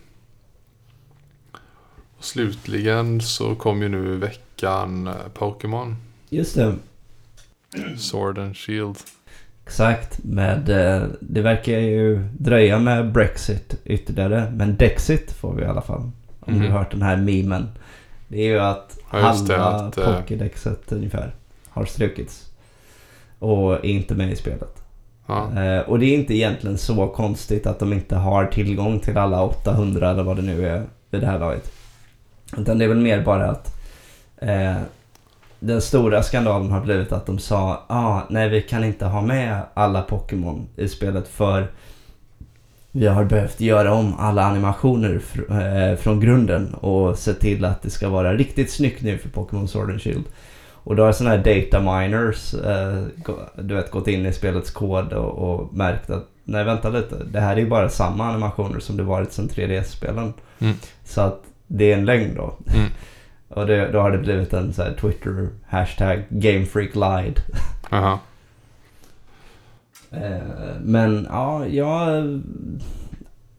och 2.18 2.25
slutligen 2.25 3.20
så 3.20 3.55
kom 3.55 3.83
ju 3.83 3.88
nu 3.88 4.14
i 4.14 4.16
veckan 4.16 5.07
eh, 5.07 5.14
Pokémon 5.35 5.96
Just 6.29 6.55
det. 6.55 6.75
Sword 7.99 8.38
and 8.38 8.57
Shield. 8.57 8.96
Exakt. 9.64 10.25
Med, 10.25 10.68
eh, 10.68 11.09
det 11.20 11.42
verkar 11.42 11.79
ju 11.79 12.29
dröja 12.38 12.79
med 12.79 13.12
Brexit 13.12 13.81
ytterligare. 13.85 14.53
Men 14.55 14.77
Dexit 14.77 15.33
får 15.33 15.55
vi 15.55 15.62
i 15.62 15.66
alla 15.66 15.83
fall. 15.83 16.11
Om 16.47 16.55
du 16.55 16.61
Mhm. 16.61 16.73
har 16.73 16.79
hört 16.79 16.91
den 16.91 17.03
här 17.03 17.17
memen. 17.17 17.69
Det 18.29 18.39
är 18.39 18.47
ju 18.47 18.59
att 18.61 18.99
Ja, 19.13 19.19
det, 19.19 19.25
halva 19.25 19.65
att, 19.67 19.99
eh, 19.99 20.05
Pokédexet 20.05 20.93
ungefär 20.93 21.35
har 21.69 21.85
strukits. 21.85 22.51
Och 23.39 23.73
är 23.73 23.85
inte 23.87 24.15
med 24.15 24.31
i 24.33 24.37
spelet. 24.37 24.83
Ja, 25.27 25.63
Eh, 25.63 25.81
och 25.81 25.99
det 25.99 26.07
är 26.07 26.15
inte 26.15 26.35
egentligen 26.35 26.79
så 26.79 27.07
konstigt 27.09 27.67
att 27.67 27.79
de 27.79 27.93
inte 27.93 28.17
har 28.17 28.47
tillgång 28.47 29.01
till 29.01 29.17
alla 29.19 29.43
800 29.43 30.11
eller 30.11 30.23
vad 30.23 30.37
det 30.37 30.43
nu 30.43 30.67
är 30.69 30.83
vid 31.11 31.21
det 31.21 31.27
här 31.27 31.39
laget. 31.39 31.73
Utan 32.57 32.79
det 32.79 32.85
är 32.85 32.89
väl 32.89 33.01
mer 33.01 33.23
bara 33.25 33.51
att 33.51 33.77
eh, 34.39 34.77
den 35.61 35.81
stora 35.81 36.23
skandalen 36.23 36.71
har 36.71 36.81
blivit 36.81 37.13
att 37.13 37.27
de 37.27 37.39
sa 37.39 37.85
ah, 37.87 38.21
nej 38.31 38.49
vi 38.49 38.63
kan 38.63 38.85
inte 38.85 39.07
ha 39.07 39.21
med 39.23 39.61
alla 39.75 40.03
Pokémon 40.03 40.67
i 40.77 40.89
spelet 40.89 41.29
för 41.29 41.71
vi 42.97 43.07
har 43.07 43.25
behövt 43.25 43.61
göra 43.61 43.93
om 43.95 44.15
alla 44.19 44.45
animationer 44.45 45.21
fr- 45.33 45.91
eh, 45.91 45.97
från 45.97 46.21
grunden 46.21 46.75
och 46.75 47.19
se 47.19 47.35
till 47.35 47.65
att 47.65 47.83
det 47.83 47.91
ska 47.91 48.09
vara 48.09 48.35
riktigt 48.35 48.71
snyggt 48.73 49.03
nu 49.03 49.19
för 49.19 49.29
Pokémon 49.29 49.69
Sword 49.69 49.91
and 49.91 50.03
Shield. 50.03 50.25
Och 50.73 50.97
då 50.97 51.05
har 51.05 51.13
sådana 51.13 51.37
här 51.37 51.45
data 51.45 51.81
miners 51.99 52.55
gå- 53.17 53.49
du 53.63 53.75
vet, 53.75 53.91
gått 53.91 54.09
in 54.09 54.27
i 54.27 54.33
spelets 54.33 54.71
kod 54.71 55.13
och, 55.13 55.31
och 55.51 55.75
märkt 55.75 56.11
att 56.11 56.25
nej 56.45 56.65
vänta 56.65 56.89
lite, 56.89 57.17
det 57.33 57.41
här 57.41 57.57
är 57.57 57.61
ju 57.61 57.69
bara 57.69 57.89
samma 57.89 58.29
animationer 58.29 58.81
som 58.81 58.97
det 58.97 59.03
varit 59.03 59.33
sedan 59.33 59.49
3DS-spelen. 59.49 60.33
Mm. 60.59 60.75
Så 61.05 61.21
att 61.21 61.43
det 61.67 61.93
är 61.93 61.99
en 61.99 62.05
lögn 62.05 62.35
då. 62.35 62.55
Mm. 62.75 62.87
och 63.49 63.67
det, 63.67 63.93
då 63.93 64.01
har 64.01 64.11
det 64.11 64.19
blivit 64.19 64.53
en 64.53 64.73
så 64.73 64.83
Twitter 65.01 65.49
hashtag 65.67 66.23
Gamefreak 66.29 66.95
lied. 66.95 67.41
aha. 67.91 68.13
Eh, 68.13 68.19
Eh, 70.11 70.81
men 70.81 71.27
ja, 71.31 71.66
jag 71.66 72.19
eh, 72.19 72.38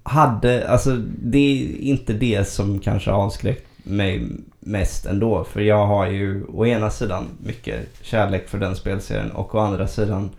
hade, 0.03 0.69
alltså 0.69 0.95
det 1.21 1.37
är 1.37 1.77
inte 1.77 2.13
det 2.13 2.47
som 2.47 2.79
kanske 2.79 3.11
avskräckt 3.11 3.67
mig 3.83 4.27
mest 4.59 5.05
ändå. 5.05 5.43
För 5.43 5.61
jag 5.61 5.85
har 5.87 6.07
ju 6.07 6.45
å 6.45 6.65
ena 6.65 6.89
sidan 6.89 7.25
mycket 7.43 7.89
kärlek 8.01 8.47
för 8.49 8.57
den 8.57 8.75
spelserien 8.75 9.31
och 9.31 9.55
å 9.55 9.59
andra 9.59 9.87
sidan 9.87 10.29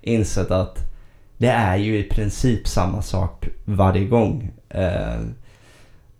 insett 0.00 0.50
att 0.50 0.78
det 1.36 1.48
är 1.48 1.76
ju 1.76 1.98
i 1.98 2.02
princip 2.02 2.68
samma 2.68 3.02
sak 3.02 3.48
varje 3.64 4.04
gång. 4.04 4.50
Eh, 4.68 5.20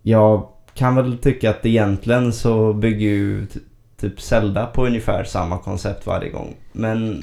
jag 0.03 0.49
kan 0.75 0.97
väl 0.97 1.19
tycka 1.19 1.51
att 1.51 1.67
egentligen 1.67 2.33
så 2.33 2.73
bygger 2.73 3.09
ju 3.09 3.47
typ 3.97 4.21
Zelda 4.21 4.67
på 4.67 4.87
ungefär 4.87 5.25
samma 5.25 5.59
koncept 5.59 6.07
varje 6.07 6.31
gång. 6.31 6.55
Men 6.73 7.23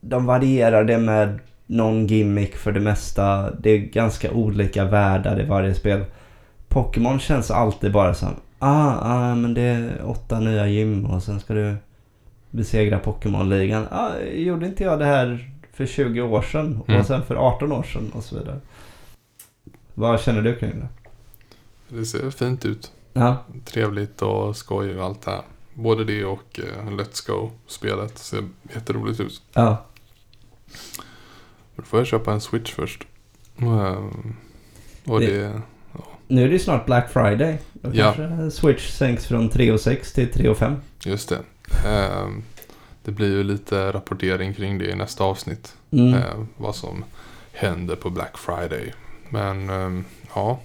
de 0.00 0.26
varierar 0.26 0.84
det 0.84 0.98
med 0.98 1.38
någon 1.70 2.06
gimmick 2.06 2.56
för 2.56 2.72
det 2.72 2.80
mesta. 2.80 3.50
Det 3.50 3.70
är 3.70 3.78
ganska 3.78 4.30
olika 4.30 4.84
världar 4.84 5.40
i 5.40 5.44
varje 5.44 5.74
spel. 5.74 6.04
Pokémon 6.68 7.18
känns 7.20 7.50
alltid 7.50 7.92
bara 7.92 8.14
som 8.14 8.28
ah, 8.58 8.98
ah, 9.02 9.34
men 9.34 9.54
det 9.54 9.62
är 9.62 10.02
åtta 10.04 10.40
nya 10.40 10.66
gym 10.68 11.06
och 11.06 11.22
sen 11.22 11.40
ska 11.40 11.54
du 11.54 11.76
besegra 12.50 12.98
Pokémon-ligan. 12.98 13.86
Ah, 13.90 14.10
gjorde 14.34 14.66
inte 14.66 14.84
jag 14.84 14.98
det 14.98 15.04
här 15.04 15.50
för 15.72 15.86
20 15.86 16.20
år 16.20 16.42
sedan 16.42 16.82
Mm. 16.88 17.00
och 17.00 17.06
sen 17.06 17.22
för 17.22 17.34
18 17.36 17.72
år 17.72 17.82
sedan 17.82 18.10
och 18.14 18.24
så 18.24 18.38
vidare. 18.38 18.60
Vad 19.94 20.20
känner 20.20 20.42
du 20.42 20.56
kring 20.56 20.70
det? 20.80 20.88
Det 21.96 22.04
ser 22.04 22.30
fint 22.30 22.64
ut. 22.64 22.92
Ja, 23.12 23.36
Trevligt 23.64 24.22
och 24.22 24.56
skoj 24.56 24.98
och 24.98 25.04
allt 25.04 25.22
det 25.22 25.30
här. 25.30 25.42
Både 25.74 26.04
det 26.04 26.24
och 26.24 26.60
eh, 26.60 26.90
Let's 26.90 27.26
Go-spelet 27.30 28.18
ser 28.18 28.44
jätteroligt 28.74 29.20
ut. 29.20 29.42
ja, 29.54 29.84
Då 31.78 31.82
får 31.84 32.00
jag 32.00 32.06
köpa 32.06 32.32
en 32.32 32.40
Switch 32.40 32.72
först. 32.72 33.06
Ehm, 33.58 34.36
och 35.06 35.20
Det- 35.20 35.26
det... 35.40 35.62
nu 36.28 36.42
är 36.42 36.46
det 36.46 36.52
ju 36.52 36.58
snart 36.58 36.86
Black 36.86 37.10
Friday. 37.12 37.58
Då 37.72 37.90
Ja. 37.92 38.12
kanske 38.16 38.50
Switch 38.50 38.90
sänks 38.90 39.26
från 39.26 39.50
3,6 39.50 40.14
till 40.14 40.28
3,5. 40.32 40.76
Just 41.04 41.28
det. 41.28 41.38
Ehm, 41.88 42.42
det 43.04 43.10
blir 43.10 43.28
ju 43.36 43.42
lite 43.42 43.92
rapportering 43.92 44.54
kring 44.54 44.78
det 44.78 44.90
i 44.90 44.94
nästa 44.94 45.24
avsnitt. 45.24 45.76
Mm. 45.90 46.14
eh, 46.14 46.22
vad 46.56 46.74
som 46.74 47.04
händer 47.52 47.96
på 47.96 48.10
Black 48.10 48.38
Friday. 48.38 48.92
Men 49.28 49.68
ja, 50.34 50.60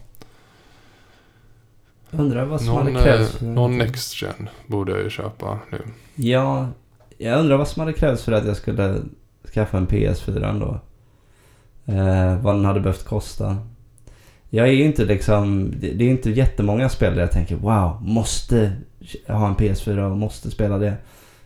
Undrar 2.11 2.45
vad 2.45 2.61
som 2.61 2.67
någon, 2.75 2.95
hade 2.95 3.03
krävts 3.05 3.33
eh, 3.33 3.39
för... 3.39 3.45
någon 3.45 3.77
Next 3.77 4.21
Gen 4.21 4.49
borde 4.67 4.91
jag 4.91 5.01
ju 5.03 5.09
köpa 5.09 5.59
nu. 5.71 5.81
Ja, 6.15 6.67
jag 7.17 7.39
undrar 7.39 7.57
vad 7.57 7.67
som 7.67 7.79
hade 7.79 7.93
krävts 7.93 8.23
för 8.23 8.31
att 8.31 8.45
jag 8.45 8.57
skulle 8.57 9.01
skaffa 9.53 9.77
en 9.77 9.87
PS4 9.87 10.49
ändå. 10.49 10.79
Eh, 11.85 12.37
vad 12.41 12.55
den 12.55 12.65
hade 12.65 12.79
behövt 12.79 13.05
kosta. 13.05 13.57
Jag 14.49 14.67
är 14.67 14.73
inte 14.73 15.05
liksom, 15.05 15.71
det 15.79 15.91
det 15.91 16.03
är 16.05 16.09
inte 16.09 16.29
jättemånga 16.31 16.89
spel 16.89 17.13
där 17.15 17.21
jag 17.21 17.31
tänker 17.31 17.55
wow, 17.55 17.97
måste 18.01 18.71
ha 19.27 19.47
en 19.47 19.55
PS4 19.55 20.11
och 20.11 20.17
måste 20.17 20.51
spela 20.51 20.77
det. 20.77 20.93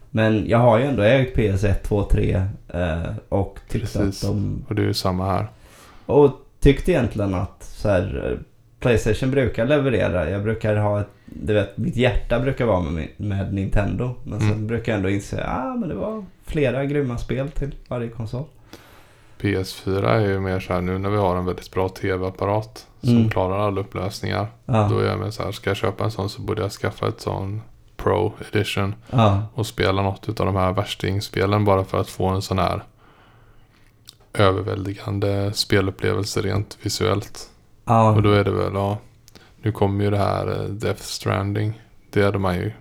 Men 0.10 0.48
jag 0.48 0.58
har 0.58 0.80
ju 0.80 0.86
ändå 0.86 1.02
ägt 1.04 1.38
PS1, 1.38 1.74
2, 1.84 2.04
3 2.04 2.42
eh, 2.74 3.02
och 3.30 3.60
tyckt 3.70 3.94
Precis. 3.94 4.24
att 4.24 4.30
de... 4.30 4.66
Och 4.68 4.76
det 4.76 4.82
är 4.82 4.86
ju 4.86 4.94
samma 4.94 5.26
här. 5.32 5.48
Och 6.06 6.32
tyckte 6.60 6.92
egentligen 6.92 7.34
att 7.34 7.64
så 7.64 7.90
här, 7.90 8.32
eh, 8.32 8.40
Playstation 8.80 9.32
brukar 9.32 9.66
leverera. 9.68 10.30
Jag 10.30 10.44
brukar 10.44 10.76
ha 10.76 11.02
ett, 11.02 11.08
du 11.26 11.54
vet, 11.54 11.78
mitt 11.78 11.96
hjärta 11.96 12.40
brukar 12.40 12.66
vara 12.66 12.82
med, 12.82 13.08
med 13.18 13.54
Nintendo. 13.54 14.16
Men 14.24 14.40
sen 14.40 14.52
Mm. 14.52 14.68
brukar 14.68 14.92
jag 14.92 14.98
ändå 14.98 15.10
inse, 15.10 15.46
ah 15.48 15.76
men 15.76 15.90
det 15.90 15.96
var 15.96 16.26
flera 16.46 16.86
grymma 16.86 17.18
spel 17.18 17.50
till 17.52 17.76
varje 17.88 18.10
konsol. 18.10 18.44
PS4 19.42 20.06
är 20.08 20.20
ju 20.20 20.40
mer 20.40 20.60
så 20.60 20.74
här 20.74 20.82
nu 20.82 20.98
när 20.98 21.10
vi 21.10 21.18
har 21.18 21.36
en 21.36 21.46
väldigt 21.46 21.72
bra 21.72 21.90
tv-apparat 21.90 22.88
som 23.02 23.10
Mm. 23.18 23.30
klarar 23.30 23.60
alla 23.68 23.82
upplösningar. 23.82 24.48
Ja, 24.66 24.88
Då 24.92 25.00
är 25.00 25.06
jag 25.06 25.20
med 25.20 25.34
så 25.34 25.44
här, 25.44 25.52
ska 25.52 25.70
jag 25.70 25.78
köpa 25.78 26.04
en 26.04 26.12
sån 26.12 26.30
så 26.30 26.42
borde 26.42 26.62
jag 26.62 26.72
skaffa 26.72 27.08
ett 27.08 27.22
sån 27.22 27.62
Pro 27.98 28.34
Edition 28.54 28.96
ja, 29.12 29.42
och 29.54 29.68
spela 29.68 30.02
något 30.02 30.40
av 30.40 30.46
de 30.46 30.56
här 30.56 30.72
värstingspelen 30.74 31.66
bara 31.66 31.84
för 31.84 32.00
att 32.02 32.10
få 32.10 32.28
en 32.28 32.42
sån 32.42 32.60
här 32.60 32.84
överväldigande 34.34 35.54
spelupplevelse 35.54 36.42
rent 36.42 36.78
visuellt. 36.82 37.50
ja, 37.86 38.12
Och 38.12 38.22
då 38.22 38.32
är 38.32 38.44
det 38.44 38.52
väl, 38.52 38.74
ja, 38.74 38.98
nu 39.62 39.72
kommer 39.72 40.04
ju 40.04 40.12
det 40.12 40.18
här 40.18 40.48
eh, 40.62 40.70
Death 40.70 41.02
Stranding. 41.02 41.82
Det 42.10 42.24
hade 42.24 42.40
man 42.40 42.56
ju 42.56 42.72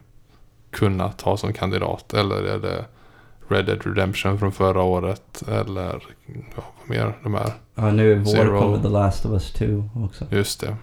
kunnat 0.70 1.20
ha 1.20 1.36
som 1.36 1.52
kandidat. 1.52 2.14
Eller 2.14 2.42
är 2.42 2.58
det 2.58 2.84
Red 3.48 3.66
Dead 3.66 3.86
Redemption 3.86 4.38
från 4.38 4.52
förra 4.52 4.82
året. 4.82 5.42
Eller 5.48 6.02
ja, 6.26 6.62
vad 6.80 6.90
mer 6.90 7.18
de 7.22 7.34
här. 7.34 7.52
ja, 7.74 7.90
nu 7.90 8.12
i 8.12 8.14
vår 8.14 8.24
Zero. 8.32 8.58
kommer 8.60 8.78
The 8.82 8.88
Last 8.88 9.26
of 9.26 9.32
Us 9.32 9.52
2 9.52 9.88
också. 9.94 10.24
Just 10.30 10.60
det. 10.60 10.76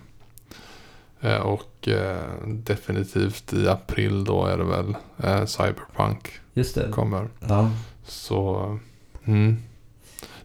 Eh, 1.21 1.38
Och 1.41 1.88
eh, 1.88 2.17
definitivt 2.47 3.54
i 3.54 3.67
april 3.69 4.23
då 4.23 4.45
är 4.45 4.58
det 4.58 4.63
väl 4.63 4.95
eh, 5.23 5.45
Cyberpunk 5.45 6.32
Just 6.54 6.76
det. 6.76 6.88
kommer. 6.91 7.28
Ja, 7.49 7.69
Så 8.06 8.78
mm. 9.26 9.58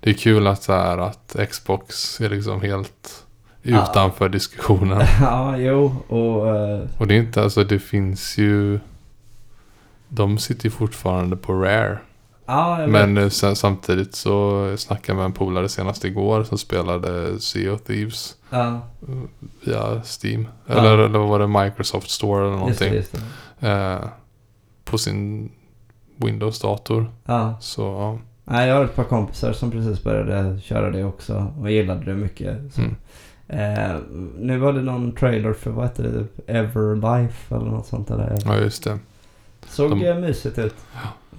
det 0.01 0.11
är 0.11 0.15
kul 0.15 0.47
att 0.47 0.63
så 0.63 0.73
här 0.73 0.99
att 0.99 1.37
Xbox 1.51 2.21
är 2.21 2.29
liksom 2.31 2.61
helt 2.63 3.25
Ja. 3.63 3.83
utanför 3.91 4.29
diskussionen. 4.29 5.03
ja 5.21 5.57
jo 5.59 5.97
och... 6.09 6.57
eh, 6.57 6.81
Och 6.99 7.07
det 7.07 7.15
är 7.15 7.19
inte, 7.19 7.43
alltså 7.43 7.65
det 7.65 7.79
finns 7.79 8.39
ju... 8.39 8.81
De 10.09 10.39
sitter 10.39 10.65
ju 10.65 10.71
fortfarande 10.71 11.37
på 11.37 11.53
Rare. 11.53 11.99
Ja, 12.49 12.81
jag 12.81 12.91
Men 12.91 13.19
eh, 13.19 13.29
sen, 13.29 13.57
samtidigt 13.57 14.15
så 14.15 14.75
snackade 14.77 15.09
jag 15.13 15.17
med 15.17 15.25
en 15.25 15.33
polare 15.33 15.69
senast 15.69 16.05
igår 16.05 16.45
som 16.45 16.59
spelade 16.59 17.41
Sea 17.41 17.73
of 17.73 17.81
Thieves 17.83 18.37
Ja, 18.51 18.81
via 19.65 20.03
Steam. 20.23 20.49
Ja. 20.67 20.75
Eller, 20.75 20.99
eller 20.99 21.19
vad 21.19 21.29
var 21.29 21.39
det? 21.39 21.47
Microsoft 21.47 22.11
Store 22.11 22.47
eller 22.49 22.69
just 22.69 22.79
det, 22.79 22.85
någonting. 22.85 22.95
just 22.95 23.17
det. 23.61 23.69
Eh, 23.71 24.09
på 24.85 24.99
sin 24.99 25.51
Windows-dator. 26.17 27.11
Ja. 27.25 27.57
Så 27.61 27.83
ja. 27.83 28.19
Nej, 28.45 28.69
jag 28.69 28.77
har 28.77 28.85
ett 28.85 28.97
par 28.97 29.05
kompisar 29.05 29.53
som 29.53 29.71
precis 29.71 30.05
började 30.05 30.61
köra 30.61 30.91
det 30.91 31.05
också 31.05 31.53
och 31.61 31.71
gillade 31.71 32.05
det 32.05 32.15
mycket. 32.15 32.59
Så. 32.75 32.81
Mm. 32.81 32.95
Eh, 33.49 33.97
nu 34.39 34.59
var 34.59 34.73
det 34.73 34.83
någon 34.83 35.13
trailer 35.13 35.53
för, 35.53 35.71
vad 35.71 35.85
heter 35.85 36.03
det, 36.03 36.53
Everlife 36.53 37.55
eller 37.55 37.67
något 37.67 37.87
sånt 37.87 38.09
där. 38.09 38.39
ja, 38.45 38.57
just 38.57 38.85
det. 38.85 38.99
Såg 39.69 39.91
de- 39.91 40.05
de... 40.05 40.15
mysigt 40.15 40.59
ut. 40.59 40.75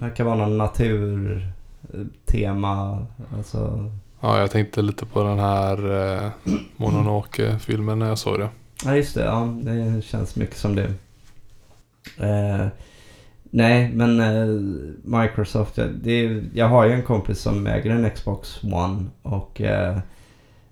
Verkar 0.00 0.24
vara 0.24 0.36
någon 0.36 0.58
naturtema. 0.58 3.06
Alltså, 3.36 3.90
Ja, 4.20 4.38
jag 4.38 4.50
tänkte 4.50 4.82
lite 4.82 5.06
på 5.06 5.22
den 5.22 5.38
här 5.38 5.92
eh, 6.14 6.30
Mononoke-filmen 6.76 7.98
när 7.98 8.08
jag 8.08 8.18
såg 8.18 8.38
det. 8.38 8.48
ja 8.84 8.96
just 8.96 9.14
det. 9.14 9.24
Ja, 9.24 9.54
det 9.62 10.04
känns 10.04 10.36
mycket 10.36 10.56
som 10.56 10.74
det. 10.74 10.84
Eh, 12.18 12.66
nej, 13.50 13.90
men 13.94 14.20
eh, 14.20 14.46
Microsoft. 15.20 15.78
Det 16.02 16.12
är, 16.12 16.44
jag 16.54 16.68
har 16.68 16.84
ju 16.84 16.92
en 16.92 17.02
kompis 17.02 17.40
som 17.40 17.66
äger 17.66 17.90
en 17.90 18.10
Xbox 18.10 18.64
One. 18.64 19.04
Och 19.22 19.60
eh, 19.60 19.98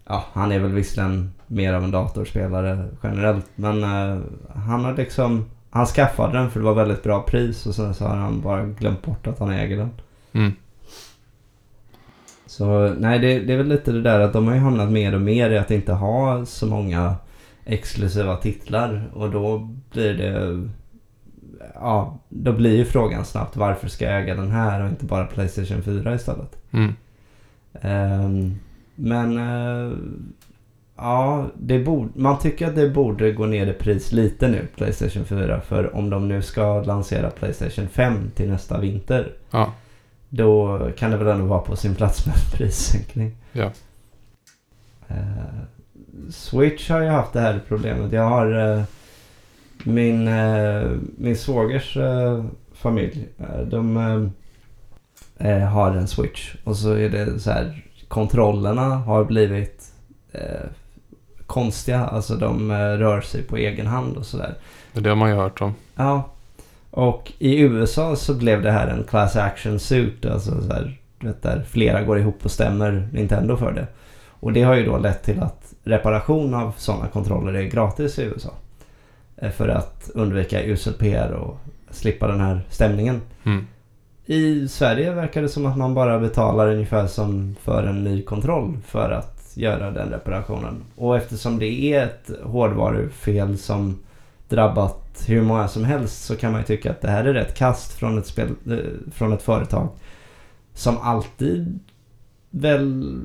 ja, 0.06 0.24
han 0.32 0.52
är 0.52 0.58
väl 0.58 0.72
visserligen 0.72 1.32
mer 1.46 1.72
av 1.72 1.84
en 1.84 1.90
datorspelare 1.90 2.88
generellt. 3.02 3.46
Men 3.54 3.82
eh, 3.84 4.18
han 4.54 4.84
har 4.84 4.96
liksom... 4.96 5.44
Han 5.70 5.86
skaffade 5.86 6.38
den 6.38 6.50
för 6.50 6.60
det 6.60 6.66
var 6.66 6.74
väldigt 6.74 7.02
bra 7.02 7.22
pris 7.22 7.66
och 7.66 7.74
sen 7.74 7.94
så 7.94 8.04
har 8.04 8.16
han 8.16 8.40
bara 8.40 8.64
glömt 8.66 9.02
bort 9.02 9.26
att 9.26 9.38
han 9.38 9.50
äger 9.50 9.76
den. 9.76 9.90
Mm. 10.32 10.52
Så 12.46 12.94
nej, 12.98 13.18
det, 13.18 13.38
det 13.38 13.52
är 13.52 13.56
väl 13.56 13.68
lite 13.68 13.92
det 13.92 14.02
där 14.02 14.20
att 14.20 14.32
de 14.32 14.46
har 14.46 14.54
ju 14.54 14.60
hamnat 14.60 14.90
mer 14.90 15.14
och 15.14 15.20
mer 15.20 15.50
i 15.50 15.58
att 15.58 15.70
inte 15.70 15.92
ha 15.92 16.46
så 16.46 16.66
många 16.66 17.16
exklusiva 17.64 18.36
titlar. 18.36 19.10
Och 19.14 19.30
då 19.30 19.68
blir 19.92 20.14
det... 20.14 20.68
Ja, 21.74 22.18
då 22.28 22.52
blir 22.52 22.76
ju 22.76 22.84
frågan 22.84 23.24
snabbt 23.24 23.56
varför 23.56 23.88
ska 23.88 24.04
jag 24.04 24.22
äga 24.22 24.34
den 24.34 24.50
här 24.50 24.82
och 24.82 24.88
inte 24.88 25.04
bara 25.04 25.26
Playstation 25.26 25.82
4 25.82 26.14
istället. 26.14 26.56
Mm. 26.70 26.94
Ehm, 27.72 28.58
men... 28.94 29.38
eh, 29.38 29.98
ja, 30.98 31.46
det 31.54 31.78
borde, 31.78 32.10
man 32.14 32.38
tycker 32.38 32.66
att 32.66 32.74
det 32.74 32.90
borde 32.90 33.32
gå 33.32 33.46
ner 33.46 33.66
i 33.66 33.72
pris 33.72 34.12
lite 34.12 34.48
nu, 34.48 34.66
Playstation 34.76 35.24
4. 35.24 35.60
För 35.60 35.96
om 35.96 36.10
de 36.10 36.28
nu 36.28 36.42
ska 36.42 36.82
lansera 36.82 37.30
Playstation 37.30 37.88
5 37.88 38.30
till 38.34 38.50
nästa 38.50 38.78
vinter. 38.78 39.32
Ja. 39.50 39.72
Då 40.28 40.80
kan 40.96 41.10
det 41.10 41.16
väl 41.16 41.26
ändå 41.26 41.46
vara 41.46 41.60
på 41.60 41.76
sin 41.76 41.94
plats 41.94 42.26
med 42.26 42.34
en 42.34 42.58
prissänkning. 42.58 43.36
Ja. 43.52 43.70
Eh, 45.08 45.60
Switch 46.30 46.90
har 46.90 47.00
ju 47.00 47.08
haft 47.08 47.32
det 47.32 47.40
här 47.40 47.60
problemet. 47.68 48.12
Jag 48.12 48.22
har 48.22 48.76
eh, 48.76 48.82
min, 49.84 50.28
uh, 50.28 50.98
min 51.16 51.36
svågers 51.36 51.96
uh, 51.96 52.44
familj. 52.72 53.28
Uh, 53.40 53.68
de 53.68 53.96
uh, 55.40 55.58
har 55.58 55.90
en 55.90 56.08
Switch. 56.08 56.54
Och 56.64 56.76
så 56.76 56.92
är 56.92 57.10
det 57.10 57.40
så 57.40 57.50
här. 57.50 57.84
Kontrollerna 58.08 58.82
har 58.82 59.24
blivit 59.24 59.92
konstiga. 61.48 62.06
Alltså 62.06 62.34
de 62.36 62.72
rör 62.72 63.20
sig 63.20 63.42
på 63.42 63.56
egen 63.56 63.86
hand 63.86 64.16
och 64.16 64.26
sådär. 64.26 64.54
Det 64.92 64.98
är 64.98 65.02
det 65.02 65.14
man 65.14 65.30
ju 65.30 65.36
hört 65.36 65.60
om. 65.60 65.74
Ja. 65.94 66.22
Och 66.90 67.32
i 67.38 67.58
USA 67.60 68.16
så 68.16 68.34
blev 68.34 68.62
det 68.62 68.70
här 68.70 68.86
en 68.86 69.04
class 69.04 69.36
action 69.36 69.78
suit. 69.78 70.26
Alltså 70.26 70.62
så 70.62 70.72
här, 70.72 70.98
du 71.18 71.26
vet, 71.26 71.42
där 71.42 71.62
flera 71.68 72.02
går 72.02 72.18
ihop 72.18 72.38
och 72.42 72.50
stämmer 72.50 73.08
Nintendo 73.12 73.56
för 73.56 73.72
det. 73.72 73.86
Och 74.40 74.52
det 74.52 74.62
har 74.62 74.74
ju 74.74 74.84
då 74.86 74.98
lett 74.98 75.22
till 75.22 75.40
att 75.40 75.74
reparation 75.84 76.54
av 76.54 76.72
sådana 76.76 77.06
kontroller 77.06 77.54
är 77.54 77.62
gratis 77.64 78.18
i 78.18 78.22
USA. 78.22 78.50
Eh, 79.36 79.50
För 79.50 79.68
att 79.68 80.10
undvika 80.14 80.62
usel 80.64 80.92
PR 80.92 81.30
och 81.32 81.58
slippa 81.90 82.26
den 82.26 82.40
här 82.40 82.60
stämningen. 82.70 83.20
Mm. 83.44 83.66
I 84.26 84.68
Sverige 84.68 85.12
verkar 85.12 85.42
det 85.42 85.48
som 85.48 85.66
att 85.66 85.76
man 85.76 85.94
bara 85.94 86.18
betalar 86.18 86.68
ungefär 86.72 87.06
som 87.06 87.56
för 87.62 87.82
en 87.82 88.04
ny 88.04 88.22
kontroll 88.22 88.78
för 88.86 89.10
att 89.10 89.37
göra 89.56 89.90
den 89.90 90.08
reparationen. 90.08 90.84
Och 90.96 91.16
eftersom 91.16 91.58
det 91.58 91.66
är 91.66 92.04
ett 92.04 92.30
hårdvarufel 92.42 93.58
som 93.58 93.98
drabbat 94.48 95.24
hur 95.26 95.42
många 95.42 95.68
som 95.68 95.84
helst 95.84 96.24
så 96.24 96.36
kan 96.36 96.52
man 96.52 96.60
ju 96.60 96.66
tycka 96.66 96.90
att 96.90 97.00
det 97.00 97.10
här 97.10 97.24
är 97.24 97.34
rätt 97.34 97.54
kast 97.54 97.92
från 97.92 98.18
ett, 98.18 98.26
spel, 98.26 98.48
eh, 98.70 98.78
från 99.12 99.32
ett 99.32 99.42
företag 99.42 99.88
som 100.74 100.98
alltid 100.98 101.78
väl 102.50 103.16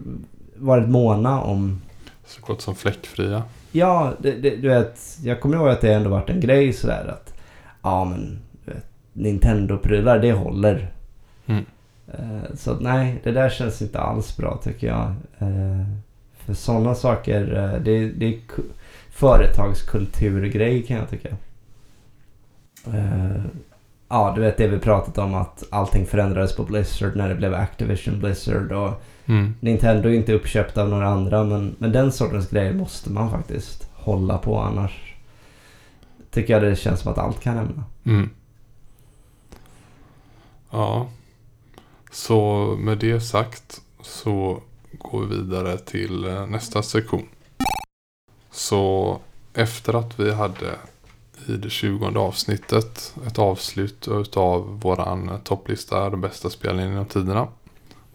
varit 0.55 0.89
måna 0.89 1.41
om 1.41 1.81
Så 2.25 2.41
gott 2.41 2.61
som 2.61 2.75
fläckfria. 2.75 3.43
Ja, 3.71 4.13
det, 4.19 4.31
det, 4.31 4.55
du 4.55 4.67
vet, 4.67 5.17
jag 5.23 5.41
kommer 5.41 5.55
ihåg 5.55 5.69
att 5.69 5.81
det 5.81 5.93
ändå 5.93 6.09
varit 6.09 6.29
en 6.29 6.39
grej 6.39 6.73
sådär 6.73 7.07
att 7.07 7.33
ja 7.81 8.05
men 8.05 8.39
Nintendo-prylar 9.13 10.19
det 10.19 10.31
håller. 10.31 10.91
Mm. 11.45 11.65
Eh, 12.07 12.55
så 12.55 12.73
nej, 12.73 13.21
det 13.23 13.31
där 13.31 13.49
känns 13.49 13.81
inte 13.81 13.99
alls 13.99 14.37
bra 14.37 14.59
tycker 14.63 14.87
jag. 14.87 15.13
För 16.45 16.53
sådana 16.53 16.95
saker, 16.95 17.55
eh, 17.55 17.81
det, 17.81 18.07
det 18.09 18.25
är 18.25 18.31
ku- 18.31 18.71
företagskulturgrej 19.11 20.83
kan 20.83 20.97
jag 20.97 21.09
tycka. 21.09 21.29
Eh, 22.87 23.43
ja, 24.09 24.31
du 24.35 24.41
vet 24.41 24.57
det 24.57 24.67
vi 24.67 24.79
pratat 24.79 25.17
om 25.17 25.33
att 25.33 25.63
allting 25.69 26.05
förändrades 26.05 26.55
på 26.55 26.63
Blizzard 26.63 27.15
när 27.15 27.29
det 27.29 27.35
blev 27.35 27.53
Activision 27.53 28.19
Blizzard 28.19 28.71
och 28.71 29.03
Mm. 29.25 29.55
Nintendo 29.59 30.09
är 30.09 30.13
inte 30.13 30.33
uppköpt 30.33 30.77
av 30.77 30.89
några 30.89 31.07
andra 31.07 31.43
men, 31.43 31.75
men 31.79 31.91
den 31.91 32.11
sortens 32.11 32.49
grejer 32.49 32.73
måste 32.73 33.09
man 33.11 33.31
faktiskt 33.31 33.89
hålla 33.93 34.37
på 34.37 34.59
annars 34.59 35.13
tycker 36.31 36.53
jag 36.53 36.63
det 36.63 36.75
känns 36.75 36.99
som 36.99 37.11
att 37.11 37.17
allt 37.17 37.39
kan 37.39 37.55
hända. 37.57 37.83
Mm. 38.05 38.29
Ja. 40.71 41.07
Så 42.11 42.65
med 42.79 42.97
det 42.97 43.19
sagt 43.21 43.81
så 44.01 44.61
går 44.97 45.25
vi 45.25 45.35
vidare 45.35 45.77
till 45.77 46.25
eh, 46.25 46.47
nästa 46.47 46.83
sektion. 46.83 47.27
Så 48.51 49.19
efter 49.53 49.93
att 49.93 50.19
vi 50.19 50.33
hade 50.33 50.75
i 51.47 51.51
det 51.51 51.69
20 51.69 52.19
avsnittet 52.19 53.15
ett 53.27 53.39
avslut 53.39 54.07
utav 54.07 54.79
våran 54.79 55.39
topplista 55.43 56.09
de 56.09 56.21
bästa 56.21 56.49
spelen 56.49 56.89
genom 56.89 57.05
tiderna. 57.05 57.47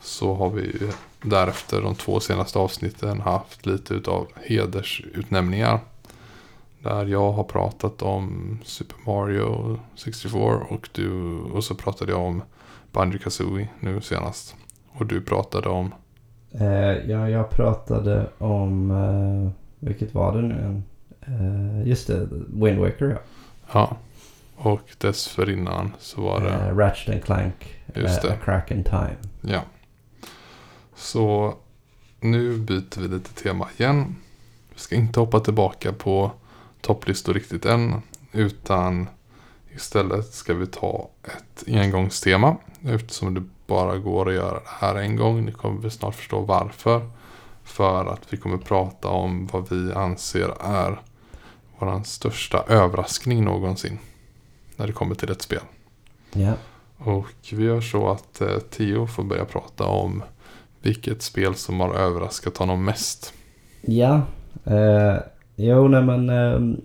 Så 0.00 0.34
har 0.34 0.50
vi 0.50 0.90
därefter 1.22 1.82
de 1.82 1.94
två 1.94 2.20
senaste 2.20 2.58
avsnitten 2.58 3.20
haft 3.20 3.66
lite 3.66 3.94
utav 3.94 4.28
hedersutnämningar. 4.34 5.80
Där 6.78 7.06
jag 7.06 7.32
har 7.32 7.44
pratat 7.44 8.02
om 8.02 8.58
Super 8.64 8.96
Mario 9.06 9.80
64 9.94 10.40
och, 10.68 10.88
du, 10.92 11.38
och 11.38 11.64
så 11.64 11.74
pratade 11.74 12.12
jag 12.12 12.20
om 12.20 12.42
Banjo 12.92 13.18
Kazooie 13.18 13.68
nu 13.80 14.00
senast. 14.00 14.56
Och 14.92 15.06
du 15.06 15.20
pratade 15.20 15.68
om, 15.68 15.94
Eh, 16.61 17.11
ja, 17.11 17.29
jag 17.31 17.51
pratade 17.51 18.27
om, 18.38 18.90
eh, 18.90 19.51
vilket 19.88 20.14
var 20.14 20.37
det 20.37 20.42
nu? 20.42 20.83
Eh, 21.21 21.88
just 21.88 22.07
det, 22.07 22.29
Wind 22.49 22.79
Waker 22.79 23.09
ja. 23.09 23.18
ja. 23.73 23.97
Och 24.57 24.81
dessförinnan 24.99 25.92
så 25.99 26.21
var 26.21 26.40
det, 26.40 26.49
Eh, 26.51 26.77
Ratchet 26.77 27.14
and 27.14 27.25
Clank, 27.25 27.75
Just 27.94 28.25
eh, 28.25 28.31
det. 28.31 28.35
A 28.37 28.38
Crack 28.44 28.71
in 28.71 28.85
Time. 28.85 29.16
ja. 29.40 29.62
Så 30.97 31.55
nu 32.21 32.57
byter 32.59 33.01
vi 33.01 33.09
lite 33.09 33.42
tema 33.42 33.68
igen. 33.77 34.16
Vi 34.75 34.79
ska 34.81 34.94
inte 34.97 35.21
hoppa 35.21 35.40
tillbaka 35.40 35.92
på 35.92 36.31
topplistor 36.81 37.35
riktigt 37.35 37.66
än. 37.66 38.03
Utan 38.33 39.09
istället 39.75 40.27
ska 40.35 40.55
vi 40.55 40.66
ta 40.66 41.09
ett 41.25 41.64
engångstema. 41.68 42.57
Eftersom 42.85 43.35
det 43.35 43.42
bara 43.68 43.98
går 43.98 44.28
att 44.28 44.35
göra 44.35 44.54
det 44.54 44.61
här 44.66 44.94
en 44.94 45.16
gång. 45.16 45.44
Ni 45.44 45.52
kommer 45.52 45.88
snart 45.88 46.14
förstå 46.14 46.40
varför. 46.40 47.11
För 47.64 48.07
att 48.07 48.33
vi 48.33 48.37
kommer 48.37 48.57
prata 48.57 49.09
om 49.09 49.48
vad 49.52 49.70
vi 49.70 49.92
anser 49.92 50.54
är 50.61 51.00
vår 51.78 52.02
största 52.04 52.64
överraskning 52.68 53.44
någonsin. 53.44 53.98
När 54.76 54.87
det 54.87 54.92
kommer 54.92 55.14
till 55.14 55.31
ett 55.31 55.42
spel. 55.42 55.61
Ja. 56.33 56.52
Och 56.98 57.26
vi 57.52 57.64
gör 57.64 57.81
så 57.81 58.11
att 58.11 58.40
eh, 58.40 58.59
Theo 58.59 59.07
får 59.07 59.24
börja 59.24 59.44
prata 59.44 59.85
om 59.85 60.22
vilket 60.83 61.22
spel 61.22 61.54
som 61.54 61.81
har 61.81 61.94
överraskat 61.94 62.57
honom 62.57 62.85
mest. 62.85 63.35
Ja, 63.81 64.22
eh, 64.64 65.16
jo 65.57 65.88
nej 65.88 66.02
men 66.02 66.31
eh, 66.31 66.78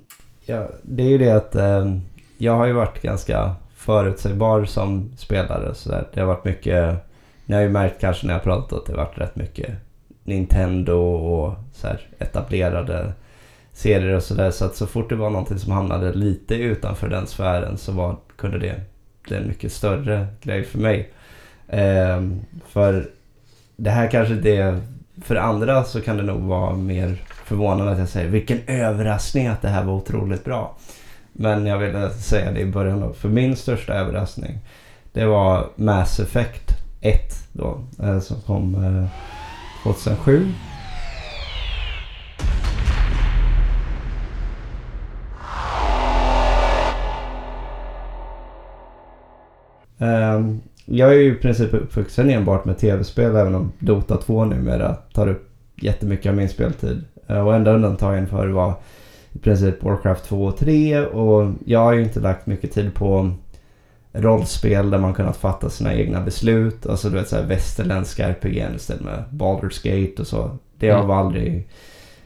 ja, 0.45 0.67
det 0.83 1.03
är 1.03 1.09
ju 1.09 1.17
det 1.17 1.31
att 1.31 1.55
eh, 1.55 1.97
jag 2.37 2.55
har 2.55 2.65
ju 2.65 2.73
varit 2.73 3.01
ganska 3.01 3.55
förutsägbar 3.83 4.65
som 4.65 5.11
spelare. 5.17 5.75
Så 5.75 5.89
där. 5.89 6.07
Det 6.13 6.19
har 6.19 6.27
varit 6.27 6.45
mycket, 6.45 6.95
ni 7.45 7.55
har 7.55 7.61
ju 7.61 7.69
märkt 7.69 8.01
kanske 8.01 8.27
när 8.27 8.33
jag 8.33 8.43
pratat 8.43 8.73
att 8.73 8.85
det 8.85 8.91
har 8.91 8.97
varit 8.97 9.17
rätt 9.17 9.35
mycket 9.35 9.69
Nintendo 10.23 10.93
och 11.15 11.55
så 11.73 11.87
här 11.87 12.01
etablerade 12.19 13.13
serier 13.73 14.15
och 14.15 14.23
sådär. 14.23 14.51
Så 14.51 14.65
att 14.65 14.75
så 14.75 14.87
fort 14.87 15.09
det 15.09 15.15
var 15.15 15.29
någonting 15.29 15.59
som 15.59 15.71
hamnade 15.71 16.13
lite 16.13 16.55
utanför 16.55 17.09
den 17.09 17.27
sfären 17.27 17.77
så 17.77 17.91
var, 17.91 18.15
kunde 18.35 18.59
det 18.59 18.81
bli 19.23 19.37
en 19.37 19.47
mycket 19.47 19.71
större 19.71 20.27
grej 20.41 20.63
för 20.63 20.79
mig. 20.79 21.11
Eh, 21.67 22.21
för 22.67 23.09
det 23.75 23.89
här 23.89 24.11
kanske 24.11 24.33
det, 24.33 24.81
för 25.21 25.35
andra 25.35 25.83
så 25.83 26.01
kan 26.01 26.17
det 26.17 26.23
nog 26.23 26.41
vara 26.41 26.75
mer 26.75 27.21
förvånande 27.45 27.91
att 27.91 27.99
jag 27.99 28.09
säger 28.09 28.29
vilken 28.29 28.59
överraskning 28.67 29.47
att 29.47 29.61
det 29.61 29.69
här 29.69 29.83
var 29.83 29.93
otroligt 29.93 30.43
bra. 30.43 30.77
Men 31.33 31.65
jag 31.65 31.77
ville 31.77 32.09
säga 32.09 32.51
det 32.51 32.59
i 32.59 32.65
början 32.65 32.99
då. 32.99 33.13
För 33.13 33.29
min 33.29 33.55
största 33.55 33.93
överraskning 33.93 34.59
det 35.13 35.25
var 35.25 35.69
Mass 35.75 36.19
Effect 36.19 36.71
1 37.01 37.19
då. 37.51 37.79
Eh, 38.03 38.19
som 38.19 38.41
kom 38.41 38.75
eh, 38.75 39.07
2007. 39.83 40.47
Ehm, 49.99 50.61
jag 50.85 51.09
är 51.09 51.13
ju 51.13 51.31
i 51.31 51.35
princip 51.35 51.73
uppvuxen 51.73 52.29
enbart 52.29 52.65
med 52.65 52.77
tv-spel 52.77 53.35
även 53.35 53.55
om 53.55 53.71
Dota 53.79 54.17
2 54.17 54.45
numera 54.45 54.95
tar 54.95 55.27
upp 55.27 55.49
jättemycket 55.75 56.29
av 56.29 56.35
min 56.35 56.49
speltid. 56.49 57.03
Eh, 57.27 57.47
och 57.47 57.55
enda 57.55 57.71
undantagen 57.71 58.27
för 58.27 58.47
var 58.47 58.73
i 59.33 59.39
princip 59.39 59.83
Warcraft 59.83 60.25
2 60.25 60.45
och 60.45 60.57
3 60.57 60.99
och 61.05 61.51
jag 61.65 61.79
har 61.79 61.93
ju 61.93 62.03
inte 62.03 62.19
lagt 62.19 62.45
mycket 62.47 62.71
tid 62.71 62.93
på 62.95 63.31
rollspel 64.13 64.89
där 64.89 64.97
man 64.97 65.13
kunnat 65.13 65.37
fatta 65.37 65.69
sina 65.69 65.93
egna 65.93 66.21
beslut. 66.21 66.85
Alltså 66.87 67.09
du 67.09 67.15
vet 67.15 67.27
såhär 67.27 67.43
västerländska 67.47 68.29
RPG 68.29 68.65
istället 68.75 69.03
med 69.03 69.23
Baldur's 69.31 69.83
Gate 70.07 70.21
och 70.21 70.27
så. 70.27 70.57
Det 70.77 70.89
Mm. 70.89 71.07
var 71.07 71.15
aldrig 71.15 71.67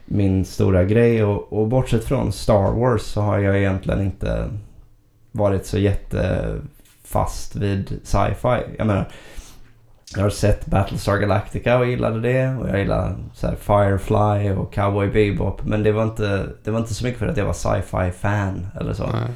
min 0.05 0.45
stora 0.45 0.83
grej 0.83 1.23
och, 1.23 1.53
och 1.53 1.67
bortsett 1.67 2.03
från 2.03 2.31
Star 2.31 2.71
Wars 2.71 3.01
så 3.01 3.21
har 3.21 3.39
jag 3.39 3.57
egentligen 3.57 4.01
inte 4.01 4.49
varit 5.31 5.65
så 5.65 5.77
jättefast 5.79 7.55
vid 7.55 7.99
sci-fi. 8.03 8.57
Jag 8.77 8.87
menar, 8.87 9.11
jag 10.15 10.21
har 10.21 10.29
sett 10.29 10.65
Battlestar 10.65 11.17
Galactica 11.17 11.77
och 11.77 11.85
gillade 11.85 12.19
det 12.19 12.55
och 12.55 12.69
jag 12.69 12.79
gillar 12.79 13.15
så 13.33 13.47
Firefly 13.59 14.51
och 14.51 14.73
Cowboy 14.73 15.07
Bebop 15.07 15.65
men 15.65 15.83
det 15.83 15.91
var 15.91 16.03
inte, 16.03 16.45
det 16.63 16.71
var 16.71 16.79
inte 16.79 16.93
så 16.93 17.05
mycket 17.05 17.19
för 17.19 17.27
att 17.27 17.37
jag 17.37 17.45
var 17.45 17.53
sci-fi 17.53 18.11
fan 18.11 18.67
eller 18.79 18.93
så. 18.93 19.03
Nej. 19.03 19.29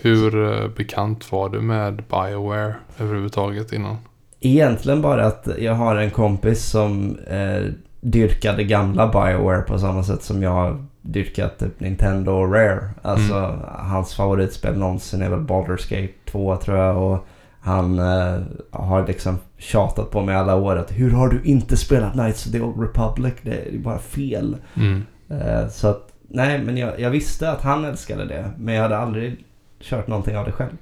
Hur 0.00 0.52
eh, 0.52 0.68
bekant 0.68 1.32
var 1.32 1.48
du 1.48 1.60
med 1.60 1.94
Bioware 1.94 2.74
överhuvudtaget 2.98 3.72
innan? 3.72 3.96
Egentligen 4.40 5.02
bara 5.02 5.26
att 5.26 5.48
jag 5.58 5.74
har 5.74 5.96
en 5.96 6.10
kompis 6.10 6.64
som 6.64 7.18
eh, 7.18 7.62
dyrkade 8.00 8.64
gamla 8.64 9.06
Bioware 9.06 9.62
på 9.62 9.78
samma 9.78 10.04
sätt 10.04 10.22
som 10.22 10.42
jag 10.42 10.86
dyrkat 11.00 11.58
typ 11.58 11.80
Nintendo 11.80 12.32
och 12.32 12.52
Rare. 12.52 12.88
Alltså 13.02 13.58
hans 13.78 14.14
favoritspel 14.14 14.78
någonsin 14.78 15.22
är 15.22 15.30
väl 15.30 15.40
Baldur's 15.40 15.90
Gate 15.90 16.12
2 16.30 16.56
tror 16.56 16.78
jag 16.78 16.96
och 16.96 17.26
han 17.64 17.98
eh, 17.98 18.42
har 18.70 19.06
liksom 19.06 19.38
tjatat 19.58 20.10
på 20.10 20.22
mig 20.22 20.34
alla 20.34 20.54
år 20.54 20.76
att 20.76 20.92
hur 20.92 21.10
har 21.10 21.28
du 21.28 21.42
inte 21.42 21.76
spelat 21.76 22.12
Knights 22.12 22.46
of 22.46 22.52
the 22.52 22.60
Old 22.60 22.80
Republic? 22.80 23.34
Det 23.42 23.74
är 23.74 23.78
bara 23.78 23.98
fel. 23.98 24.56
Mm. 24.74 25.02
Eh, 25.28 25.68
så 25.68 25.88
att 25.88 26.08
nej 26.28 26.58
men 26.58 26.76
jag, 26.76 27.00
jag 27.00 27.10
visste 27.10 27.50
att 27.50 27.62
han 27.62 27.84
älskade 27.84 28.24
det 28.24 28.50
men 28.58 28.74
jag 28.74 28.82
hade 28.82 28.98
aldrig 28.98 29.44
kört 29.80 30.06
någonting 30.06 30.36
av 30.36 30.44
det 30.44 30.52
själv. 30.52 30.76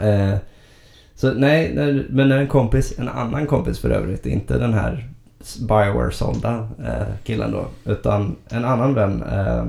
Eh, 0.00 0.36
så 1.14 1.32
nej, 1.32 1.74
när, 1.74 2.06
men 2.10 2.28
när 2.28 2.38
en 2.38 2.48
kompis, 2.48 2.98
en 2.98 3.08
annan 3.08 3.46
kompis 3.46 3.78
för 3.78 3.90
övrigt, 3.90 4.26
inte 4.26 4.58
den 4.58 4.74
här 4.74 5.08
Bioware-sålda 5.68 6.68
eh, 6.84 7.14
killen 7.24 7.52
då, 7.52 7.66
utan 7.84 8.36
en 8.48 8.64
annan 8.64 8.94
vän 8.94 9.22
eh, 9.22 9.64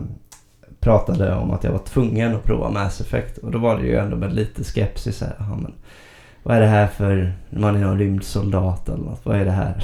pratade 0.79 1.35
om 1.35 1.51
att 1.51 1.63
jag 1.63 1.71
var 1.71 1.79
tvungen 1.79 2.35
att 2.35 2.43
prova 2.43 2.69
Mass 2.69 3.01
Effect 3.01 3.37
och 3.37 3.51
då 3.51 3.57
var 3.59 3.77
det 3.77 3.87
ju 3.87 3.95
ändå 3.97 4.17
med 4.17 4.33
lite 4.33 4.63
skepsis 4.63 5.21
här, 5.21 5.35
"Ja, 5.39 5.55
men 5.61 5.73
vad 6.43 6.57
är 6.57 6.61
det 6.61 6.67
här 6.67 6.87
för, 6.87 7.33
man 7.49 7.75
är 7.75 7.79
någon 7.79 7.99
rymdsoldat 7.99 8.89
eller 8.89 9.03
något, 9.03 9.19
vad 9.25 9.37
är 9.37 9.45
det 9.45 9.51
här? 9.51 9.83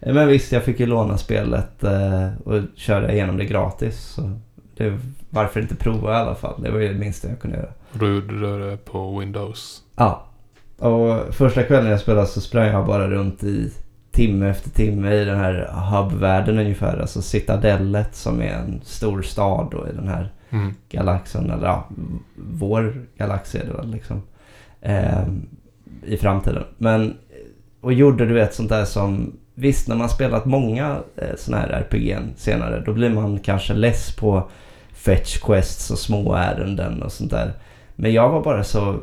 Eh, 0.00 0.14
Men 0.14 0.28
visst, 0.28 0.52
jag 0.52 0.62
fick 0.62 0.80
ju 0.80 0.86
låna 0.86 1.18
spelet 1.18 1.84
eh, 1.84 2.28
och 2.44 2.60
köra 2.74 3.12
igenom 3.12 3.36
det 3.36 3.44
gratis. 3.44 4.00
Så 4.00 4.32
det, 4.76 4.98
varför 5.30 5.60
inte 5.60 5.74
prova 5.76 6.12
i 6.12 6.16
alla 6.16 6.34
fall? 6.34 6.62
Det 6.62 6.70
var 6.70 6.78
ju 6.78 6.88
det 6.92 6.98
minsta 6.98 7.28
jag 7.28 7.40
kunde 7.40 7.56
göra. 7.56 7.68
Då 7.92 8.06
gjorde 8.06 8.40
du 8.40 8.70
det 8.70 8.76
på 8.76 9.18
Windows. 9.18 9.82
Ja. 9.96 10.24
Och 10.78 11.34
första 11.34 11.62
kvällen 11.62 11.90
jag 11.90 12.00
spelade 12.00 12.26
så 12.26 12.40
sprang 12.40 12.66
jag 12.66 12.86
bara 12.86 13.08
runt 13.10 13.44
i 13.44 13.72
timme 14.12 14.48
efter 14.50 14.70
timme 14.70 15.14
i 15.14 15.24
den 15.24 15.38
här 15.38 15.68
hubvärlden 15.90 16.58
ungefär. 16.58 16.98
Alltså 17.00 17.22
Citadellet 17.22 18.14
som 18.14 18.40
är 18.42 18.52
en 18.52 18.80
stor 18.84 19.22
stad 19.22 19.68
då 19.70 19.88
i 19.88 19.92
den 19.96 20.08
här 20.08 20.32
Mm. 20.50 20.74
galaxen. 20.90 21.50
Eller 21.50 21.66
ja, 21.66 21.88
vår 22.36 22.94
galax 23.16 23.54
är 23.54 23.64
det 23.64 23.72
väl 23.72 23.90
liksom. 23.90 24.22
ehm, 24.82 25.46
I 26.06 26.16
framtiden. 26.16 26.64
Men, 26.78 27.16
och 27.80 27.92
gjorde 27.92 28.26
du 28.26 28.34
vet 28.34 28.54
sånt 28.54 28.68
där 28.68 28.84
som 28.84 29.32
Visst, 29.54 29.88
när 29.88 29.96
man 29.96 30.08
spelat 30.08 30.44
många 30.44 30.96
eh, 31.16 31.36
såna 31.36 31.56
här 31.58 31.86
RPG'n 31.90 32.28
senare, 32.36 32.82
då 32.86 32.92
blir 32.92 33.10
man 33.10 33.38
kanske 33.38 33.74
less 33.74 34.16
på 34.16 34.48
fetch 34.92 35.38
quests 35.38 35.90
och 35.90 35.98
små 35.98 36.34
ärenden 36.34 37.02
och 37.02 37.12
sånt 37.12 37.30
där. 37.30 37.52
Men 37.96 38.12
jag 38.12 38.28
var 38.28 38.42
bara 38.42 38.64
så 38.64 38.98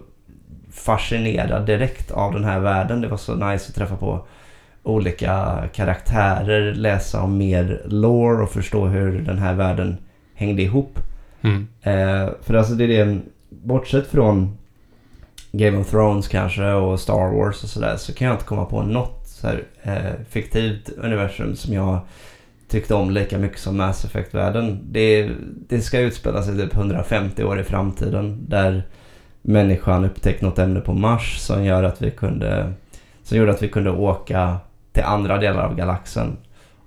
fascinerad 0.71 1.65
direkt 1.65 2.11
av 2.11 2.33
den 2.33 2.43
här 2.43 2.59
världen. 2.59 3.01
Det 3.01 3.07
var 3.07 3.17
så 3.17 3.35
nice 3.35 3.69
att 3.69 3.75
träffa 3.75 3.95
på 3.95 4.25
olika 4.83 5.63
karaktärer, 5.73 6.73
läsa 6.73 7.21
om 7.21 7.37
mer 7.37 7.81
lore 7.85 8.43
och 8.43 8.49
förstå 8.49 8.85
hur 8.85 9.21
den 9.21 9.37
här 9.37 9.53
världen 9.53 9.97
hängde 10.33 10.61
ihop. 10.61 10.99
Mm. 11.41 11.67
Eh, 11.81 12.29
för 12.41 12.53
alltså 12.53 12.73
det 12.73 12.83
är 12.83 13.05
det, 13.05 13.19
bortsett 13.49 14.07
från 14.07 14.57
Game 15.51 15.77
of 15.77 15.89
Thrones 15.89 16.27
kanske 16.27 16.71
och 16.71 16.99
Star 16.99 17.37
Wars 17.37 17.63
och 17.63 17.69
sådär 17.69 17.95
så 17.97 18.13
kan 18.13 18.27
jag 18.27 18.35
inte 18.35 18.45
komma 18.45 18.65
på 18.65 18.81
något 18.81 19.27
så 19.27 19.47
här, 19.47 19.63
eh, 19.83 20.25
fiktivt 20.29 20.89
universum 20.89 21.55
som 21.55 21.73
jag 21.73 21.99
tyckte 22.67 22.93
om 22.93 23.11
lika 23.11 23.37
mycket 23.37 23.59
som 23.59 23.77
Mass 23.77 24.05
Effect-världen. 24.05 24.79
Det, 24.91 25.29
det 25.67 25.81
ska 25.81 25.99
utspela 25.99 26.43
sig 26.43 26.57
typ 26.57 26.75
150 26.75 27.43
år 27.43 27.59
i 27.59 27.63
framtiden 27.63 28.45
där 28.47 28.83
människan 29.41 30.05
upptäckt 30.05 30.41
något 30.41 30.59
ämne 30.59 30.79
på 30.79 30.93
Mars 30.93 31.37
som 31.39 31.63
gör 31.63 31.83
att 31.83 32.01
vi 32.01 32.11
kunde 32.11 32.73
som 33.23 33.37
gjorde 33.37 33.51
att 33.51 33.63
vi 33.63 33.67
kunde 33.67 33.91
åka 33.91 34.57
till 34.99 35.07
andra 35.07 35.37
delar 35.37 35.63
av 35.63 35.75
galaxen. 35.75 36.37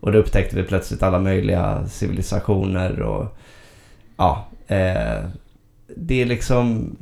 Och 0.01 0.13
då 0.13 0.19
upptäckte 0.19 0.57
vi 0.57 0.63
plötsligt 0.63 1.03
alla 1.03 1.19
möjliga 1.19 1.87
civilisationer 1.87 3.01
och 3.01 3.37
ja, 4.17 4.47
eh, 4.67 5.25
det 5.97 6.23
är 6.23 6.27
liksom... 6.27 6.97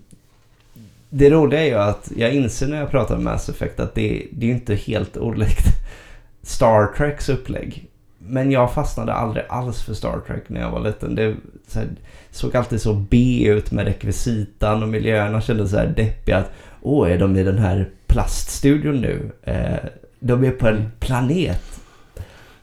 Det 1.08 1.30
roliga 1.30 1.60
är 1.60 1.66
ju 1.66 1.74
att 1.74 2.12
jag 2.16 2.32
inser 2.32 2.68
när 2.68 2.76
jag 2.76 2.90
pratar 2.90 3.16
om 3.16 3.24
Mass 3.24 3.48
Effect 3.48 3.80
att 3.80 3.94
det, 3.94 4.26
det 4.32 4.46
är 4.46 4.48
ju 4.48 4.54
inte 4.54 4.74
helt 4.74 5.16
olikt 5.16 5.66
Star 6.42 6.96
Treks 6.96 7.28
upplägg. 7.28 7.86
Men 8.18 8.50
jag 8.50 8.72
fastnade 8.72 9.12
aldrig 9.12 9.44
alls 9.48 9.82
för 9.82 9.94
Star 9.94 10.20
Trek 10.26 10.42
när 10.46 10.60
jag 10.60 10.70
var 10.70 10.80
liten. 10.80 11.14
Det 11.14 11.34
så 11.68 11.78
här, 11.78 11.88
såg 12.30 12.56
alltid 12.56 12.80
så 12.80 12.94
B 12.94 13.44
ut 13.46 13.72
med 13.72 13.84
rekvisitan 13.84 14.82
och 14.82 14.88
miljöerna 14.88 15.40
kändes 15.40 15.70
så 15.70 15.76
här 15.76 15.86
deppiga. 15.96 16.38
Att, 16.38 16.52
Åh, 16.82 17.10
är 17.10 17.18
de 17.18 17.36
i 17.36 17.42
den 17.42 17.58
här 17.58 17.90
plaststudion 18.06 19.00
nu? 19.00 19.30
Eh, 19.42 19.90
de 20.20 20.44
är 20.44 20.50
på 20.50 20.66
en 20.68 20.92
planet. 21.00 21.62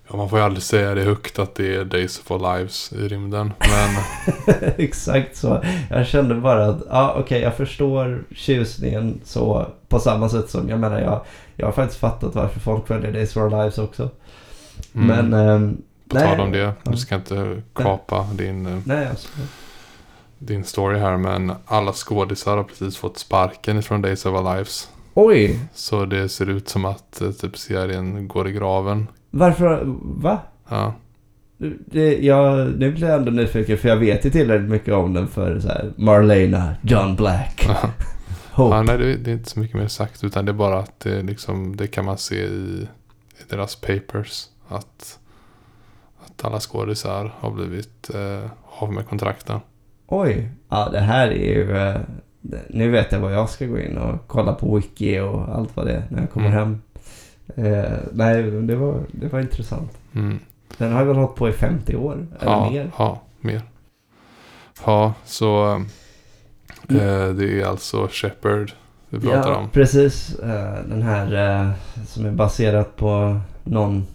Ja, 0.10 0.16
man 0.18 0.30
får 0.30 0.40
ju 0.40 0.46
aldrig 0.46 0.64
säga 0.64 0.96
det 0.96 1.02
högt 1.02 1.40
att 1.40 1.56
det 1.56 1.76
är 1.76 1.86
Days 1.86 2.20
of 2.20 2.32
Our 2.32 2.58
Lives 2.58 2.94
i 2.94 3.08
rymden. 3.08 3.54
Men 3.60 4.04
Exakt 4.78 5.38
så. 5.38 5.64
Jag 5.90 6.08
kände 6.08 6.36
bara 6.36 6.66
att, 6.66 6.82
ja 6.90 7.16
okej, 7.20 7.42
jag 7.42 7.56
förstår 7.58 8.24
tjusningen 8.36 9.22
så 9.24 9.68
på 9.88 10.00
samma 10.00 10.30
sätt 10.30 10.50
som, 10.50 10.70
jag 10.70 10.80
menar 10.80 11.00
jag, 11.02 11.22
jag 11.56 11.66
har 11.68 11.72
faktiskt 11.72 12.00
fattat 12.00 12.36
varför 12.36 12.60
folk 12.60 12.88
följer 12.88 13.12
Days 13.12 13.36
of 13.38 13.44
Our 13.44 13.50
Lives 13.50 13.78
också. 13.78 14.10
mm, 14.96 15.30
Men, 15.30 15.48
ehm, 15.50 15.78
på 16.10 16.16
nej. 16.18 16.28
tal 16.28 16.40
om 16.40 16.52
det. 16.52 16.74
Du 16.84 16.98
ska 16.98 17.16
inte 17.16 17.62
kapa 17.76 18.28
din, 18.34 18.66
eh, 18.66 18.80
Nej, 18.86 19.08
alltså. 19.08 19.28
din 20.40 20.64
story 20.64 21.00
här. 21.00 21.18
Men 21.18 21.54
alla 21.66 21.94
skådisar 21.94 22.58
har 22.58 22.64
precis 22.64 22.98
fått 22.98 23.18
sparken 23.18 23.78
ifrån 23.78 24.02
Days 24.02 24.26
of 24.26 24.34
Our 24.36 24.56
Lives. 24.56 24.90
Oj! 25.20 25.60
Så 25.74 26.06
det 26.06 26.30
ser 26.30 26.50
ut 26.50 26.70
som 26.70 26.86
att 26.86 27.22
eh, 27.22 27.32
typ 27.32 27.58
serien 27.58 28.28
går 28.28 28.48
i 28.50 28.52
graven. 28.52 29.08
Varför, 29.30 29.82
va? 30.04 30.40
Ja. 30.70 30.94
Det, 31.86 32.18
jag, 32.18 32.68
nu 32.80 32.92
blir 32.92 33.08
jag 33.08 33.16
ändå 33.18 33.32
nyfiken 33.32 33.78
för 33.78 33.90
jag 33.90 33.98
vet 33.98 34.26
ju 34.26 34.30
tillräckligt 34.30 34.70
mycket 34.70 34.94
om 34.94 35.14
den 35.14 35.28
för 35.28 35.60
så 35.60 35.68
här, 35.68 35.94
Marlena, 35.96 36.76
John 36.82 37.16
Black, 37.16 37.66
ja 37.68 37.90
Hope. 38.52 38.82
nej, 38.82 38.98
det, 38.98 39.16
det 39.18 39.32
är 39.32 39.34
inte 39.34 39.50
så 39.50 39.60
mycket 39.60 39.78
mer 39.78 39.88
sagt. 39.88 40.24
Utan 40.24 40.46
det 40.46 40.52
är 40.52 40.54
bara 40.54 40.80
att 40.80 41.00
det, 41.00 41.22
liksom, 41.22 41.76
det 41.76 41.88
kan 41.88 42.06
man 42.06 42.18
se 42.18 42.36
i, 42.36 42.88
i 43.40 43.44
deras 43.50 43.76
papers. 43.76 44.46
Att, 44.68 45.20
att 46.26 46.46
alla 46.46 46.60
skådisar 46.60 47.34
har 47.40 47.52
blivit 47.52 48.10
eh, 48.16 48.50
av 48.80 48.94
med 48.94 49.08
kontrakten. 49.08 49.60
Oj! 50.08 50.50
Ja, 50.70 50.90
det 50.92 51.00
här 51.00 51.28
är 51.28 51.54
ju... 51.54 51.78
eh, 51.78 52.02
Nu 52.70 52.90
vet 52.92 53.12
jag 53.12 53.20
vad 53.20 53.34
jag 53.34 53.50
ska 53.50 53.66
gå 53.66 53.80
in 53.80 53.98
och 53.98 54.28
kolla 54.28 54.54
på 54.54 54.76
Wiki 54.76 55.20
och 55.20 55.56
allt 55.56 55.76
vad 55.76 55.86
det 55.86 55.94
är 55.94 56.04
när 56.10 56.20
jag 56.22 56.32
kommer 56.32 56.48
Mm. 56.48 56.58
hem. 56.60 56.82
Eh, 57.66 57.92
nej, 58.14 58.44
det 58.44 58.76
var, 58.76 59.00
det 59.12 59.28
var 59.28 59.40
intressant. 59.40 59.92
Mm. 60.16 60.40
Den 60.78 60.94
har 60.94 61.04
väl 61.06 61.16
hållit 61.16 61.36
på 61.36 61.50
i 61.50 61.52
50 61.52 61.96
år? 61.96 62.28
Eller 62.40 62.52
ja, 62.52 62.70
mer? 62.70 62.92
Ja, 62.98 63.22
mer. 63.42 63.62
Ja, 64.86 65.14
så 65.26 65.76
eh, 66.90 67.30
det 67.34 67.62
är 67.62 67.66
alltså 67.66 68.08
Shepard 68.12 68.72
vi 69.10 69.20
pratar 69.20 69.52
ja, 69.52 69.58
om. 69.58 69.70
precis. 69.70 70.40
Eh, 70.40 70.74
den 70.90 71.02
här 71.02 71.60
eh, 71.62 71.72
som 72.08 72.26
är 72.26 72.32
baserad 72.32 72.96
på 72.96 73.40
någon 73.64 74.08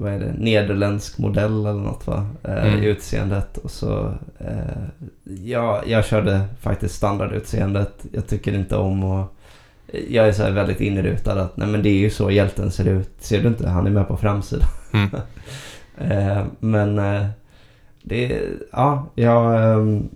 vad 0.00 0.12
är 0.12 0.18
det, 0.18 0.32
nederländsk 0.38 1.18
modell 1.18 1.66
eller 1.66 1.80
något 1.80 2.06
va? 2.06 2.26
Eh, 2.42 2.66
Mm. 2.66 2.82
I 2.82 2.86
utseendet. 2.86 3.56
Och 3.56 3.70
så, 3.70 4.14
eh, 4.38 5.12
ja, 5.44 5.82
jag 5.86 6.04
körde 6.04 6.40
faktiskt 6.60 6.94
standardutseendet. 6.94 8.06
Jag 8.12 8.26
tycker 8.26 8.54
inte 8.54 8.76
om 8.76 9.04
och 9.04 9.34
jag 10.08 10.28
är 10.28 10.32
så 10.32 10.42
här 10.42 10.50
väldigt 10.50 10.80
inrutad 10.80 11.40
att 11.40 11.56
nej 11.56 11.68
men 11.68 11.82
det 11.82 11.88
är 11.88 11.98
ju 11.98 12.10
så 12.10 12.30
hjälten 12.30 12.70
ser 12.70 12.88
ut. 12.88 13.10
Ser 13.18 13.42
du 13.42 13.48
inte? 13.48 13.68
Han 13.68 13.86
är 13.86 13.90
med 13.90 14.08
på 14.08 14.16
framsidan. 14.16 14.68
Mm. 14.92 15.08
Eh, 16.00 16.44
men 16.60 16.98
eh, 16.98 17.26
det, 18.02 18.42
ja, 18.72 19.06
jag 19.14 19.72
ehm, 19.72 20.08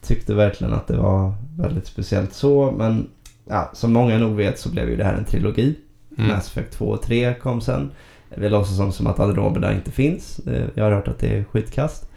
tyckte 0.00 0.34
verkligen 0.34 0.72
att 0.72 0.86
det 0.86 0.96
var 0.96 1.34
väldigt 1.58 1.86
speciellt 1.86 2.32
så. 2.32 2.70
Men 2.78 3.08
ja, 3.48 3.70
som 3.74 3.92
många 3.92 4.18
nog 4.18 4.36
vet 4.36 4.58
så 4.58 4.68
blev 4.68 4.88
ju 4.88 4.96
det 4.96 5.04
här 5.04 5.14
en 5.14 5.24
trilogi. 5.24 5.78
Mm. 6.18 6.30
Mass 6.30 6.46
Effect 6.48 6.72
2 6.72 6.84
och 6.84 7.02
3 7.02 7.34
kom 7.34 7.60
sen. 7.60 7.90
Vi 8.36 8.48
låtsas 8.48 8.76
som, 8.76 8.92
som 8.92 9.06
att 9.06 9.20
Andromeda 9.20 9.72
inte 9.72 9.90
finns. 9.90 10.38
Eh, 10.38 10.64
jag 10.74 10.84
har 10.84 10.92
hört 10.92 11.08
att 11.08 11.18
det 11.18 11.38
är 11.38 11.44
skitkast. 11.44 12.08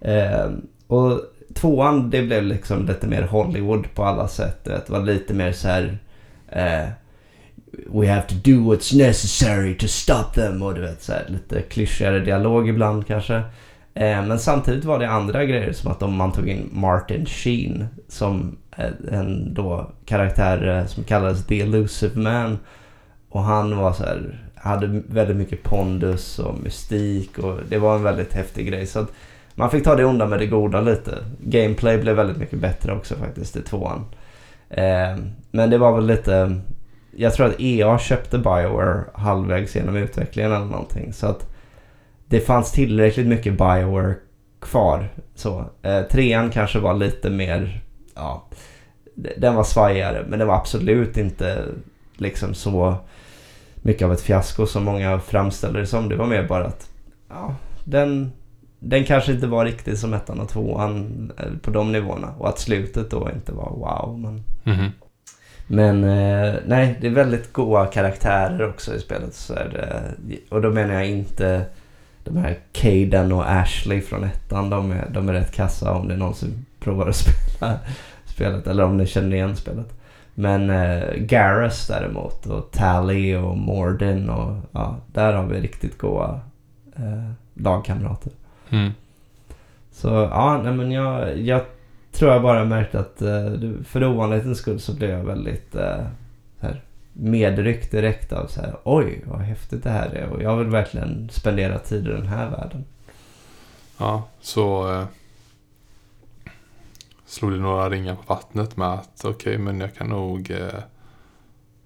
Eh, 0.00 0.50
och 0.86 1.20
tvåan, 1.54 2.10
det 2.10 2.22
blev 2.22 2.44
liksom 2.44 2.86
lite 2.86 3.06
mer 3.06 3.22
Hollywood 3.22 3.94
på 3.94 4.04
alla 4.04 4.28
sätt. 4.28 4.64
Det 4.64 4.90
var 4.90 5.00
lite 5.00 5.34
mer 5.34 5.52
så 5.52 5.68
här... 5.68 5.98
Eh, 6.48 6.88
We 7.86 8.06
have 8.08 8.22
to 8.28 8.34
do 8.34 8.72
what's 8.72 8.96
necessary 8.96 9.74
to 9.74 9.86
stop 9.88 10.34
them. 10.34 10.62
Och 10.62 10.74
du 10.74 10.80
vet 10.80 11.02
så 11.02 11.12
här, 11.12 11.24
lite 11.28 11.62
klyschigare 11.62 12.20
dialog 12.20 12.68
ibland 12.68 13.06
kanske. 13.06 13.34
Eh, 13.94 14.24
men 14.26 14.38
samtidigt 14.38 14.84
var 14.84 14.98
det 14.98 15.10
andra 15.10 15.44
grejer 15.44 15.72
som 15.72 15.90
att 15.90 16.02
om 16.02 16.16
man 16.16 16.32
tog 16.32 16.48
in 16.48 16.70
Martin 16.72 17.26
Sheen 17.26 17.86
som 18.08 18.56
eh, 18.76 18.90
en 19.12 19.54
då 19.54 19.90
karaktär 20.04 20.78
eh, 20.78 20.86
som 20.86 21.04
kallades 21.04 21.46
The 21.46 21.60
Elusive 21.60 22.20
Man. 22.20 22.58
Och 23.28 23.42
han 23.42 23.76
var 23.76 23.92
så 23.92 24.04
här, 24.04 24.45
hade 24.66 25.02
väldigt 25.08 25.36
mycket 25.36 25.62
pondus 25.62 26.38
och 26.38 26.58
mystik 26.62 27.38
och 27.38 27.60
det 27.68 27.78
var 27.78 27.96
en 27.96 28.02
väldigt 28.02 28.32
häftig 28.32 28.68
grej. 28.68 28.86
Så 28.86 28.98
att 28.98 29.12
man 29.54 29.70
fick 29.70 29.84
ta 29.84 29.94
det 29.94 30.04
onda 30.04 30.26
med 30.26 30.38
det 30.38 30.46
goda 30.46 30.80
lite. 30.80 31.18
Gameplay 31.40 31.98
blev 31.98 32.16
väldigt 32.16 32.36
mycket 32.36 32.58
bättre 32.58 32.92
också 32.92 33.14
faktiskt 33.14 33.56
i 33.56 33.62
tvåan. 33.62 34.04
Eh, 34.70 35.16
men 35.50 35.70
det 35.70 35.78
var 35.78 35.96
väl 35.96 36.06
lite, 36.06 36.60
jag 37.16 37.34
tror 37.34 37.46
att 37.46 37.60
EA 37.60 37.98
köpte 37.98 38.38
Bioware 38.38 39.04
halvvägs 39.14 39.76
genom 39.76 39.96
utvecklingen 39.96 40.52
eller 40.52 40.66
någonting. 40.66 41.12
Så 41.12 41.26
att 41.26 41.52
det 42.26 42.40
fanns 42.40 42.72
tillräckligt 42.72 43.26
mycket 43.26 43.58
Bioware 43.58 44.14
kvar. 44.60 45.08
Så, 45.34 45.64
eh, 45.82 46.02
trean 46.02 46.50
kanske 46.50 46.78
var 46.78 46.94
lite 46.94 47.30
mer, 47.30 47.80
ja, 48.14 48.48
den 49.36 49.54
var 49.54 49.64
svajigare 49.64 50.24
men 50.28 50.38
det 50.38 50.44
var 50.44 50.56
absolut 50.56 51.16
inte 51.16 51.64
liksom 52.16 52.54
så 52.54 52.96
mycket 53.86 54.02
av 54.04 54.12
ett 54.12 54.20
fiasko 54.20 54.66
som 54.66 54.84
många 54.84 55.18
framställer 55.20 55.80
det 55.80 55.86
som. 55.86 56.08
Det 56.08 56.16
var 56.16 56.26
mer 56.26 56.48
bara 56.48 56.64
att 56.64 56.90
ja, 57.28 57.54
den, 57.84 58.32
den 58.78 59.04
kanske 59.04 59.32
inte 59.32 59.46
var 59.46 59.64
riktigt 59.64 59.98
som 59.98 60.14
ettan 60.14 60.40
och 60.40 60.48
tvåan 60.48 61.32
eh, 61.38 61.58
på 61.62 61.70
de 61.70 61.92
nivåerna. 61.92 62.34
Och 62.38 62.48
att 62.48 62.58
slutet 62.58 63.10
då 63.10 63.30
inte 63.34 63.52
var 63.52 63.70
wow. 63.70 64.18
Men, 64.18 64.42
Mhm. 64.74 64.90
men 65.66 66.04
eh, 66.04 66.54
nej, 66.66 66.98
det 67.00 67.06
är 67.06 67.10
väldigt 67.10 67.52
goa 67.52 67.86
karaktärer 67.86 68.68
också 68.68 68.94
i 68.94 69.00
spelet. 69.00 69.34
Så 69.34 69.54
det, 69.54 70.02
och 70.50 70.62
då 70.62 70.70
menar 70.70 70.94
jag 70.94 71.06
inte 71.08 71.64
de 72.24 72.36
här 72.36 72.58
Caden 72.72 73.32
och 73.32 73.50
Ashley 73.50 74.00
från 74.00 74.24
ettan. 74.24 74.70
De 74.70 74.92
är, 74.92 75.08
de 75.10 75.28
är 75.28 75.32
rätt 75.32 75.52
kassa 75.54 75.92
om 75.92 76.08
det 76.08 76.14
är 76.14 76.18
någon 76.18 76.34
som 76.34 76.48
provar 76.80 77.08
att 77.08 77.16
spela 77.16 77.78
spelet. 78.24 78.66
Eller 78.66 78.84
om 78.84 78.96
ni 78.96 79.06
känner 79.06 79.36
igen 79.36 79.56
spelet. 79.56 79.92
Men 80.38 80.70
eh, 80.70 81.14
Garrus 81.16 81.86
däremot 81.86 82.46
och 82.46 82.70
Tally 82.70 83.36
och 83.36 83.56
Morden 83.56 84.30
och 84.30 84.56
ja, 84.72 84.96
där 85.06 85.32
har 85.32 85.46
vi 85.46 85.60
riktigt 85.60 85.98
goa 85.98 86.40
eh, 86.96 87.30
lagkamrater. 87.54 88.32
Mm. 88.70 88.92
Så 89.92 90.08
ja, 90.08 90.60
nej 90.64 90.72
men 90.72 90.92
jag, 90.92 91.38
jag 91.38 91.60
tror 92.12 92.32
jag 92.32 92.42
bara 92.42 92.64
märkt 92.64 92.94
att 92.94 93.22
eh, 93.22 93.52
för 93.84 94.04
ovanlighetens 94.04 94.58
skull 94.58 94.80
så 94.80 94.94
blev 94.94 95.10
jag 95.10 95.24
väldigt 95.24 95.74
eh, 95.74 96.06
så 96.60 96.66
här, 96.66 96.82
medryckt 97.12 97.90
direkt 97.90 98.32
av 98.32 98.46
så 98.46 98.60
här, 98.60 98.76
oj 98.84 99.22
vad 99.24 99.40
häftigt 99.40 99.84
det 99.84 99.90
här 99.90 100.08
är 100.08 100.28
och 100.28 100.42
jag 100.42 100.56
vill 100.56 100.68
verkligen 100.68 101.28
spendera 101.28 101.78
tid 101.78 102.06
i 102.06 102.12
den 102.12 102.26
här 102.26 102.50
världen. 102.50 102.84
Ja, 103.98 104.22
så 104.40 104.92
eh, 104.92 105.04
slog 107.36 107.52
det 107.52 107.58
några 107.58 107.90
ringar 107.90 108.14
på 108.14 108.34
vattnet 108.34 108.76
med 108.76 108.88
att 108.88 109.24
okej, 109.24 109.58
men 109.58 109.80
jag 109.80 109.94
kan 109.94 110.08
nog... 110.08 110.50
Eh, 110.50 110.80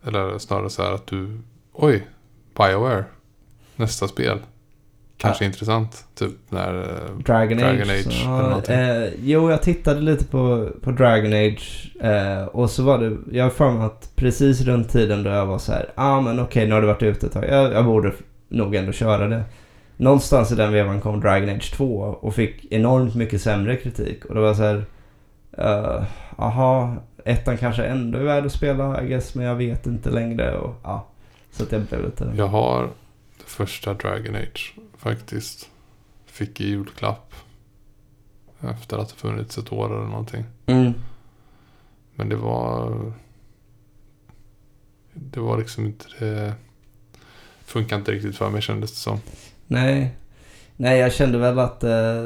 eller 0.07 0.39
snarare 0.39 0.71
så 0.71 0.83
här 0.83 0.93
att 0.93 1.07
du... 1.07 1.39
Oj, 1.73 2.07
Bioware. 2.57 3.05
Nästa 3.77 4.09
spel. 4.09 4.39
Kanske 5.17 5.45
intressant. 5.45 6.05
Typ 6.15 6.33
när... 6.49 6.75
Eh, 6.75 7.17
Dragon, 7.19 7.59
Dragon 7.59 7.91
Age. 7.91 8.07
Age 8.07 8.25
eller 8.27 8.49
någonting. 8.49 8.75
eh, 8.75 9.09
jo, 9.23 9.51
jag 9.51 9.63
tittade 9.63 10.01
lite 10.01 10.25
på, 10.25 10.69
på 10.83 10.91
Dragon 10.91 11.33
Age 11.33 11.93
eh, 12.01 12.45
och 12.45 12.71
så 12.71 12.83
var 12.83 12.99
det, 12.99 13.17
jag 13.33 13.45
har 13.45 13.51
för 13.51 13.71
mig 13.71 13.87
att 13.87 14.13
precis 14.17 14.61
runt 14.61 14.91
tiden 14.91 15.23
då 15.23 15.31
jag 15.31 15.47
var 15.47 15.59
så 15.59 15.73
här, 15.73 15.93
ja 15.95 16.03
ah, 16.03 16.21
men 16.21 16.41
okej 16.41 16.67
nu 16.67 16.75
har 16.75 16.81
det 16.81 16.87
varit 16.87 17.03
ute 17.03 17.27
ett 17.27 17.33
tag, 17.33 17.45
jag, 17.49 17.73
jag 17.73 17.85
borde 17.85 18.13
nog 18.49 18.75
ändå 18.75 18.93
köra 18.93 19.29
det. 19.29 19.45
Någonstans 19.97 20.53
i 20.53 20.55
den 20.55 20.73
vevan 20.73 21.01
kom 21.01 21.21
Dragon 21.21 21.49
Age 21.49 21.73
2 21.75 21.95
och 22.21 22.35
fick 22.35 22.73
enormt 22.73 23.15
mycket 23.15 23.43
sämre 23.43 23.77
kritik 23.77 24.25
och 24.25 24.35
det 24.35 24.41
var 24.41 24.55
så 24.55 24.63
här, 24.63 24.85
eh, 25.53 26.05
aha, 26.37 26.97
ettan 27.25 27.59
kanske 27.59 27.85
ändå 27.85 28.19
är 28.19 28.23
värd 28.23 28.47
att 28.47 28.53
spela 28.53 29.03
I 29.03 29.09
guess, 29.09 29.35
men 29.35 29.47
jag 29.47 29.55
vet 29.55 29.87
inte 29.87 30.11
längre 30.11 30.57
och 30.57 30.75
ja. 30.83 31.07
Så 31.51 31.63
att 31.63 31.73
jag 31.73 31.83
blev 31.83 32.05
lite... 32.05 32.33
jag 32.37 32.47
har 32.47 32.83
det 33.39 33.45
första 33.45 33.95
Dragon 33.95 34.37
Age 34.37 34.75
faktiskt. 34.97 35.71
Fick 36.27 36.61
i 36.61 36.69
julklapp. 36.69 37.35
Efter 38.61 38.99
att 38.99 39.09
det 39.09 39.15
funnits 39.15 39.59
ett 39.59 39.73
år 39.73 39.97
eller 39.97 40.09
någonting. 40.09 40.45
Mm. 40.67 40.93
Men 42.15 42.29
det 42.29 42.37
var... 42.37 43.13
Det 45.13 45.41
var 45.41 45.59
liksom 45.59 45.87
inte 45.87 46.05
det... 46.19 46.55
Funkar 47.65 47.97
inte 47.97 48.13
riktigt 48.13 48.37
för 48.37 48.51
mig 48.51 48.63
kändes 48.63 48.91
det 48.91 48.97
som. 48.97 49.21
Nej. 49.67 50.15
Nej, 50.81 50.99
jag 50.99 51.13
kände 51.13 51.39
väl 51.39 51.59
att 51.59 51.85
eh, 51.85 52.25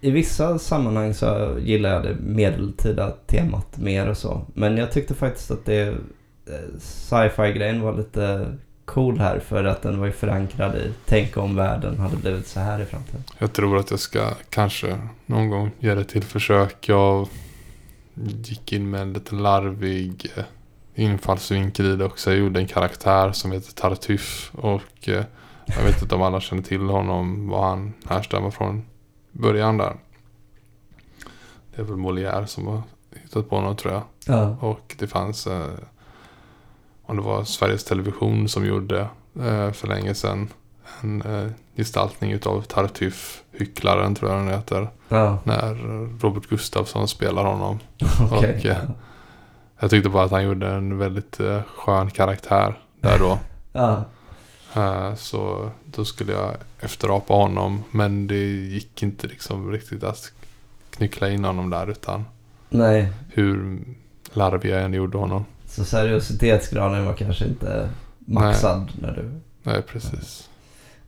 i 0.00 0.10
vissa 0.10 0.58
sammanhang 0.58 1.14
så 1.14 1.56
gillar 1.60 1.90
jag 1.90 2.02
det 2.02 2.14
medeltida 2.20 3.10
temat 3.10 3.78
mer 3.78 4.08
och 4.08 4.16
så. 4.16 4.46
Men 4.54 4.76
jag 4.76 4.92
tyckte 4.92 5.14
faktiskt 5.14 5.50
att 5.50 5.64
det 5.64 5.88
eh, 5.88 6.78
sci-fi-grejen 6.78 7.80
var 7.80 7.96
lite 7.96 8.46
cool 8.84 9.18
här 9.18 9.38
för 9.38 9.64
att 9.64 9.82
den 9.82 9.98
var 9.98 10.06
ju 10.06 10.12
förankrad 10.12 10.76
i 10.76 10.92
tänk 11.06 11.36
om 11.36 11.56
världen 11.56 11.98
hade 11.98 12.16
blivit 12.16 12.46
så 12.46 12.60
här 12.60 12.82
i 12.82 12.84
framtiden. 12.84 13.24
Jag 13.38 13.52
tror 13.52 13.78
att 13.78 13.90
jag 13.90 14.00
ska 14.00 14.30
kanske 14.50 14.98
någon 15.26 15.50
gång 15.50 15.70
ge 15.78 15.94
det 15.94 16.04
till 16.04 16.22
försök. 16.22 16.88
Jag 16.88 17.28
gick 18.44 18.72
in 18.72 18.90
med 18.90 19.00
en 19.00 19.12
lite 19.12 19.34
larvig 19.34 20.32
eh, 20.36 20.44
infallsvinkel 20.94 21.86
i 21.86 21.96
det 21.96 22.04
också. 22.04 22.30
Jag 22.30 22.38
gjorde 22.38 22.60
en 22.60 22.66
karaktär 22.66 23.32
som 23.32 23.52
heter 23.52 23.72
Tartuffe. 23.72 24.58
Och 24.58 25.08
eh, 25.08 25.24
jag 25.76 25.84
vet 25.84 26.02
inte 26.02 26.14
om 26.14 26.22
alla 26.22 26.40
känner 26.40 26.62
till 26.62 26.80
honom. 26.82 27.48
Var 27.48 27.68
han 27.68 27.92
härstammar 28.08 28.50
från 28.50 28.84
början 29.32 29.76
där. 29.78 29.96
Det 31.74 31.82
är 31.82 31.84
väl 31.86 31.96
Molière 31.96 32.46
som 32.46 32.66
har 32.66 32.82
hittat 33.22 33.48
på 33.50 33.56
honom 33.56 33.76
tror 33.76 33.94
jag. 33.94 34.02
Ja. 34.26 34.56
Och 34.60 34.94
det 34.98 35.06
fanns, 35.06 35.46
eh, 35.46 35.66
om 37.02 37.16
det 37.16 37.22
var 37.22 37.44
Sveriges 37.44 37.84
Television 37.84 38.48
som 38.48 38.66
gjorde 38.66 39.00
eh, 39.40 39.70
för 39.72 39.86
länge 39.88 40.14
sedan, 40.14 40.48
en 41.00 41.22
eh, 41.22 41.50
gestaltning 41.76 42.32
utav 42.32 42.62
Tartuffe, 42.62 43.42
Hycklaren 43.52 44.14
tror 44.14 44.30
jag 44.30 44.40
den 44.40 44.48
heter. 44.48 44.88
Ja, 45.08 45.38
När 45.44 45.74
Robert 46.20 46.46
Gustafsson 46.48 47.08
spelar 47.08 47.44
honom. 47.44 47.78
okej. 48.32 48.58
Och, 48.58 48.66
eh, 48.66 48.76
Jag 49.80 49.90
tyckte 49.90 50.08
bara 50.08 50.24
att 50.24 50.30
han 50.30 50.44
gjorde 50.44 50.68
en 50.68 50.98
väldigt 50.98 51.40
eh, 51.40 51.60
skön 51.76 52.10
karaktär 52.10 52.78
där 53.00 53.18
då. 53.18 53.38
Ja. 53.72 54.04
Eh, 54.76 55.14
så 55.14 55.70
då 55.84 56.04
skulle 56.04 56.32
jag 56.32 56.54
efterapa 56.80 57.34
honom. 57.34 57.82
Men 57.90 58.26
det 58.26 58.44
gick 58.46 59.02
inte 59.02 59.26
liksom 59.26 59.72
riktigt 59.72 60.04
att 60.04 60.32
knyckla 60.90 61.30
in 61.30 61.44
honom 61.44 61.70
där 61.70 61.90
utan 61.90 62.24
Nej, 62.68 63.08
hur 63.28 63.78
larvig 64.32 64.70
jag 64.70 64.82
än 64.82 64.92
gjorde 64.92 65.18
honom. 65.18 65.44
så 65.66 65.84
seriositetsgraden 65.84 67.06
var 67.06 67.14
kanske 67.14 67.44
inte 67.44 67.90
maxad 68.18 68.92
när 69.00 69.12
du 69.12 69.40
Nej, 69.62 69.82
precis. 69.82 70.48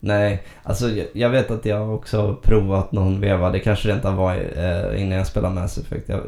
Nej, 0.01 0.43
alltså 0.63 0.91
jag, 1.13 1.31
vet 1.31 1.51
att 1.51 1.65
jag 1.65 1.95
också 1.95 2.37
provat 2.43 2.93
någon 2.93 3.21
veva. 3.21 3.51
Det 3.51 3.59
kanske 3.61 3.89
rent 3.89 4.05
av 4.05 4.15
var 4.15 4.35
eh, 4.35 5.03
innan 5.03 5.19
jag 5.19 5.27
spelade 5.27 5.55
Mass 5.55 5.79
Effect. 5.79 6.09
Jag 6.09 6.23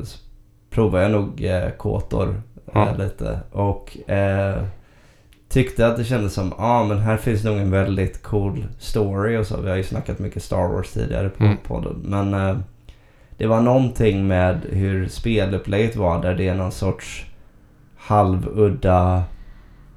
provade 0.70 1.02
jag 1.02 1.12
nog 1.12 1.44
eh, 1.44 1.70
Kotor 1.70 2.42
Ja. 2.72 2.94
lite. 2.98 3.40
Och 3.52 4.10
eh, 4.10 4.64
tyckte 5.54 5.86
att 5.86 5.96
det 5.96 6.04
kändes 6.04 6.34
som, 6.34 6.54
ja 6.58 6.64
ah, 6.64 6.84
men 6.84 6.98
här 6.98 7.16
finns 7.16 7.44
nog 7.44 7.56
en 7.58 7.70
väldigt 7.70 8.22
cool 8.22 8.64
story 8.78 9.36
och 9.36 9.46
så. 9.46 9.60
Vi 9.60 9.70
har 9.70 9.76
ju 9.76 9.82
snackat 9.84 10.18
mycket 10.18 10.42
Star 10.42 10.68
Wars 10.68 10.92
tidigare 10.92 11.28
på 11.28 11.44
Mm. 11.44 11.56
podden. 11.66 11.96
Men 12.04 12.34
eh, 12.34 12.56
det 13.36 13.46
var 13.46 13.60
någonting 13.60 14.26
med 14.26 14.60
hur 14.70 15.08
spelupplägget 15.08 15.96
var 15.96 16.22
där 16.22 16.34
det 16.34 16.48
är 16.48 16.54
någon 16.54 16.72
sorts 16.72 17.26
halvudda 17.96 19.22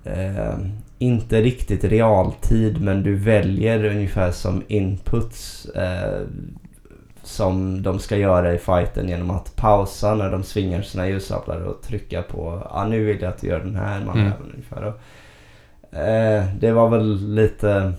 eh, 0.04 0.56
inte 1.00 1.42
riktigt 1.42 1.84
realtid 1.84 2.82
men 2.82 3.04
du 3.04 3.16
väljer 3.16 3.86
ungefär 3.86 4.32
som 4.32 4.64
inputs 4.68 5.66
eh, 5.66 6.22
som 7.24 7.84
de 7.84 8.00
ska 8.00 8.18
göra 8.18 8.54
i 8.54 8.58
fighten 8.58 9.10
genom 9.10 9.32
att 9.32 9.56
pausa 9.56 10.16
när 10.16 10.32
de 10.32 10.44
svingar 10.44 10.82
sina 10.82 11.08
ljussablar 11.10 11.62
och 11.62 11.82
trycka 11.82 12.22
på 12.22 12.68
ah, 12.72 12.88
nu 12.88 13.04
vill 13.06 13.22
jag 13.22 13.30
att 13.30 13.42
du 13.42 13.48
gör 13.48 13.60
den 13.60 13.76
här 13.76 14.06
manövern 14.06 14.52
ungefär. 14.54 14.84
Och, 14.84 15.00
eh, 15.92 16.46
det 16.60 16.72
var 16.72 16.90
väl 16.90 17.34
lite... 17.36 17.94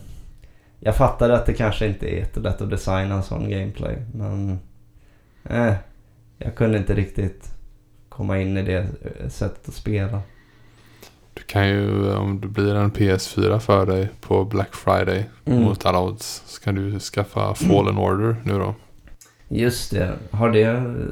Jag 0.80 0.96
fattade 0.96 1.34
att 1.36 1.46
det 1.46 1.52
kanske 1.54 1.86
inte 1.86 2.06
är 2.14 2.16
jättelätt 2.18 2.60
att 2.60 2.70
designa 2.70 3.14
en 3.14 3.22
sån 3.22 3.50
gameplay 3.50 3.96
men 4.14 4.58
eh, 5.44 5.74
jag 6.38 6.54
kunde 6.54 6.78
inte 6.78 6.94
riktigt 6.94 7.50
komma 8.08 8.38
in 8.38 8.56
i 8.56 8.62
det 8.62 8.78
eh, 8.78 9.28
sättet 9.28 9.68
att 9.68 9.74
spela. 9.74 10.20
kan 11.46 11.68
ju, 11.68 12.12
om 12.14 12.40
det 12.40 12.46
blir 12.48 12.74
en 12.74 12.92
PS4 12.92 13.58
för 13.58 13.86
dig 13.86 14.08
på 14.20 14.44
Black 14.44 14.74
Friday 14.74 15.24
Mm. 15.44 15.62
mot 15.62 15.86
alla 15.86 16.00
odds, 16.00 16.42
så 16.46 16.60
kan 16.62 16.74
du 16.74 17.00
skaffa 17.00 17.54
Fallen 17.54 17.98
Order 18.04 18.36
nu 18.44 18.58
då. 18.58 18.74
Just 19.48 19.90
det. 19.90 20.12
Har, 20.30 20.50
det. 20.50 20.64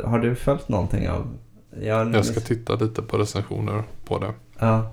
har 0.05 0.19
du 0.19 0.35
följt 0.35 0.69
någonting 0.69 1.09
av? 1.09 1.39
Jag, 1.83 2.15
Jag 2.15 2.25
ska 2.25 2.41
titta 2.41 2.75
lite 2.75 3.03
på 3.03 3.19
recensioner 3.19 3.83
på 4.05 4.19
det. 4.19 4.33
Ja. 4.59 4.93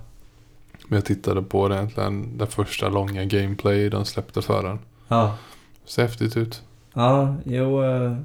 Men 0.88 0.96
jag 0.96 1.04
tittade 1.04 1.42
på 1.42 1.68
det 1.68 1.74
egentligen, 1.74 2.38
den 2.38 2.46
första 2.46 2.88
långa 2.88 3.24
gameplay 3.24 3.88
de 3.90 4.04
släppte 4.04 4.42
för 4.42 4.62
den. 4.62 4.78
Ja. 5.08 5.36
Ser 5.84 6.02
häftigt 6.02 6.36
ut. 6.36 6.62
Ja, 6.94 7.34
jo. 7.44 7.82
eh, 7.84 8.16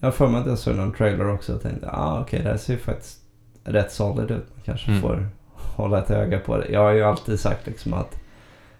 Jag 0.00 0.06
har 0.06 0.12
för 0.12 0.28
mig 0.28 0.40
att 0.40 0.46
jag 0.46 0.58
såg 0.58 0.76
någon 0.76 0.92
trailer 0.92 1.28
också 1.34 1.54
och 1.54 1.62
tänkte 1.62 1.90
ah, 1.90 2.20
okej 2.20 2.40
det 2.42 2.48
här 2.48 2.56
ser 2.56 2.72
ju 2.72 2.78
faktiskt 2.78 3.18
rätt 3.64 3.92
solid 3.92 4.30
ut. 4.30 4.46
Man 4.54 4.62
kanske 4.64 4.90
Mm. 4.90 5.02
får 5.02 5.28
hålla 5.54 5.98
ett 5.98 6.10
öga 6.10 6.38
på 6.38 6.56
det. 6.56 6.68
Jag 6.72 6.80
har 6.80 6.90
ju 6.92 7.02
alltid 7.02 7.40
sagt 7.40 7.66
liksom 7.66 7.94
att 7.94 8.16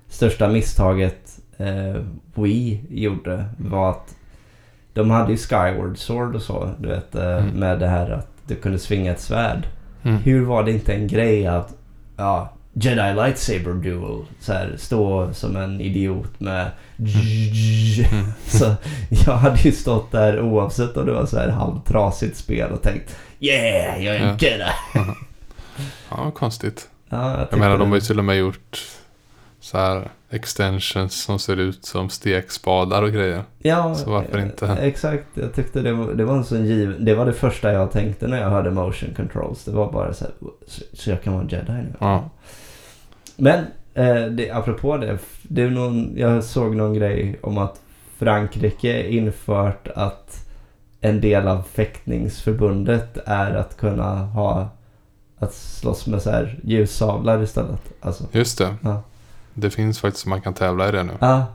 största 0.08 0.48
misstaget 0.48 1.38
eh, 1.56 2.02
Wii 2.34 2.84
gjorde 2.90 3.44
var 3.58 3.90
att 3.90 4.14
de 4.92 5.10
hade 5.10 5.30
ju 5.32 5.36
Skyward 5.38 5.98
Sword 5.98 6.34
och 6.34 6.42
så. 6.42 6.70
Du 6.78 6.88
vet 6.88 7.14
eh, 7.14 7.36
Mm. 7.36 7.46
med 7.48 7.78
det 7.80 7.86
här 7.86 8.10
att 8.10 8.28
du 8.46 8.54
kunde 8.54 8.78
svinga 8.78 9.12
ett 9.12 9.20
svärd. 9.20 9.66
Mm. 10.02 10.16
Hur 10.16 10.44
var 10.44 10.62
det 10.62 10.72
inte 10.72 10.92
en 10.94 11.06
grej 11.06 11.46
att 11.46 11.74
ja, 12.16 12.52
Jedi 12.72 13.14
Lightsaber 13.14 13.72
Duel 13.74 14.24
så 14.40 14.52
här, 14.52 14.74
stå 14.78 15.32
som 15.32 15.56
en 15.56 15.80
idiot 15.80 16.40
med 16.40 16.70
Mm. 16.98 18.32
Så 18.46 18.74
jag 19.26 19.32
hade 19.36 19.58
ju 19.60 19.72
stått 19.72 20.12
där 20.12 20.40
oavsett 20.40 20.96
om 20.96 21.06
det 21.06 21.12
var 21.12 21.26
så 21.26 21.38
här 21.38 21.48
halvtrasigt 21.48 22.36
spel 22.36 22.72
och 22.72 22.82
tänkt 22.82 23.16
Yeah, 23.40 24.04
jag 24.04 24.16
är 24.16 24.20
en 24.20 24.26
Ja. 24.28 24.48
Jedi! 24.48 24.64
Ja, 26.10 26.30
konstigt. 26.30 26.88
Ja, 27.08 27.30
Jag 27.30 27.40
tyckte 27.40 27.56
menar, 27.56 27.78
de 27.78 27.88
har 27.88 27.94
ju 27.94 28.00
till 28.00 28.18
och 28.18 28.24
med 28.24 28.36
gjort 28.36 28.82
så 29.60 29.78
här 29.78 30.08
extensions 30.30 31.22
som 31.22 31.38
ser 31.38 31.56
ut 31.56 31.84
som 31.84 32.10
stekspadar 32.10 33.02
och 33.02 33.12
grejer. 33.12 33.42
Ja, 33.58 33.94
Så 33.94 34.10
varför 34.10 34.38
inte? 34.38 34.66
eh, 34.66 34.78
Exakt, 34.84 35.24
jag 35.34 35.54
tyckte 35.54 35.80
det 35.80 35.92
var, 35.92 36.12
det 36.12 36.24
var 36.24 36.36
en 36.36 36.44
sån 36.44 36.66
giv... 36.66 36.96
Det 37.04 37.14
var 37.14 37.26
det 37.26 37.32
första 37.32 37.72
jag 37.72 37.92
tänkte 37.92 38.26
när 38.28 38.40
jag 38.40 38.50
hörde 38.50 38.70
motion 38.70 39.14
controls. 39.16 39.64
Det 39.64 39.70
var 39.70 39.92
bara 39.92 40.14
så 40.14 40.24
här, 40.24 40.32
så, 40.66 40.82
så 40.92 41.10
jag 41.10 41.22
kan 41.22 41.32
vara 41.32 41.42
en 41.42 41.48
jedi 41.48 41.72
nu? 41.72 41.94
Ja. 42.00 42.30
Men, 43.40 43.66
eh, 43.94 44.24
det, 44.24 44.50
apropå 44.50 44.96
det. 44.96 45.18
det 45.42 45.62
är 45.62 45.70
någon, 45.70 46.12
jag 46.16 46.44
såg 46.44 46.76
någon 46.76 46.94
grej 46.94 47.38
om 47.42 47.58
att 47.58 47.80
Frankrike 48.18 49.08
infört 49.08 49.88
att 49.94 50.46
en 51.00 51.20
del 51.20 51.48
av 51.48 51.62
fäktningsförbundet 51.62 53.18
är 53.26 53.54
att 53.54 53.76
kunna 53.76 54.16
ha 54.16 54.68
att 55.38 55.54
slåss 55.54 56.06
med 56.06 56.22
så 56.22 56.30
här 56.30 56.60
ljussablar 56.64 57.42
istället. 57.42 57.92
Alltså, 58.00 58.24
Just 58.32 58.58
det. 58.58 58.74
Ja. 58.82 59.02
Det 59.54 59.70
finns 59.70 60.00
faktiskt 60.00 60.26
man 60.26 60.40
kan 60.40 60.54
tävla 60.54 60.88
i 60.88 60.92
det 60.92 61.02
nu. 61.02 61.12
ja. 61.20 61.46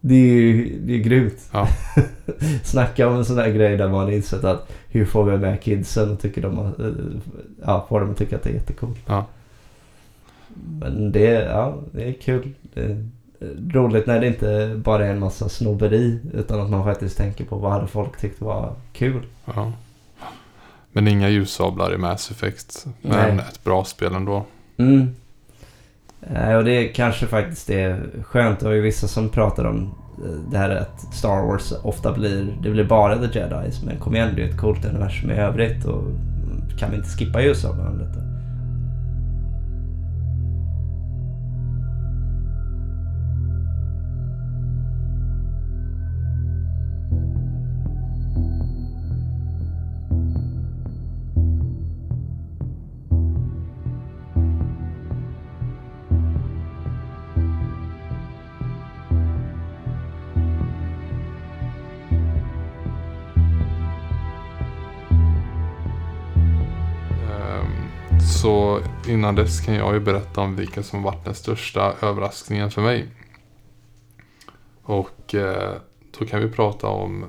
Det 0.00 0.14
är 0.14 0.18
ju 0.18 0.78
det 0.86 0.94
är 0.94 0.98
grymt. 0.98 1.50
Ja. 1.52 1.68
Snacka 2.62 3.08
om 3.08 3.14
en 3.14 3.24
sån 3.24 3.36
där 3.36 3.50
grej 3.50 3.76
där 3.76 3.88
man 3.88 4.12
insett 4.12 4.44
att 4.44 4.72
hur 4.88 5.04
får 5.04 5.24
vi 5.24 5.38
med 5.38 5.62
kidsen 5.62 6.10
och 6.10 6.20
tycker 6.20 6.42
de 6.42 6.58
eh, 6.58 7.20
ja, 7.66 7.86
får 7.88 8.00
dem 8.00 8.10
att 8.10 8.16
tycka 8.16 8.36
att 8.36 8.42
det 8.42 8.50
är 8.50 8.54
jättekul. 8.54 8.94
Ja. 9.06 9.26
Men 10.80 11.12
det, 11.12 11.44
ja, 11.44 11.78
det 11.92 12.08
är 12.08 12.12
kul. 12.12 12.54
Det 12.74 12.80
är 12.80 13.04
roligt 13.72 14.06
när 14.06 14.20
det 14.20 14.26
inte 14.26 14.80
bara 14.84 15.06
är 15.06 15.10
en 15.10 15.18
massa 15.18 15.48
snobberi 15.48 16.20
utan 16.34 16.60
att 16.60 16.70
man 16.70 16.84
faktiskt 16.84 17.16
tänker 17.16 17.44
på 17.44 17.56
vad 17.56 17.72
hade 17.72 17.86
folk 17.86 18.20
tyckt 18.20 18.40
var 18.40 18.74
kul. 18.92 19.26
ja. 19.44 19.72
Men 20.92 21.08
inga 21.08 21.28
ljussablar 21.28 21.94
i 21.94 21.98
Mass 21.98 22.30
Effect. 22.30 22.86
Men 23.02 23.36
Nej. 23.36 23.44
ett 23.50 23.64
bra 23.64 23.84
spel 23.84 24.14
ändå. 24.14 24.44
Mm. 24.76 25.14
Eh, 26.20 26.54
och 26.54 26.64
det 26.64 26.88
kanske 26.88 27.26
faktiskt 27.26 27.70
är 27.70 28.00
skönt. 28.22 28.60
Det 28.60 28.66
var 28.66 28.72
ju 28.72 28.80
vissa 28.80 29.08
som 29.08 29.28
pratar 29.28 29.64
om 29.64 29.94
eh, 30.24 30.50
det 30.50 30.58
här 30.58 30.70
att 30.70 31.14
Star 31.14 31.46
Wars 31.46 31.72
ofta 31.82 32.12
blir, 32.12 32.56
det 32.62 32.70
blir 32.70 32.84
bara 32.84 33.18
The 33.18 33.38
Jedis. 33.38 33.82
Men 33.84 33.98
kom 33.98 34.14
igen, 34.16 34.32
det 34.36 34.42
är 34.42 34.48
ett 34.48 34.60
coolt 34.60 34.84
universum 34.84 35.30
i 35.30 35.34
övrigt 35.34 35.84
och 35.84 36.02
kan 36.78 36.90
vi 36.90 36.96
inte 36.96 37.08
skippa 37.08 37.42
ljussablarna 37.42 37.90
lite? 37.90 38.27
Innan 69.08 69.34
dess 69.34 69.60
kan 69.60 69.74
jag 69.74 69.94
ju 69.94 70.00
berätta 70.00 70.40
om 70.40 70.56
vilken 70.56 70.84
som 70.84 71.02
varit 71.02 71.24
den 71.24 71.34
största 71.34 71.94
överraskningen 72.02 72.70
för 72.70 72.82
mig. 72.82 73.08
Och 74.82 75.34
eh, 75.34 75.74
då 76.18 76.26
kan 76.26 76.40
vi 76.40 76.48
prata 76.48 76.86
om 76.86 77.24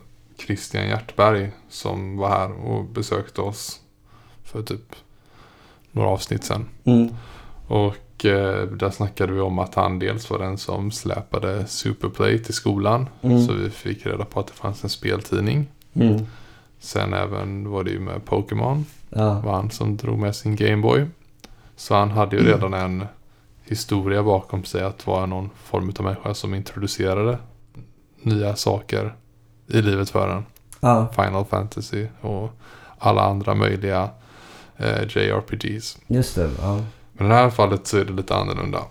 Christian 0.46 0.88
Hjertberg 0.88 1.52
som 1.70 2.18
var 2.18 2.30
här 2.30 2.52
och 2.52 2.86
besökte 2.86 3.42
oss 3.42 3.80
för 4.44 4.64
typ 4.64 4.96
några 5.92 6.10
avsnitt 6.10 6.44
sedan. 6.44 6.66
Mm. 6.84 7.10
Och 7.68 8.26
eh, 8.26 8.64
där 8.64 8.90
snackade 8.90 9.34
vi 9.34 9.40
om 9.40 9.60
att 9.60 9.76
han 9.76 10.00
dels 10.00 10.30
var 10.30 10.40
den 10.40 10.58
som 10.58 10.92
släpade 10.92 11.68
Superplay 11.68 12.44
till 12.44 12.54
skolan. 12.54 13.10
Mm. 13.22 13.48
Så 13.48 13.54
vi 13.54 13.70
fick 13.70 14.06
reda 14.06 14.26
på 14.26 14.40
att 14.40 14.48
det 14.48 14.54
fanns 14.54 14.84
en 14.84 14.90
speltidning. 14.90 15.68
Mm. 15.94 16.26
Sen 16.80 17.14
även 17.14 17.70
var 17.70 17.84
det 17.84 17.92
ju 17.92 18.00
med 18.00 18.26
Pokémon. 18.26 18.86
Ja. 19.10 19.40
var 19.40 19.54
han 19.54 19.72
som 19.72 19.98
drog 19.98 20.20
med 20.20 20.36
sin 20.36 20.56
Gameboy. 20.56 21.06
Så 21.80 21.96
han 21.96 22.12
hade 22.12 22.36
ju 22.36 22.44
redan 22.44 22.74
en 22.74 23.06
historia 23.64 24.24
bakom 24.24 24.64
sig 24.64 24.84
att 24.84 25.08
vara 25.08 25.26
någon 25.26 25.50
form 25.64 25.94
av 26.00 26.06
människa 26.06 26.34
som 26.34 26.54
introducerade 26.54 27.38
nya 28.22 28.56
saker 28.56 29.16
i 29.68 29.82
livet 29.82 30.10
för 30.10 30.30
en. 30.30 30.46
Ja. 30.80 31.08
Final 31.16 31.46
Fantasy 31.46 32.08
och 32.22 32.52
alla 32.98 33.22
andra 33.22 33.56
möjliga 33.56 34.10
eh, 34.78 35.02
JRPGs. 35.04 35.98
Just 36.08 36.36
det. 36.36 36.52
Ja. 36.62 36.84
Men 37.14 37.28
i 37.28 37.30
det 37.30 37.36
här 37.36 37.50
fallet 37.50 37.88
så 37.88 37.98
är 37.98 38.06
det 38.06 38.14
lite 38.14 38.36
annorlunda. 38.36 38.84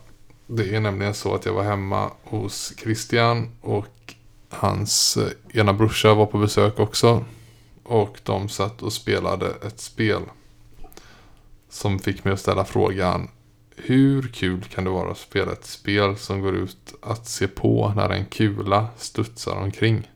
Det 0.47 0.75
är 0.75 0.81
nämligen 0.81 1.15
så 1.15 1.35
att 1.35 1.47
jag 1.47 1.53
var 1.53 1.63
hemma 1.63 2.11
hos 2.25 2.73
Christian 2.83 3.49
och 3.61 4.15
hans 4.51 5.17
eh, 5.17 5.61
ena 5.61 5.73
brorsa 5.73 6.15
var 6.15 6.27
på 6.27 6.39
besök 6.39 6.79
också. 6.79 7.25
Och 7.85 8.21
de 8.23 8.49
satt 8.49 8.83
och 8.83 8.93
spelade 8.93 9.47
ett 9.67 9.81
spel. 9.81 10.23
Som 11.69 11.99
fick 11.99 12.25
mig 12.25 12.33
att 12.33 12.41
ställa 12.41 12.65
frågan. 12.65 13.29
Hur 13.77 14.23
kul 14.23 14.65
kan 14.65 14.85
det 14.85 14.91
vara 14.91 15.11
att 15.11 15.19
spela 15.19 15.53
ett 15.53 15.65
spel 15.65 16.17
som 16.17 16.41
går 16.41 16.57
ut 16.57 16.95
att 17.03 17.27
se 17.27 17.49
på 17.49 17.93
när 17.97 18.11
en 18.11 18.25
kula 18.25 18.89
studsar 18.97 19.57
omkring? 19.57 20.11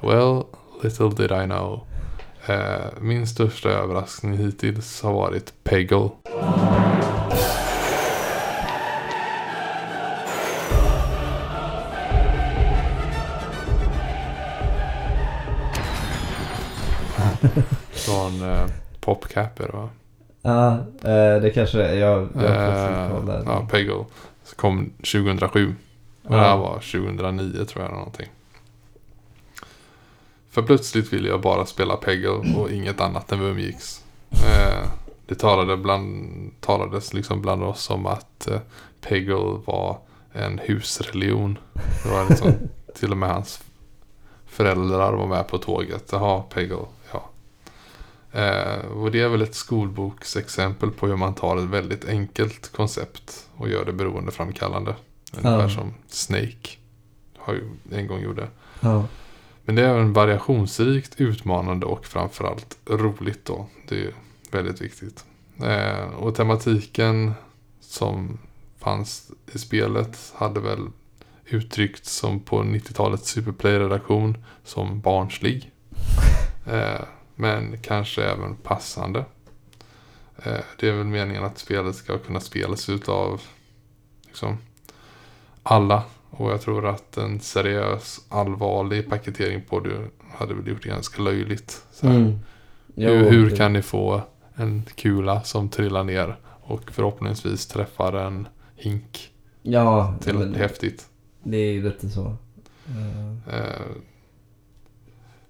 Well, 0.00 0.44
little 0.82 1.08
did 1.08 1.32
I 1.32 1.44
know. 1.44 1.86
Eh, 2.46 2.84
min 3.00 3.26
största 3.26 3.68
överraskning 3.68 4.36
hittills 4.36 5.02
har 5.02 5.12
varit 5.12 5.52
Peggle. 5.64 6.10
Från 17.90 18.42
eh, 18.42 18.66
PopCap 19.00 19.60
är 19.60 19.66
det 19.66 19.72
va? 19.72 19.88
Ja, 20.42 20.72
eh, 21.02 21.42
det 21.42 21.52
kanske 21.54 21.82
är. 21.82 21.94
Jag, 21.98 22.28
jag 22.34 22.44
Eh, 22.44 23.10
koll 23.10 23.26
där. 23.26 23.42
ja, 23.46 23.66
Peggle. 23.70 24.04
Så 24.44 24.56
kom 24.56 24.90
2007. 24.96 25.74
Och 26.22 26.30
det 26.36 26.40
här 26.42 26.56
var 26.56 26.74
2009 26.74 27.64
tror 27.64 27.82
jag 27.82 27.84
eller 27.84 27.96
någonting. 27.98 28.28
För 30.50 30.62
plötsligt 30.62 31.12
ville 31.12 31.28
jag 31.28 31.40
bara 31.40 31.66
spela 31.66 31.96
Peggle 31.96 32.28
och 32.56 32.70
inget 32.70 33.00
annat 33.00 33.32
än 33.32 33.40
vi 33.40 33.46
umgicks. 33.46 34.04
Eh, 34.30 34.88
det 35.26 35.34
talade 35.34 35.76
bland, 35.76 36.50
talades 36.60 37.14
liksom 37.14 37.42
bland 37.42 37.62
oss 37.64 37.90
om 37.90 38.06
att 38.06 38.46
eh, 38.48 38.58
Peggle 39.00 39.60
var 39.64 39.98
en 40.32 40.58
husreligion. 40.58 41.58
Det 42.04 42.10
var 42.10 42.26
liksom 42.28 42.52
till 42.94 43.10
och 43.10 43.16
med 43.18 43.28
hans 43.28 43.62
föräldrar 44.46 45.12
var 45.12 45.26
med 45.26 45.48
på 45.48 45.58
tåget. 45.58 46.08
Jaha, 46.12 46.42
Peggle. 46.42 46.76
Eh, 48.32 48.86
och 48.86 49.10
det 49.10 49.20
är 49.20 49.28
väl 49.28 49.42
ett 49.42 49.54
skolboksexempel 49.54 50.90
på 50.90 51.06
hur 51.06 51.16
man 51.16 51.34
tar 51.34 51.56
ett 51.56 51.64
väldigt 51.64 52.08
enkelt 52.08 52.72
koncept 52.72 53.48
och 53.56 53.68
gör 53.68 53.84
det 53.84 53.92
beroendeframkallande. 53.92 54.94
Ungefär 55.32 55.60
Ja. 55.62 55.68
som 55.68 55.94
Snake 56.08 56.68
har 57.38 57.54
ju 57.54 57.62
en 57.92 58.06
gång 58.06 58.20
gjorde. 58.22 58.48
Ja. 58.80 59.04
Men 59.64 59.74
det 59.74 59.82
är 59.82 59.88
även 59.88 60.12
variationsrikt, 60.12 61.14
utmanande 61.20 61.86
och 61.86 62.06
framförallt 62.06 62.78
roligt 62.86 63.44
då. 63.44 63.66
Det 63.88 64.04
är 64.04 64.10
väldigt 64.50 64.80
viktigt. 64.80 65.24
Eh, 65.62 66.04
och 66.18 66.34
tematiken 66.34 67.32
som 67.80 68.38
fanns 68.78 69.30
i 69.52 69.58
spelet 69.58 70.32
hade 70.36 70.60
väl 70.60 70.86
uttryckts 71.46 72.12
som 72.16 72.40
på 72.40 72.62
90-talets 72.62 73.30
Superplay-redaktion 73.30 74.44
som 74.64 75.00
barnslig. 75.00 75.70
Eh, 76.66 77.00
men 77.40 77.78
kanske 77.82 78.24
även 78.24 78.56
passande. 78.56 79.24
Eh, 80.44 80.60
det 80.78 80.88
är 80.88 80.92
väl 80.92 81.06
meningen 81.06 81.44
att 81.44 81.58
spelet 81.58 81.96
ska 81.96 82.18
kunna 82.18 82.40
spelas 82.40 82.88
utav 82.88 83.40
liksom, 84.26 84.58
alla. 85.62 86.02
Och 86.30 86.50
jag 86.50 86.60
tror 86.60 86.86
att 86.86 87.16
en 87.16 87.40
seriös, 87.40 88.20
allvarlig 88.28 89.08
paketering 89.10 89.62
på 89.68 89.80
det 89.80 90.08
hade 90.34 90.54
väl 90.54 90.68
gjort 90.68 90.82
det 90.82 90.88
ganska 90.88 91.22
löjligt. 91.22 91.82
Mm. 92.02 92.38
Jo, 92.94 93.08
hur, 93.10 93.30
hur 93.30 93.50
det- 93.50 93.56
kan 93.56 93.72
ni 93.72 93.82
få 93.82 94.22
en 94.54 94.82
kula 94.94 95.42
som 95.42 95.68
trillar 95.68 96.04
ner 96.04 96.36
och 96.62 96.90
förhoppningsvis 96.90 97.66
träffar 97.66 98.12
en 98.12 98.48
hink 98.76 99.30
Ja, 99.62 100.14
till 100.22 100.34
men 100.34 100.54
häftigt? 100.54 101.08
det 101.42 101.56
är 101.56 101.72
ju 101.72 101.82
lite 101.82 102.10
så. 102.10 102.36
Eh, 102.88 103.54
Eh, 103.58 103.80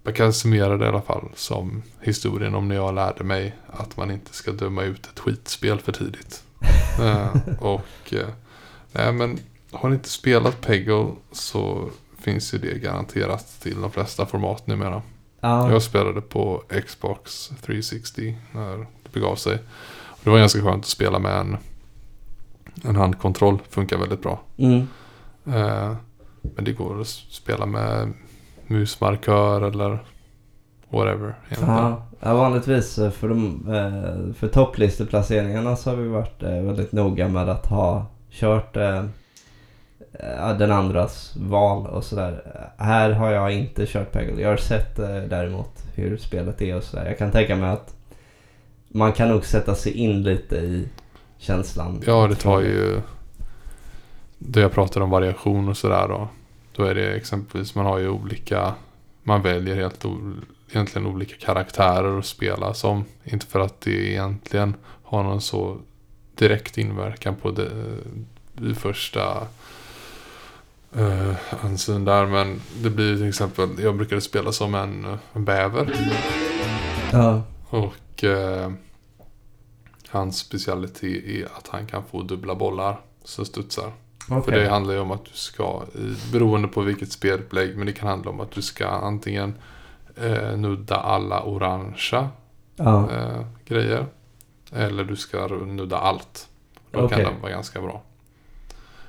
man 0.03 0.15
kan 0.15 0.33
summera 0.33 0.77
det 0.77 0.85
i 0.85 0.89
alla 0.89 1.03
fall 1.03 1.29
som 1.35 1.83
historien 2.01 2.55
om 2.55 2.69
när 2.69 2.75
jag 2.75 2.95
lärde 2.95 3.25
mig 3.25 3.57
att 3.67 3.97
man 3.97 4.11
inte 4.11 4.35
ska 4.35 4.53
döma 4.53 4.83
ut 4.83 5.07
ett 5.07 5.19
skitspel 5.19 5.79
för 5.81 5.93
tidigt. 5.93 6.43
Eh, 7.01 7.29
och 7.59 8.13
eh, 8.15 8.29
nej 8.93 9.13
men 9.13 9.39
har 9.71 9.89
ni 9.89 9.95
inte 9.95 10.09
spelat 10.09 10.61
Peggle 10.61 11.07
så 11.33 11.89
finns 12.19 12.55
ju 12.55 12.59
det 12.59 12.79
garanterat 12.79 13.61
till 13.61 13.81
de 13.81 13.91
flesta 13.91 14.27
format 14.27 14.67
numera. 14.67 15.03
ja, 15.41 15.73
Jag 15.73 15.83
spelade 15.83 16.21
på 16.21 16.63
Xbox 16.87 17.51
360 17.63 18.37
när 18.53 18.77
det 18.79 19.13
begav 19.13 19.37
sig. 19.37 19.59
Det 20.23 20.31
var 20.31 20.39
ganska 20.39 20.63
skönt 20.63 20.85
att 20.85 20.91
spela 20.91 21.19
med 21.19 21.33
en, 21.41 21.57
en 22.83 22.97
handkontroll. 22.97 23.59
Funkar 23.69 23.99
väldigt 23.99 24.23
bra. 24.23 24.41
mm. 24.57 24.89
Eh, 25.47 25.97
men 26.43 26.65
det 26.65 26.73
går 26.73 27.01
att 27.01 27.09
spela 27.09 27.67
med 27.67 28.13
musmarkör 28.71 29.63
eller 29.63 29.99
whatever. 30.89 31.35
Ja, 31.61 32.03
ja, 32.21 32.35
vanligtvis 32.35 32.99
eh, 32.99 33.11
för, 33.11 33.29
de, 33.29 33.69
eh, 33.69 34.35
för 34.35 34.49
topplisteplaceringarna 34.49 35.77
så 35.77 35.91
har 35.91 35.97
vi 35.97 36.09
varit 36.09 36.43
eh, 36.43 36.63
väldigt 36.63 36.93
noga 36.93 37.29
med 37.29 37.49
att 37.49 37.67
ha 37.67 38.07
kört 38.31 38.75
den 40.59 40.73
andras 40.73 41.37
val 41.37 41.87
och 41.87 42.05
sådär. 42.05 42.43
Här 42.79 43.11
har 43.11 43.31
jag 43.31 43.53
inte 43.53 43.87
kört 43.87 44.13
Peggle. 44.13 44.43
Jag 44.43 44.49
har 44.49 44.57
sett 44.57 44.97
däremot 45.31 45.85
hur 45.95 46.17
spelet 46.17 46.63
är 46.63 46.77
och 46.77 46.83
sådär. 46.83 47.07
Jag 47.07 47.19
kan 47.19 47.31
tänka 47.31 47.57
mig 47.57 47.71
att 47.71 47.95
man 48.89 49.13
kan 49.13 49.29
nog 49.29 49.45
sätta 49.45 49.75
sig 49.75 49.93
in 49.93 50.23
lite 50.23 50.57
i 50.57 50.89
känslan. 51.39 52.03
Ja, 52.07 52.27
det 52.27 52.35
tar 52.35 52.61
ju... 52.61 53.01
Då 54.39 54.61
jag 54.61 54.73
pratar 54.73 55.01
om 55.01 55.11
variation 55.11 55.69
och 55.69 55.77
sådär 55.77 56.09
då. 56.09 56.29
Då 56.81 56.87
är 56.87 56.95
det 56.95 57.13
exempelvis, 57.13 57.75
man 57.75 57.87
har 57.87 57.99
ju 57.99 58.09
olika... 58.09 58.75
Man 59.23 59.43
väljer 59.43 59.77
helt 59.77 60.05
egentligen 60.71 61.07
olika 61.07 61.47
karaktärer 61.47 62.19
att 62.19 62.27
spela 62.27 62.75
som. 62.75 63.05
Inte 63.25 63.47
för 63.47 63.61
att 63.61 63.81
det 63.81 64.11
egentligen 64.11 64.75
har 65.03 65.23
någon 65.23 65.41
så 65.41 65.79
direkt 66.35 66.79
inverkan 66.79 67.35
på 67.37 67.51
det, 67.51 67.71
det 68.55 68.75
första 68.75 69.47
uh, 70.97 71.35
ansyn 71.65 72.05
där. 72.05 72.27
Men 72.27 72.61
det 72.83 72.91
blir 72.91 73.17
till 73.17 73.29
exempel, 73.29 73.69
jag 73.79 73.97
brukade 73.97 74.21
spela 74.21 74.53
som 74.53 74.75
en, 74.75 75.19
en 75.33 75.45
bäver. 75.45 75.95
Ja, 77.13 77.43
Och 77.69 78.25
eh, 78.25 78.73
hans 80.09 80.39
specialitet 80.39 81.25
är 81.25 81.45
att 81.45 81.69
han 81.69 81.87
kan 81.87 82.03
få 82.11 82.23
dubbla 82.23 82.55
bollar 82.55 83.01
som 83.25 83.45
studsar. 83.45 83.93
Okej. 84.31 84.43
För 84.55 84.61
det 84.61 84.69
handlar 84.69 84.95
ju 84.95 85.01
om 85.01 85.11
att 85.11 85.25
du 85.25 85.31
ska, 85.35 85.83
beroende 86.33 86.69
på 86.69 86.81
vilket 86.81 87.13
spelupplägg, 87.13 87.77
men 87.77 87.87
det 87.87 87.93
kan 87.93 88.09
handla 88.09 88.31
om 88.31 88.41
att 88.41 88.51
du 88.51 88.63
ska 88.63 88.89
antingen 88.89 89.55
eh, 90.17 90.57
nudda 90.57 90.97
alla 90.97 91.43
orangea 91.43 92.29
Ja, 92.77 93.11
eh, 93.13 93.41
grejer. 93.65 94.07
Eller 94.73 95.05
du 95.05 95.17
ska 95.17 95.47
nudda 95.47 95.99
allt. 95.99 96.49
Då 96.91 97.01
Okej. 97.01 97.17
kan 97.25 97.33
den 97.33 97.41
vara 97.43 97.53
ganska 97.53 97.81
bra. 97.81 98.03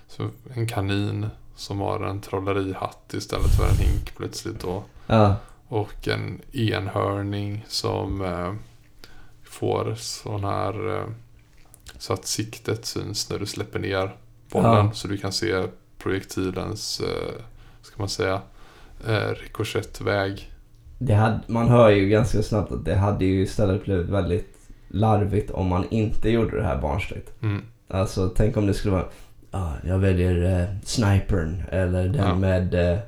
Så 0.07 0.29
en 0.53 0.67
kanin 0.67 1.29
som 1.55 1.79
har 1.79 1.99
en 1.99 2.21
trollerihatt 2.21 3.13
istället 3.13 3.55
för 3.57 3.69
en 3.69 3.77
hink 3.77 4.15
plötsligt 4.17 4.59
då. 4.59 4.83
ja, 5.07 5.35
Och 5.67 6.07
en 6.07 6.41
enhörning 6.51 7.65
som 7.67 8.21
eh, 8.21 8.53
får 9.43 9.95
sån 9.97 10.43
här 10.43 10.97
eh, 10.97 11.05
så 11.97 12.13
att 12.13 12.25
siktet 12.25 12.85
syns 12.85 13.29
när 13.29 13.39
du 13.39 13.45
släpper 13.45 13.79
ner 13.79 14.15
bollen. 14.51 14.85
Ja. 14.85 14.91
Så 14.93 15.07
du 15.07 15.17
kan 15.17 15.31
se 15.31 15.63
projektilens, 15.97 16.99
eh, 16.99 17.41
ska 17.81 17.95
man 17.97 18.09
säga, 18.09 18.41
eh, 19.07 19.29
rikoschettväg. 19.43 20.51
det 20.97 21.13
hade, 21.13 21.39
man 21.47 21.69
hör 21.69 21.89
ju 21.89 22.09
ganska 22.09 22.43
snabbt 22.43 22.71
att 22.71 22.85
det 22.85 22.95
hade 22.95 23.25
ju 23.25 23.41
istället 23.41 23.83
blivit 23.83 24.09
väldigt 24.09 24.57
larvigt 24.87 25.51
om 25.51 25.67
man 25.67 25.85
inte 25.89 26.29
gjorde 26.29 26.57
det 26.57 26.63
här 26.63 26.81
barnsligt. 26.81 27.31
Mm. 27.43 27.61
Alltså 27.87 28.29
tänk 28.35 28.57
om 28.57 28.67
det 28.67 28.73
skulle 28.73 28.93
vara, 28.93 29.05
ah, 29.51 29.71
jag 29.83 29.99
väljer 29.99 30.59
eh, 30.61 30.67
snipern 30.83 31.63
eller 31.71 32.07
den 32.07 32.27
Ja. 32.27 32.35
med 32.35 32.73
eh, 32.93 32.99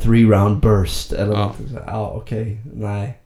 three 0.00 0.24
round 0.24 0.60
burst 0.60 1.12
eller 1.12 1.32
Ja. 1.32 1.38
något 1.46 1.56
sånt. 1.56 1.78
Ja 1.86 2.10
okej, 2.16 2.60
nej. 2.74 3.18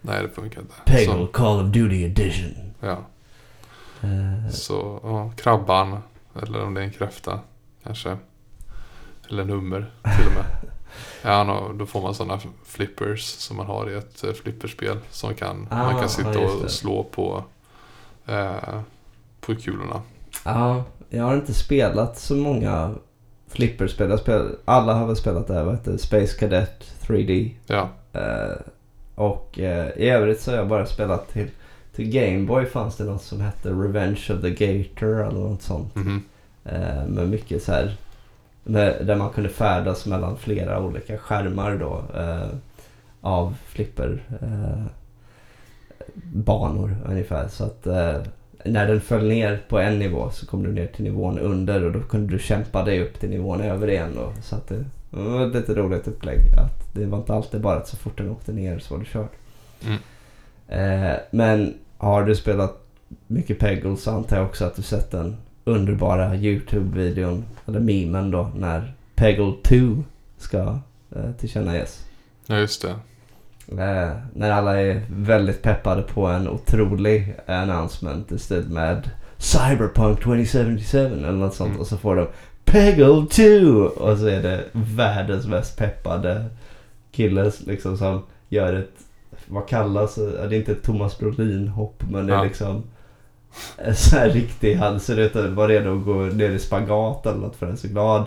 Nej, 0.00 0.22
det 0.22 0.28
funkar 0.28 0.60
inte. 0.60 0.74
Peggle 0.86 1.12
Så, 1.12 1.26
Call 1.26 1.60
of 1.66 1.72
Duty 1.72 2.04
edition. 2.04 2.54
ja. 2.80 2.98
Eh, 4.02 4.50
så 4.50 5.00
ja, 5.02 5.32
krabban, 5.36 5.98
eller 6.42 6.62
om 6.64 6.74
det 6.74 6.80
är 6.80 6.84
en 6.84 6.92
kräfta 6.92 7.40
kanske. 7.82 8.16
Eller 9.30 9.44
nummer 9.44 9.90
till 10.18 10.26
och 10.26 10.32
med. 10.32 10.44
Ja, 11.22 11.44
no, 11.44 11.72
då 11.78 11.86
får 11.86 12.00
man 12.02 12.14
sådana 12.14 12.40
flippers 12.64 13.24
som 13.24 13.56
man 13.56 13.66
har 13.66 13.90
i 13.90 13.94
ett 13.94 14.24
eh, 14.24 14.32
flipperspel. 14.32 14.98
Som 15.10 15.34
kan, 15.34 15.66
Ah, 15.70 15.76
man 15.84 15.92
kan 15.92 16.02
ja, 16.02 16.08
sitta 16.08 16.30
det. 16.30 16.46
och 16.46 16.70
slå 16.70 17.04
på, 17.04 17.44
eh, 18.26 18.80
på 19.40 19.54
kulorna. 19.54 20.02
Ja, 20.44 20.84
jag 21.08 21.24
har 21.24 21.34
inte 21.34 21.54
spelat 21.54 22.18
så 22.18 22.36
många 22.36 22.94
flipperspel. 23.48 24.10
Jag 24.10 24.18
spel, 24.18 24.56
alla 24.64 24.94
har 24.94 25.06
väl 25.06 25.16
spelat 25.16 25.46
det 25.46 25.54
här, 25.54 25.64
vad 25.64 25.74
heter? 25.74 25.96
Space 25.96 26.38
Cadet 26.38 26.92
3D. 27.06 27.50
Ja, 27.66 27.88
Eh, 28.12 28.56
och 29.14 29.58
eh, 29.58 29.88
i 29.96 30.08
övrigt 30.08 30.40
så 30.40 30.50
har 30.50 30.58
jag 30.58 30.68
bara 30.68 30.86
spelat 30.86 31.32
till, 31.32 31.50
till 31.98 32.10
Gameboy 32.10 32.66
fanns 32.66 32.96
det 32.96 33.04
något 33.04 33.22
som 33.22 33.40
hette 33.40 33.70
Revenge 33.70 34.20
of 34.30 34.40
the 34.40 34.50
Gator 34.50 35.26
eller 35.26 35.40
något 35.40 35.62
sånt. 35.62 35.94
mhm. 35.94 36.22
Eh, 36.64 37.06
med 37.06 37.28
mycket 37.28 37.62
så 37.62 37.72
här 37.72 37.96
med, 38.64 39.06
där 39.06 39.16
man 39.16 39.30
kunde 39.30 39.48
färdas 39.48 40.06
mellan 40.06 40.36
flera 40.36 40.82
olika 40.82 41.18
skärmar 41.18 41.76
då 41.76 42.04
eh, 42.20 42.48
av 43.20 43.56
flipper 43.66 44.22
eh, 44.42 44.84
banor 46.32 46.96
ungefär. 47.08 47.48
Så 47.48 47.64
att 47.64 47.86
eh, 47.86 48.16
när 48.64 48.86
den 48.86 49.00
föll 49.00 49.28
ner 49.28 49.62
på 49.68 49.78
en 49.78 49.98
nivå 49.98 50.30
så 50.30 50.46
kom 50.46 50.62
du 50.62 50.72
ner 50.72 50.86
till 50.86 51.04
nivån 51.04 51.38
under 51.38 51.84
och 51.84 51.92
då 51.92 52.00
kunde 52.00 52.32
du 52.32 52.38
kämpa 52.38 52.84
dig 52.84 53.02
upp 53.02 53.20
till 53.20 53.30
nivån 53.30 53.60
över 53.60 53.90
igen 53.90 54.12
då. 54.14 54.32
Så 54.42 54.56
att 54.56 54.68
det, 54.68 54.84
det 55.10 55.18
var 55.18 55.46
ett 55.46 55.54
lite 55.54 55.74
roligt 55.74 56.08
upplägg. 56.08 56.38
Att 56.58 56.94
det 56.94 57.06
var 57.06 57.18
inte 57.18 57.34
alltid 57.34 57.60
bara 57.60 57.76
att 57.76 57.88
så 57.88 57.96
fort 57.96 58.18
den 58.18 58.30
åkte 58.30 58.52
ner 58.52 58.78
så 58.78 58.94
var 58.94 59.00
det 59.00 59.10
kört. 59.10 59.32
Mm. 59.84 59.98
Eh, 60.68 61.16
men 61.30 61.74
har 61.98 62.24
du 62.24 62.34
spelat 62.34 62.84
mycket 63.26 63.58
Peggle 63.58 63.96
så 63.96 64.10
antar 64.10 64.36
jag 64.36 64.46
också 64.46 64.64
att 64.64 64.76
du 64.76 64.82
sett 64.82 65.10
den 65.10 65.36
underbara 65.64 66.34
YouTube-videon, 66.34 67.42
eller 67.66 67.80
memen 67.80 68.30
då, 68.30 68.50
när 68.56 68.94
Peggle 69.14 69.52
2 69.62 69.76
ska 70.38 70.78
eh, 71.16 71.32
tillkännages. 71.38 72.04
ja 72.46 72.56
just 72.58 72.82
det. 72.82 72.90
Eh, 73.82 74.12
när 74.34 74.50
alla 74.50 74.80
är 74.80 75.02
väldigt 75.10 75.62
peppade 75.62 76.02
på 76.02 76.26
en 76.26 76.48
otrolig 76.48 77.34
announcement 77.46 78.32
i 78.32 78.38
stil 78.38 78.64
med 78.68 79.10
Cyberpunk 79.38 80.20
2077 80.22 80.98
eller 81.06 81.32
något 81.32 81.54
sånt 81.54 81.68
Mm. 81.68 81.80
och 81.80 81.86
så 81.86 81.96
får 81.96 82.16
de 82.16 82.26
Peggle 82.64 83.26
2 83.30 83.44
och 83.96 84.18
så 84.18 84.26
är 84.26 84.42
det 84.42 84.64
världens 84.72 85.46
mest 85.46 85.78
peppade 85.78 86.44
kille 87.12 87.52
liksom 87.66 87.98
som 87.98 88.22
gör 88.48 88.72
ett, 88.74 88.92
vad 89.46 89.68
kallas 89.68 90.14
det? 90.14 90.48
Det 90.48 90.56
är 90.56 90.58
inte 90.58 90.72
ett 90.72 90.82
Thomas 90.82 91.18
Brolin 91.18 91.68
hopp 91.68 92.02
men 92.10 92.26
det 92.26 92.32
är 92.32 92.36
Ja. 92.36 92.44
liksom 92.44 92.82
en 93.76 93.96
så 93.96 94.16
här 94.16 94.30
riktig, 94.30 94.74
han 94.74 95.00
ser 95.00 95.16
ut 95.18 95.36
att 95.36 95.50
vara 95.50 95.68
redo 95.68 95.98
att 95.98 96.04
gå 96.04 96.14
ner 96.14 96.50
i 96.50 96.58
spagat 96.58 97.26
eller 97.26 97.38
något 97.38 97.56
för 97.56 97.66
han 97.66 97.72
är 97.74 97.78
så 97.78 97.88
glad. 97.88 98.24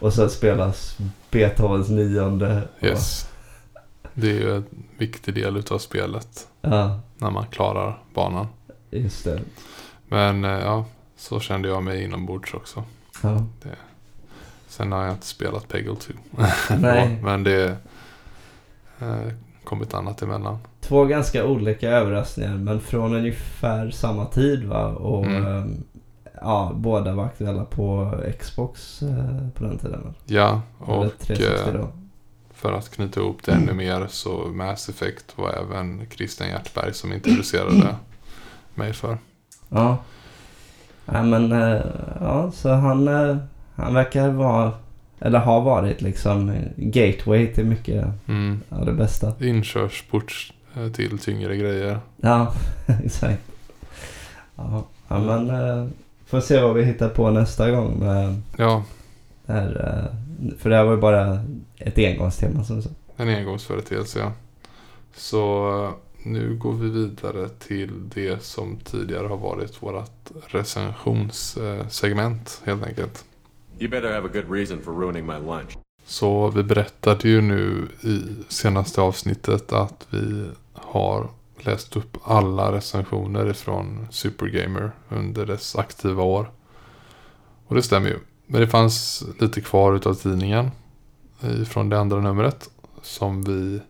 Och 0.00 0.12
sen 0.12 0.30
spelas 0.30 0.98
Beethovens 1.30 1.88
nionde. 1.88 2.62
Yes. 2.82 3.28
Det 4.14 4.30
är 4.30 4.34
ju 4.34 4.56
en 4.56 4.64
viktig 4.98 5.34
del 5.34 5.56
utav 5.56 5.78
spelet. 5.78 6.48
Ja, 6.60 7.00
När 7.18 7.30
man 7.30 7.46
klarar 7.46 8.02
banan. 8.14 8.46
just 8.90 9.24
det. 9.24 9.40
Men 10.08 10.44
eh, 10.44 10.50
ja, 10.50 10.84
så 11.16 11.40
kände 11.40 11.68
jag 11.68 11.82
mig 11.82 12.04
inombords 12.04 12.54
också. 12.54 12.84
Ja. 13.22 13.44
Sen 14.68 14.92
har 14.92 15.04
jag 15.04 15.12
inte 15.12 15.26
spelat 15.26 15.68
Peggle 15.68 15.96
2. 15.96 16.12
Nej. 16.78 17.18
Men 17.22 17.44
det 17.44 17.76
eh, 19.00 19.28
kommit 19.64 19.94
annat 19.94 20.22
emellan. 20.22 20.58
Två 20.80 21.04
ganska 21.04 21.44
olika 21.46 21.88
överraskningar 21.90 22.54
men 22.56 22.80
från 22.80 23.14
ungefär 23.14 23.90
samma 23.90 24.26
tid 24.26 24.64
va. 24.64 24.86
Och 24.86 25.24
Mm. 25.26 25.46
ehm, 25.46 25.84
ja, 26.40 26.72
båda 26.74 27.14
var 27.14 27.24
aktuella 27.24 27.64
på 27.64 28.14
Xbox 28.40 29.02
eh, 29.02 29.48
på 29.54 29.64
den 29.64 29.78
tiden. 29.78 30.14
Ja, 30.26 30.60
och 30.78 31.18
360 31.18 31.68
eh, 31.78 31.84
för 32.54 32.72
att 32.72 32.90
knyta 32.90 33.20
ihop 33.20 33.38
det 33.44 33.52
ännu 33.52 33.72
mer 33.72 34.06
så 34.10 34.30
Mass 34.48 34.88
Effect 34.88 35.38
var 35.38 35.52
även 35.52 36.06
Christian 36.10 36.48
Hjertberg 36.48 36.94
som 36.94 37.12
introducerade 37.12 37.96
mig 38.74 38.92
för. 38.92 39.18
Ja. 39.68 39.96
Nej 41.06 41.22
men, 41.24 41.52
eh, 41.52 41.80
ja 42.20 42.50
så 42.54 42.72
han, 42.72 43.08
han 43.76 43.94
verkar 43.94 44.28
vara, 44.28 44.72
eller 45.20 45.38
har 45.38 45.60
varit 45.60 46.02
liksom 46.02 46.48
eh, 46.50 46.62
gateway 46.76 47.46
till 47.54 47.64
mycket 47.64 48.04
Mm. 48.28 48.60
av 48.68 48.86
det 48.86 48.92
bästa. 48.92 49.32
Inkörsport 49.40 50.52
eh, 50.76 50.88
till 50.92 51.18
tyngre 51.18 51.56
grejer. 51.56 51.98
Ja, 52.20 52.54
exakt. 53.04 53.42
Ja, 54.56 54.84
ja 55.08 55.18
men 55.18 55.50
eh, 55.50 55.86
får 56.26 56.40
se 56.40 56.60
vad 56.60 56.74
vi 56.74 56.84
hittar 56.84 57.08
på 57.08 57.30
nästa 57.30 57.70
gång 57.70 57.98
med 57.98 58.40
Ja, 58.56 58.84
det 59.46 59.52
här. 59.52 60.10
För 60.58 60.70
det 60.70 60.76
här 60.76 60.84
var 60.84 60.92
ju 60.94 61.00
bara 61.00 61.44
ett 61.76 61.98
engångstema 61.98 62.64
som 62.64 62.76
du 62.76 62.82
sa. 62.82 62.90
en 63.16 63.28
engångsföreteelse 63.28 64.18
ja. 64.18 64.32
Så 65.16 65.90
nu 66.22 66.54
går 66.56 66.72
vi 66.72 66.90
vidare 66.90 67.48
till 67.48 67.90
det 68.14 68.44
som 68.44 68.76
tidigare 68.84 69.26
har 69.26 69.36
varit 69.36 69.82
vårt 69.82 70.30
recensionssegment 70.48 72.62
helt 72.64 72.86
enkelt. 72.86 73.24
You 73.84 73.90
better 73.90 74.12
have 74.14 74.24
a 74.24 74.30
good 74.32 74.50
reason 74.50 74.82
for 74.82 74.92
ruining 74.92 75.26
my 75.26 75.38
lunch. 75.38 75.78
Så 76.04 76.48
vi 76.48 76.62
berättade 76.62 77.28
ju 77.28 77.40
nu 77.40 77.88
i 78.00 78.20
senaste 78.48 79.00
avsnittet 79.00 79.72
att 79.72 80.06
vi 80.10 80.46
har 80.72 81.28
läst 81.58 81.96
upp 81.96 82.16
alla 82.22 82.72
recensioner 82.72 83.50
ifrån 83.50 84.06
Supergamer 84.10 84.90
under 85.08 85.46
dess 85.46 85.76
aktiva 85.76 86.22
år. 86.22 86.50
Och 87.66 87.74
det 87.74 87.82
stämmer 87.82 88.08
ju. 88.08 88.18
Men 88.46 88.60
det 88.60 88.66
fanns 88.66 89.24
lite 89.38 89.60
kvar 89.60 89.94
utav 89.94 90.14
tidningen 90.14 90.70
från 91.68 91.88
det 91.88 92.00
andra 92.00 92.20
numret 92.20 92.70
som 93.02 93.42
vi 93.42 93.80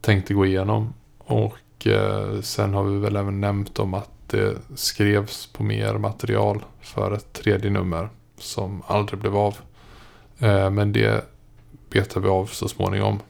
tänkte 0.00 0.34
gå 0.34 0.46
igenom. 0.46 0.94
Och 1.18 1.86
eh, 1.86 2.40
sen 2.40 2.74
har 2.74 2.84
vi 2.84 2.98
väl 2.98 3.16
även 3.16 3.40
nämnt 3.40 3.78
om 3.78 3.94
att 3.94 4.10
det 4.26 4.56
skrevs 4.74 5.46
på 5.46 5.62
mer 5.62 5.98
material 5.98 6.64
för 6.80 7.12
ett 7.12 7.32
tredje 7.32 7.70
nummer 7.70 8.08
som 8.38 8.82
aldrig 8.86 9.20
blev 9.20 9.36
av. 9.36 9.56
Eh, 10.38 10.70
men 10.70 10.92
det 10.92 11.24
betar 11.90 12.20
vi 12.20 12.28
av 12.28 12.46
så 12.46 12.68
småningom. 12.68 13.20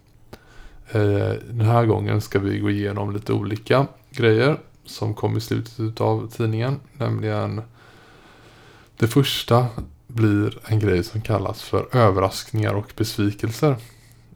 Eh, 0.90 1.32
den 1.50 1.60
här 1.66 1.86
gången 1.86 2.20
ska 2.20 2.38
vi 2.38 2.58
gå 2.58 2.70
igenom 2.70 3.12
lite 3.12 3.32
olika 3.32 3.86
grejer 4.10 4.58
som 4.84 5.14
kom 5.14 5.36
i 5.36 5.40
slutet 5.40 6.00
av 6.00 6.30
tidningen. 6.30 6.80
Nämligen 6.92 7.62
det 8.96 9.08
första 9.08 9.66
blir 10.06 10.58
en 10.66 10.78
grej 10.78 11.04
som 11.04 11.20
kallas 11.20 11.62
för 11.62 11.96
överraskningar 11.96 12.74
och 12.74 12.92
besvikelser. 12.96 13.76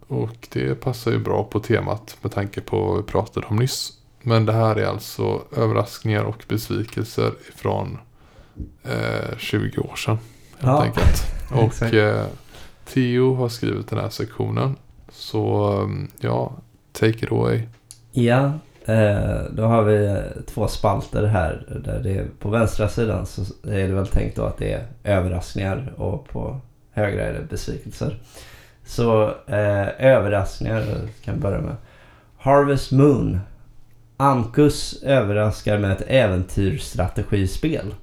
Och 0.06 0.48
det 0.52 0.74
passar 0.80 1.10
ju 1.10 1.18
bra 1.18 1.44
på 1.44 1.60
temat 1.60 2.16
med 2.22 2.32
tanke 2.32 2.60
på 2.60 2.86
vad 2.86 2.96
vi 2.96 3.02
pratade 3.02 3.46
om 3.46 3.56
nyss. 3.56 3.92
Men 4.22 4.46
det 4.46 4.52
här 4.52 4.76
är 4.76 4.86
alltså 4.86 5.42
överraskningar 5.56 6.24
och 6.24 6.44
besvikelser 6.48 7.32
från 7.54 7.98
eh, 8.82 9.38
20 9.38 9.80
år 9.80 9.96
sedan. 9.96 10.18
Helt 10.62 10.78
Ja, 10.78 10.82
enkelt. 10.82 11.22
Och 11.82 11.94
eh, 11.94 12.26
Theo 12.84 13.34
har 13.34 13.48
skrivit 13.48 13.88
den 13.88 13.98
här 13.98 14.08
sektionen. 14.08 14.76
Så 15.10 15.72
um, 15.80 16.08
ja, 16.20 16.52
take 16.92 17.26
it 17.26 17.32
away. 17.32 17.62
Ja, 18.12 18.52
eh, 18.84 19.40
då 19.50 19.62
har 19.62 19.82
vi 19.82 20.06
eh, 20.06 20.42
två 20.46 20.68
spalter 20.68 21.26
här. 21.26 21.80
Där 21.84 22.00
det 22.02 22.40
på 22.40 22.48
vänstra 22.50 22.88
sidan 22.88 23.26
så 23.26 23.42
är 23.68 23.88
det 23.88 23.94
väl 23.94 24.06
tänkt 24.06 24.36
då 24.36 24.44
att 24.44 24.58
det 24.58 24.72
är 24.72 24.86
överraskningar 25.04 25.92
och 25.96 26.28
på 26.28 26.60
högra 26.92 27.24
är 27.24 27.32
det 27.32 27.48
besvikelser. 27.50 28.18
Så 28.84 29.22
eh, 29.46 29.88
överraskningar 29.98 30.80
eh, 30.80 31.08
kan 31.24 31.34
vi 31.34 31.40
börja 31.40 31.60
med. 31.60 31.76
Harvest 32.38 32.92
Moon. 32.92 33.40
Ankus 34.16 35.02
överraskar 35.02 35.78
med 35.78 35.92
ett 35.92 36.04
äventyrsstrategispel. 36.06 37.94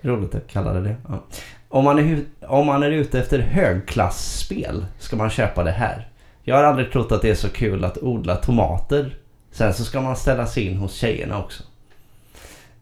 Roligt 0.00 0.34
att 0.34 0.48
kalla 0.48 0.72
det 0.72 0.80
det. 0.80 0.96
Ja. 1.08 1.24
Om, 1.68 1.84
man 1.84 1.98
är, 1.98 2.20
om 2.40 2.66
man 2.66 2.82
är 2.82 2.90
ute 2.90 3.18
efter 3.18 3.38
högklassspel 3.38 4.86
ska 4.98 5.16
man 5.16 5.30
köpa 5.30 5.64
det 5.64 5.70
här. 5.70 6.08
Jag 6.42 6.56
har 6.56 6.64
aldrig 6.64 6.92
trott 6.92 7.12
att 7.12 7.22
det 7.22 7.30
är 7.30 7.34
så 7.34 7.48
kul 7.48 7.84
att 7.84 7.98
odla 7.98 8.36
tomater. 8.36 9.16
Sen 9.50 9.74
så 9.74 9.84
ska 9.84 10.00
man 10.00 10.16
ställa 10.16 10.46
sig 10.46 10.66
in 10.66 10.76
hos 10.76 10.94
tjejerna 10.94 11.38
också. 11.38 11.62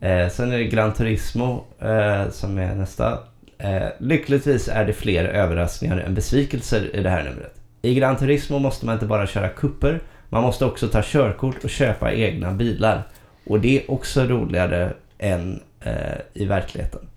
Eh, 0.01 0.29
sen 0.29 0.53
är 0.53 0.59
det 0.59 0.65
Gran 0.65 0.93
Turismo 0.93 1.65
eh, 1.81 2.31
som 2.31 2.59
är 2.59 2.75
nästa. 2.75 3.19
Eh, 3.59 3.87
lyckligtvis 3.99 4.69
är 4.69 4.85
det 4.85 4.93
fler 4.93 5.25
överraskningar 5.25 5.99
än 5.99 6.15
besvikelser 6.15 6.97
i 6.97 7.03
det 7.03 7.11
här 7.11 7.25
numret. 7.25 7.55
I 7.83 7.95
Gran 7.95 8.17
Turismo 8.17 8.59
måste 8.59 8.87
man 8.87 8.93
inte 8.95 9.07
bara 9.07 9.27
köra 9.27 9.49
kupper. 9.49 10.01
Man 10.29 10.43
måste 10.43 10.65
också 10.65 10.89
ta 10.89 11.03
körkort 11.05 11.65
och 11.65 11.71
köpa 11.71 12.13
egna 12.13 12.53
bilar. 12.53 13.03
Och 13.47 13.61
det 13.61 13.79
är 13.79 13.91
också 13.91 14.25
roligare 14.25 14.93
än 15.19 15.63
eh, 15.81 15.93
i 16.35 16.45
verkligheten. 16.45 17.09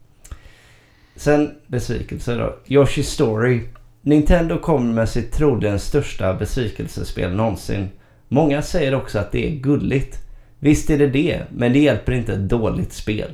Sen 1.17 1.55
besvikelser 1.67 2.37
då. 2.39 2.55
Yoshi 2.67 3.03
Story. 3.03 3.61
Nintendo 4.01 4.59
kommer 4.59 4.93
med 4.93 5.09
sitt 5.09 5.31
troligen 5.31 5.79
största 5.79 6.33
besvikelsespel 6.33 7.35
någonsin. 7.35 7.89
Många 8.27 8.61
säger 8.61 8.95
också 8.95 9.19
att 9.19 9.31
det 9.31 9.47
är 9.47 9.55
gulligt. 9.55 10.17
Visst 10.59 10.89
är 10.89 10.97
det 10.97 11.07
det, 11.07 11.43
men 11.49 11.73
det 11.73 11.79
hjälper 11.79 12.11
inte 12.11 12.33
ett 12.33 12.49
dåligt 12.49 12.93
spel. 12.93 13.31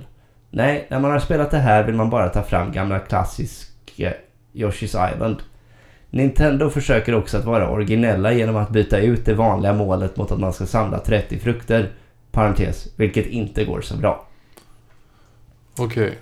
Nej, 0.49 0.87
när 0.89 0.99
man 0.99 1.11
har 1.11 1.19
spelat 1.19 1.51
det 1.51 1.57
här 1.57 1.83
vill 1.83 1.95
man 1.95 2.09
bara 2.09 2.29
ta 2.29 2.43
fram 2.43 2.71
gamla 2.71 2.99
klassiska 2.99 4.13
Yoshi's 4.53 5.13
Island. 5.13 5.37
Nintendo 6.09 6.69
försöker 6.69 7.15
också 7.15 7.37
att 7.37 7.45
vara 7.45 7.69
originella 7.69 8.33
genom 8.33 8.55
att 8.55 8.69
byta 8.69 8.99
ut 8.99 9.25
det 9.25 9.33
vanliga 9.33 9.73
målet 9.73 10.17
mot 10.17 10.31
att 10.31 10.39
man 10.39 10.53
ska 10.53 10.65
samla 10.65 10.99
30 10.99 11.39
frukter. 11.39 11.91
Parentes, 12.31 12.87
vilket 12.95 13.25
inte 13.25 13.65
går 13.65 13.81
så 13.81 13.97
bra. 13.97 14.27
Okej, 15.77 16.17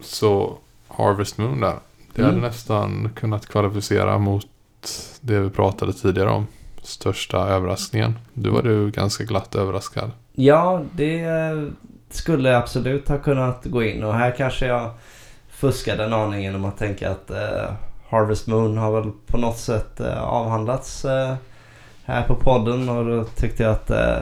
så 0.00 0.58
Harvest 0.96 1.38
Moon 1.38 1.60
där. 1.60 1.74
Det 2.14 2.22
Mm. 2.22 2.34
hade 2.34 2.46
nästan 2.48 3.10
kunnat 3.14 3.46
kvalificera 3.46 4.18
mot 4.18 4.46
det 5.20 5.40
vi 5.40 5.50
pratade 5.50 5.92
tidigare 5.92 6.30
om. 6.30 6.46
Största 6.82 7.38
överraskningen. 7.38 8.18
Du 8.34 8.50
var 8.50 8.62
du 8.62 8.90
ganska 8.90 9.24
glatt 9.24 9.54
överraskad. 9.54 10.10
Ja, 10.32 10.82
det 10.92 11.26
skulle 12.10 12.56
absolut 12.58 13.08
ha 13.08 13.18
kunnat 13.18 13.64
gå 13.64 13.82
in 13.82 14.02
och 14.04 14.14
här 14.14 14.30
kanske 14.38 14.66
jag 14.66 14.90
fuskade 15.50 16.04
en 16.04 16.12
aning 16.12 16.42
genom 16.42 16.64
att 16.64 16.78
tänka 16.78 17.10
att 17.10 17.30
eh, 17.30 17.72
Harvest 18.08 18.46
Moon 18.46 18.78
har 18.78 18.92
väl 19.00 19.10
på 19.26 19.38
något 19.38 19.58
sätt 19.58 20.00
eh, 20.00 20.22
avhandlats 20.22 21.04
eh, 21.04 21.34
här 22.04 22.22
på 22.22 22.34
podden 22.34 22.88
och 22.88 23.04
då 23.06 23.24
tyckte 23.24 23.62
jag 23.62 23.72
att 23.72 23.90
eh, 23.90 24.16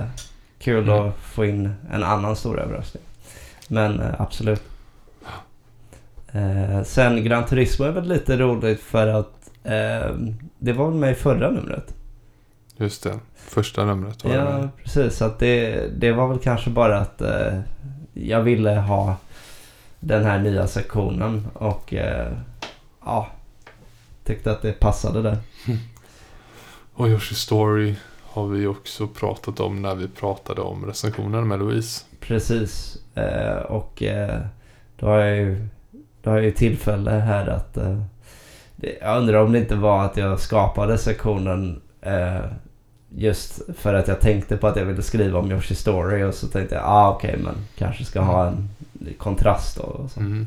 kul 0.59 0.89
Mm. 0.89 1.09
att 1.09 1.17
få 1.19 1.45
in 1.45 1.73
en 1.93 2.05
annan 2.05 2.37
stor 2.37 2.61
överraskning. 2.61 3.03
Men 3.69 4.01
eh, 4.01 4.15
absolut. 4.21 4.63
Eh, 6.33 6.83
sen 6.83 7.25
Gran 7.25 7.47
Turismo 7.47 7.85
är 7.85 7.93
väl 7.93 8.09
lite 8.09 8.37
roligt 8.37 8.81
för 8.81 9.07
att 9.07 9.51
eh, 9.65 10.17
det 10.59 10.73
var 10.73 10.91
med 10.91 11.11
i 11.13 11.15
förra 11.15 11.51
numret. 11.51 11.95
Just 12.77 13.03
det. 13.03 13.19
Första 13.37 13.85
numret 13.85 14.25
var 14.25 14.35
Ja, 14.35 14.45
med. 14.45 14.69
precis. 14.85 15.17
Så 15.17 15.25
att 15.25 15.39
det, 15.39 15.87
det 15.97 16.13
var 16.13 16.29
väl 16.29 16.39
kanske 16.39 16.71
bara 16.71 16.99
att 16.99 17.21
eh, 17.21 17.61
jag 18.15 18.43
ville 18.43 18.71
ha 18.75 19.17
den 20.01 20.25
här 20.25 20.39
nya 20.39 20.67
sektionen 20.67 21.47
och 21.55 21.95
eh, 21.95 22.33
ja, 23.05 23.29
tyckte 24.25 24.51
att 24.51 24.63
det 24.63 24.73
passade 24.73 25.23
där. 25.23 25.37
Och 26.95 27.09
Yoshi 27.09 27.35
Story 27.35 27.95
har 28.23 28.47
vi 28.47 28.67
också 28.67 29.07
pratat 29.07 29.61
om 29.61 29.83
när 29.83 29.95
vi 29.95 30.09
pratade 30.09 30.61
om 30.61 30.87
recensionen 30.87 31.49
med 31.49 31.59
Louise. 31.59 32.05
Precis. 32.21 32.99
Eh, 33.15 33.57
och 33.57 34.03
eh, 34.03 34.41
då 34.99 35.07
har 35.07 35.19
jag 35.19 35.37
ju, 35.37 35.67
då 36.23 36.31
har 36.31 36.37
jag 36.37 36.45
ju 36.45 36.53
tillfälle 36.53 37.11
här 37.11 37.47
att 37.47 37.77
eh, 37.77 38.03
jag 39.01 39.19
undrar 39.19 39.43
om 39.43 39.53
det 39.53 39.59
inte 39.59 39.77
var 39.77 40.05
att 40.05 40.17
jag 40.17 40.41
skapade 40.41 40.99
sektionen 40.99 41.81
eh, 42.01 42.45
just 43.09 43.61
för 43.77 43.95
att 43.95 44.09
jag 44.09 44.21
tänkte 44.21 44.57
på 44.57 44.67
att 44.67 44.77
jag 44.77 44.85
ville 44.85 45.03
skriva 45.03 45.39
om 45.39 45.53
Yoshi 45.53 45.75
Story 45.75 46.23
och 46.23 46.35
så 46.35 46.47
tänkte 46.47 46.75
jag, 46.75 46.85
ah 46.87 47.11
okej 47.11 47.39
men 47.45 47.55
kanske 47.77 48.05
ska 48.05 48.21
ha 48.21 48.47
en 48.47 48.69
kontrast 49.19 49.77
då. 49.77 49.83
Och 49.83 50.11
så. 50.11 50.21
Mm. 50.21 50.47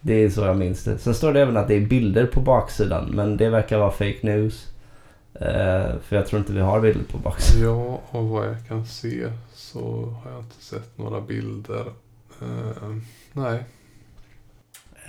Det 0.00 0.14
är 0.14 0.30
så 0.30 0.40
jag 0.40 0.56
minns 0.56 0.84
det. 0.84 0.98
Sen 0.98 1.14
står 1.14 1.32
det 1.32 1.40
även 1.40 1.56
att 1.56 1.68
det 1.68 1.74
är 1.74 1.86
bilder 1.86 2.26
på 2.26 2.40
baksidan 2.40 3.10
men 3.10 3.36
det 3.36 3.48
verkar 3.48 3.78
vara 3.78 3.90
fake 3.90 4.18
news. 4.22 4.66
Eh, 5.34 5.98
för 6.02 6.16
jag 6.16 6.26
tror 6.26 6.40
inte 6.40 6.52
vi 6.52 6.60
har 6.60 6.80
bilder 6.80 7.04
på 7.12 7.18
baksidan. 7.18 7.62
Ja, 7.62 8.00
och 8.10 8.28
vad 8.28 8.46
jag 8.46 8.66
kan 8.68 8.86
se 8.86 9.32
så 9.54 10.14
har 10.24 10.30
jag 10.30 10.40
inte 10.40 10.64
sett 10.64 10.98
några 10.98 11.20
bilder. 11.20 11.84
Eh, 12.40 12.96
nej. 13.32 13.64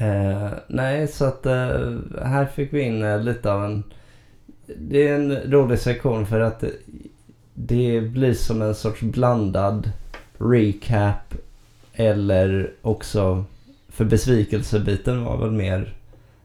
Eh, 0.02 0.50
nej, 0.68 1.08
så 1.08 1.26
att 1.26 1.46
eh, 1.46 1.98
här 2.24 2.46
fick 2.46 2.74
vi 2.74 2.82
in 2.82 3.04
eh, 3.04 3.20
lite 3.20 3.54
av 3.54 3.66
en... 3.66 3.84
Det 4.78 5.08
är 5.08 5.16
en 5.16 5.36
rolig 5.36 5.80
sektion 5.80 6.26
för 6.26 6.40
att 6.40 6.64
det, 7.54 8.02
blir 8.02 8.34
som 8.34 8.62
en 8.62 8.76
sorts 8.76 9.02
blandad 9.02 9.92
recap 10.38 11.34
eller 11.94 12.72
också 12.82 13.46
För 13.90 14.06
besvikelsebiten 14.06 15.24
var 15.24 15.38
väl 15.38 15.52
mer 15.52 15.94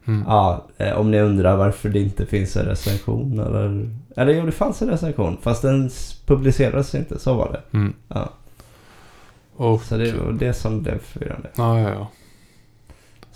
Mm. 0.07 0.23
Ja, 0.27 0.65
eh, 0.77 0.99
om 0.99 1.11
ni 1.11 1.19
undrar 1.19 1.57
varför 1.57 1.89
det 1.89 1.99
inte 1.99 2.25
finns 2.25 2.55
en 2.55 2.65
recension 2.65 3.39
eller... 3.39 3.89
Eller 4.15 4.33
jo, 4.33 4.45
det 4.45 4.51
fanns 4.51 4.81
en 4.81 4.89
recension 4.89 5.37
fast 5.41 5.61
den 5.61 5.89
publicerades 6.25 6.95
inte, 6.95 7.19
så 7.19 7.33
var 7.33 7.51
det. 7.51 7.77
Mm. 7.77 7.93
Ja. 8.07 8.29
Och, 9.55 9.81
Så 9.81 9.97
det 9.97 10.13
var 10.13 10.31
det 10.31 10.53
som 10.53 10.83
blev 10.83 10.99
förvirrande. 10.99 11.49
ja, 11.57 11.79
ja, 11.79 11.89
ja. 11.89 12.07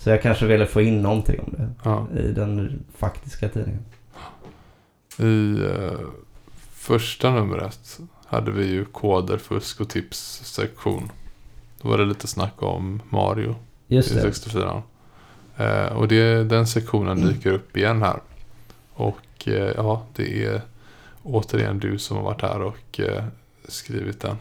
Så 0.02 0.10
jag 0.10 0.22
kanske 0.22 0.46
ville 0.46 0.66
få 0.66 0.82
in 0.82 1.02
någonting 1.02 1.40
om 1.40 1.54
det 1.58 1.70
ja. 1.84 2.06
i 2.18 2.32
den 2.32 2.84
faktiska 2.96 3.48
tidningen. 3.48 3.84
I 5.18 5.62
eh, 5.64 5.98
första 6.72 7.30
numret 7.30 8.00
hade 8.26 8.50
vi 8.50 8.66
ju 8.66 8.84
koder, 8.84 9.38
fusk 9.38 9.80
och 9.80 9.88
tips 9.88 10.42
sektion. 10.44 11.10
Då 11.82 11.88
var 11.88 11.98
det 11.98 12.04
lite 12.04 12.26
snack 12.26 12.62
om 12.62 13.02
Mario 13.08 13.54
Just 13.86 14.10
i 14.12 14.14
det. 14.14 14.20
64. 14.20 14.82
Eh, 15.56 15.86
och 15.86 16.08
det, 16.08 16.44
den 16.44 16.66
sektionen 16.66 17.20
dyker 17.28 17.52
upp 17.52 17.76
igen 17.76 18.02
här. 18.02 18.20
Och 18.92 19.48
eh, 19.48 19.72
ja, 19.76 20.06
det 20.16 20.44
är 20.44 20.60
återigen 21.22 21.78
du 21.78 21.98
som 21.98 22.16
har 22.16 22.24
varit 22.24 22.42
här 22.42 22.62
och 22.62 23.00
eh, 23.00 23.24
skrivit 23.68 24.20
den. 24.20 24.36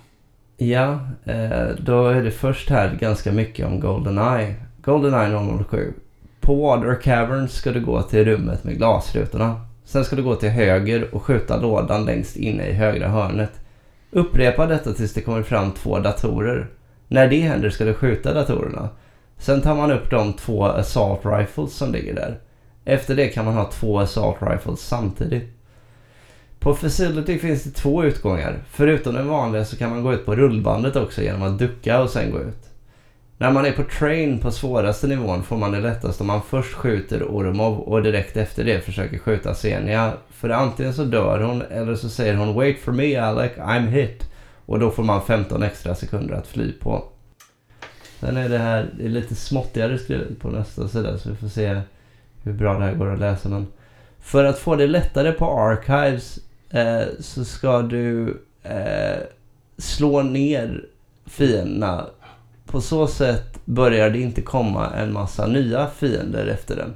Ja, 0.58 1.00
eh, 1.24 1.70
då 1.80 2.08
är 2.08 2.24
det 2.24 2.32
först 2.32 2.70
här 2.70 2.96
ganska 2.96 3.32
mycket 3.32 3.66
om 3.66 3.80
Goldeneye. 3.80 4.56
Goldeneye 4.84 5.64
007. 5.70 5.94
På 6.40 6.56
Water 6.56 7.02
Cavern 7.02 7.48
ska 7.48 7.72
du 7.72 7.82
gå 7.82 8.02
till 8.02 8.26
rummet 8.26 8.64
med 8.64 8.78
glasrutorna. 8.78 9.62
Sen 9.86 10.06
ska 10.06 10.16
du 10.16 10.24
gå 10.24 10.36
till 10.36 10.50
höger 10.50 11.16
och 11.16 11.24
skjuta 11.24 11.58
lådan 11.58 12.06
längst 12.06 12.36
inne 12.36 12.68
i 12.68 12.74
högra 12.74 13.08
hörnet. 13.08 13.52
Upprepa 14.12 14.66
detta 14.66 14.94
tills 14.94 15.14
det 15.14 15.22
kommer 15.22 15.44
fram 15.44 15.72
två 15.72 16.00
datorer. 16.00 16.68
När 17.08 17.28
det 17.28 17.40
händer 17.40 17.70
ska 17.70 17.86
du 17.86 17.94
skjuta 17.94 18.34
datorerna. 18.34 18.90
Sen 19.38 19.62
tar 19.62 19.76
man 19.76 19.92
upp 19.92 20.10
de 20.10 20.34
två 20.34 20.66
assault 20.66 21.22
rifles 21.24 21.74
som 21.74 21.92
ligger 21.92 22.16
där. 22.16 22.40
Efter 22.86 23.16
det 23.16 23.28
kan 23.28 23.46
man 23.46 23.54
ha 23.54 23.72
två 23.72 24.00
assault 24.00 24.38
rifles 24.42 24.80
samtidigt. 24.80 25.50
På 26.60 26.74
Facility 26.74 27.40
finns 27.40 27.64
det 27.64 27.72
två 27.72 28.04
utgångar. 28.04 28.60
Förutom 28.70 29.14
den 29.14 29.28
vanliga 29.28 29.66
så 29.66 29.78
kan 29.78 29.90
man 29.90 30.04
gå 30.04 30.14
ut 30.14 30.26
på 30.26 30.36
rullbandet 30.36 30.96
också 30.96 31.22
genom 31.22 31.44
att 31.44 31.60
ducka 31.60 32.02
och 32.02 32.10
sen 32.10 32.32
gå 32.32 32.40
ut. 32.40 32.71
När 33.42 33.52
man 33.52 33.66
är 33.66 33.72
på 33.72 33.84
train 33.84 34.40
på 34.40 34.52
svåraste 34.52 35.08
nivån 35.08 35.44
får 35.44 35.58
man 35.58 35.72
det 35.72 35.80
lättast 35.80 36.22
om 36.22 36.28
man 36.28 36.42
först 36.42 36.74
skjuter 36.74 37.24
Ormov 37.24 37.80
och 37.80 38.04
direkt 38.04 38.38
efter 38.38 38.64
det 38.64 38.82
försöker 38.82 39.18
skjuta 39.18 39.54
Senia. 39.54 40.14
För 40.30 40.50
antingen 40.50 40.94
så 40.94 41.04
dör 41.04 41.40
hon 41.40 41.62
eller 41.62 41.96
så 41.96 42.10
säger 42.10 42.36
hon 42.36 42.54
Wait 42.54 42.80
for 42.80 42.92
me 42.92 43.16
Alec, 43.16 43.52
I'm 43.58 43.88
hit. 43.88 44.32
Och 44.66 44.80
då 44.80 44.92
får 44.92 45.04
man 45.04 45.22
15 45.22 45.64
extra 45.64 45.96
sekunder 45.96 46.36
att 46.36 46.48
fly 46.48 46.72
på. 46.72 47.04
Sen 48.20 48.38
är 48.38 48.50
det 48.50 48.58
här 48.58 48.90
det 48.98 49.06
är 49.06 49.10
lite 49.10 49.36
småttigare 49.36 49.98
skrivet 49.98 50.40
på 50.40 50.50
nästa 50.50 50.88
sida 50.88 51.18
så 51.18 51.30
vi 51.30 51.36
får 51.36 51.48
se 51.48 51.82
hur 52.44 52.54
bra 52.54 52.74
det 52.80 52.86
här 52.86 52.94
går 52.94 53.14
att 53.14 53.20
läsa. 53.20 53.50
Men 53.50 53.68
för 54.20 54.44
att 54.44 54.60
få 54.60 54.76
det 54.76 54.88
lättare 54.88 55.32
på 55.32 55.46
Archives 55.46 56.40
eh, 56.70 57.04
så 57.20 57.46
ska 57.46 57.82
du 57.82 58.42
eh, 58.64 59.20
slå 59.78 60.22
ner 60.22 60.86
fienderna. 61.26 62.06
På 62.72 62.82
så 62.82 63.08
sätt 63.08 63.60
börjar 63.66 64.10
det 64.10 64.20
inte 64.20 64.42
komma 64.42 64.90
en 64.90 65.14
massa 65.14 65.48
nya 65.48 65.88
fiender 65.88 66.48
efter 66.48 66.76
den. 66.76 66.94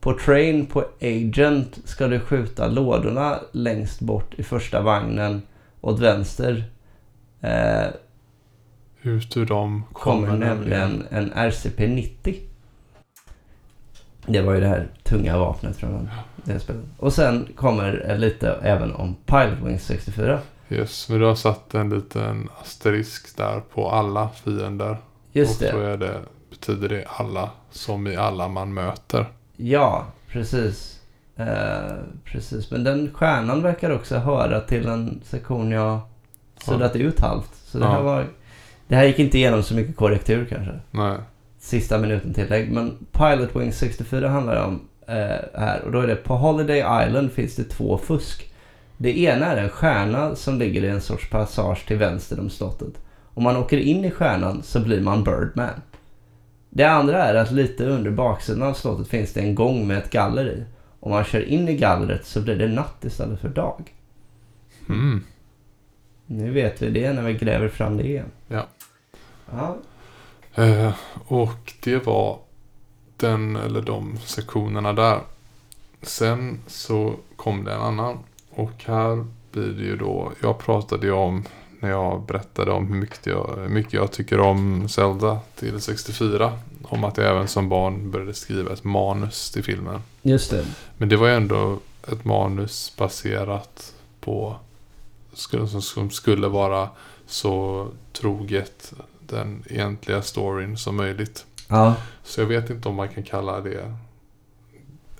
På 0.00 0.18
Train 0.18 0.66
på 0.66 0.84
Agent 1.00 1.78
ska 1.84 2.06
du 2.08 2.20
skjuta 2.20 2.66
lådorna 2.66 3.38
längst 3.52 4.00
bort 4.00 4.34
i 4.34 4.42
första 4.42 4.82
vagnen 4.82 5.42
åt 5.80 6.00
vänster. 6.00 6.64
Eh, 7.40 7.86
Ut 9.02 9.36
ur 9.36 9.46
dem 9.46 9.84
kommer 9.92 10.36
nämligen 10.36 11.06
en 11.10 11.32
RCP-90. 11.32 12.36
Det 14.26 14.42
var 14.42 14.54
ju 14.54 14.60
det 14.60 14.68
här 14.68 14.88
tunga 15.02 15.38
vapnet 15.38 15.76
från 15.76 16.10
det 16.44 16.60
spelet. 16.60 16.84
Och 16.98 17.12
sen 17.12 17.48
kommer 17.56 18.16
lite 18.18 18.58
även 18.62 18.94
om 18.94 19.14
Pilot 19.14 19.58
Wings 19.64 19.84
64. 19.84 20.40
Yes, 20.68 21.08
men 21.08 21.18
du 21.18 21.26
har 21.26 21.34
satt 21.34 21.74
en 21.74 21.90
liten 21.90 22.48
asterisk 22.62 23.36
där 23.36 23.60
på 23.60 23.90
alla 23.90 24.28
fiender. 24.28 24.96
Just 25.36 25.62
och 25.62 25.68
då 25.72 25.78
det. 25.78 25.86
är 25.88 25.96
det, 25.96 26.20
betyder 26.50 26.88
det 26.88 27.04
alla 27.06 27.50
som 27.70 28.06
i 28.06 28.16
alla 28.16 28.48
man 28.48 28.74
möter. 28.74 29.26
Ja, 29.56 30.04
precis. 30.28 31.00
Eh, 31.36 31.46
precis. 32.24 32.70
Men 32.70 32.84
den 32.84 33.10
stjärnan 33.14 33.62
verkar 33.62 33.90
också 33.90 34.16
höra 34.16 34.60
till 34.60 34.86
en 34.88 35.20
sektion 35.24 35.70
jag 35.70 36.00
suddat 36.64 36.96
ut 36.96 37.20
halvt. 37.20 37.50
Så 37.64 37.78
det 37.78 37.84
Ja. 37.84 37.90
här 37.90 38.02
var... 38.02 38.26
Det 38.88 38.96
här 38.96 39.04
gick 39.04 39.18
inte 39.18 39.38
igenom 39.38 39.62
så 39.62 39.74
mycket 39.74 39.96
korrektur 39.96 40.44
kanske. 40.50 40.72
Nej. 40.90 41.16
sista 41.58 41.98
minuten 41.98 42.34
tillägg. 42.34 42.72
Men 42.72 43.06
Pilot 43.12 43.56
Wings 43.56 43.78
64 43.78 44.28
handlar 44.28 44.64
om 44.64 44.80
eh, 45.06 45.14
här. 45.60 45.80
Och 45.84 45.92
då 45.92 46.00
är 46.00 46.06
det 46.06 46.16
på 46.16 46.36
Holiday 46.36 46.78
Island 47.06 47.32
finns 47.32 47.56
det 47.56 47.64
två 47.64 47.98
fusk. 47.98 48.52
Det 48.96 49.18
ena 49.18 49.46
är 49.46 49.56
en 49.56 49.68
stjärna 49.68 50.34
som 50.36 50.58
ligger 50.58 50.84
i 50.84 50.88
en 50.88 51.00
sorts 51.00 51.30
passage 51.30 51.86
till 51.86 51.96
vänster 51.96 52.40
om 52.40 52.50
slottet. 52.50 52.92
Om 53.36 53.42
man 53.42 53.56
åker 53.56 53.78
in 53.78 54.04
i 54.04 54.10
stjärnan 54.10 54.62
så 54.62 54.80
blir 54.80 55.00
man 55.00 55.24
Birdman. 55.24 55.82
Det 56.70 56.84
andra 56.84 57.24
är 57.24 57.34
att 57.34 57.52
lite 57.52 57.84
under 57.84 58.10
baksidan 58.10 58.62
av 58.62 58.74
slottet 58.74 59.08
finns 59.08 59.32
det 59.32 59.40
en 59.40 59.54
gång 59.54 59.86
med 59.86 59.98
ett 59.98 60.10
galler 60.10 60.46
i. 60.48 60.64
Om 61.00 61.10
man 61.10 61.24
kör 61.24 61.48
in 61.48 61.68
i 61.68 61.76
gallret 61.76 62.26
så 62.26 62.40
blir 62.40 62.56
det 62.56 62.68
natt 62.68 63.04
istället 63.04 63.40
för 63.40 63.48
dag. 63.48 63.92
Mm. 64.88 65.24
Nu 66.26 66.50
vet 66.50 66.82
vi 66.82 66.90
det 66.90 67.12
när 67.12 67.22
vi 67.22 67.34
gräver 67.34 67.68
fram 67.68 67.96
det 67.96 68.04
igen. 68.06 68.30
Ja. 68.48 68.66
Ja, 69.50 69.76
Eh, 70.56 70.94
och 71.26 71.72
det 71.82 72.06
var 72.06 72.38
den 73.16 73.56
eller 73.56 73.82
de 73.82 74.18
sektionerna 74.18 74.92
där. 74.92 75.20
Sen 76.02 76.60
så 76.66 77.14
kom 77.36 77.64
det 77.64 77.72
en 77.72 77.80
annan. 77.80 78.18
Och 78.50 78.84
här 78.84 79.26
blir 79.52 79.68
det 79.68 79.82
ju 79.82 79.96
då, 79.96 80.32
jag 80.42 80.58
pratade 80.58 81.06
ju 81.06 81.12
om 81.12 81.44
när 81.86 81.92
jag 81.92 82.22
berättade 82.22 82.70
om 82.70 82.86
hur 82.86 82.94
mycket 82.94 83.26
jag, 83.26 83.70
mycket 83.70 83.92
jag 83.92 84.12
tycker 84.12 84.40
om 84.40 84.88
Zelda 84.88 85.40
till 85.54 85.80
64. 85.80 86.52
Om 86.82 87.04
att 87.04 87.16
jag 87.16 87.26
även 87.26 87.48
som 87.48 87.68
barn 87.68 88.10
började 88.10 88.34
skriva 88.34 88.72
ett 88.72 88.84
manus 88.84 89.50
till 89.50 89.64
filmen. 89.64 90.02
just 90.22 90.50
det. 90.50 90.64
Men 90.96 91.08
det 91.08 91.16
var 91.16 91.28
ju 91.28 91.34
ändå 91.34 91.78
ett 92.08 92.24
manus 92.24 92.92
baserat 92.96 93.94
på 94.20 94.56
som 95.80 96.10
skulle 96.10 96.48
vara 96.48 96.88
så 97.26 97.88
troget 98.12 98.92
den 99.20 99.64
egentliga 99.70 100.22
storyn 100.22 100.76
som 100.76 100.96
möjligt. 100.96 101.46
Ja, 101.68 101.94
Så 102.22 102.40
jag 102.40 102.46
vet 102.46 102.70
inte 102.70 102.88
om 102.88 102.94
man 102.94 103.08
kan 103.08 103.22
kalla 103.22 103.60
det 103.60 103.94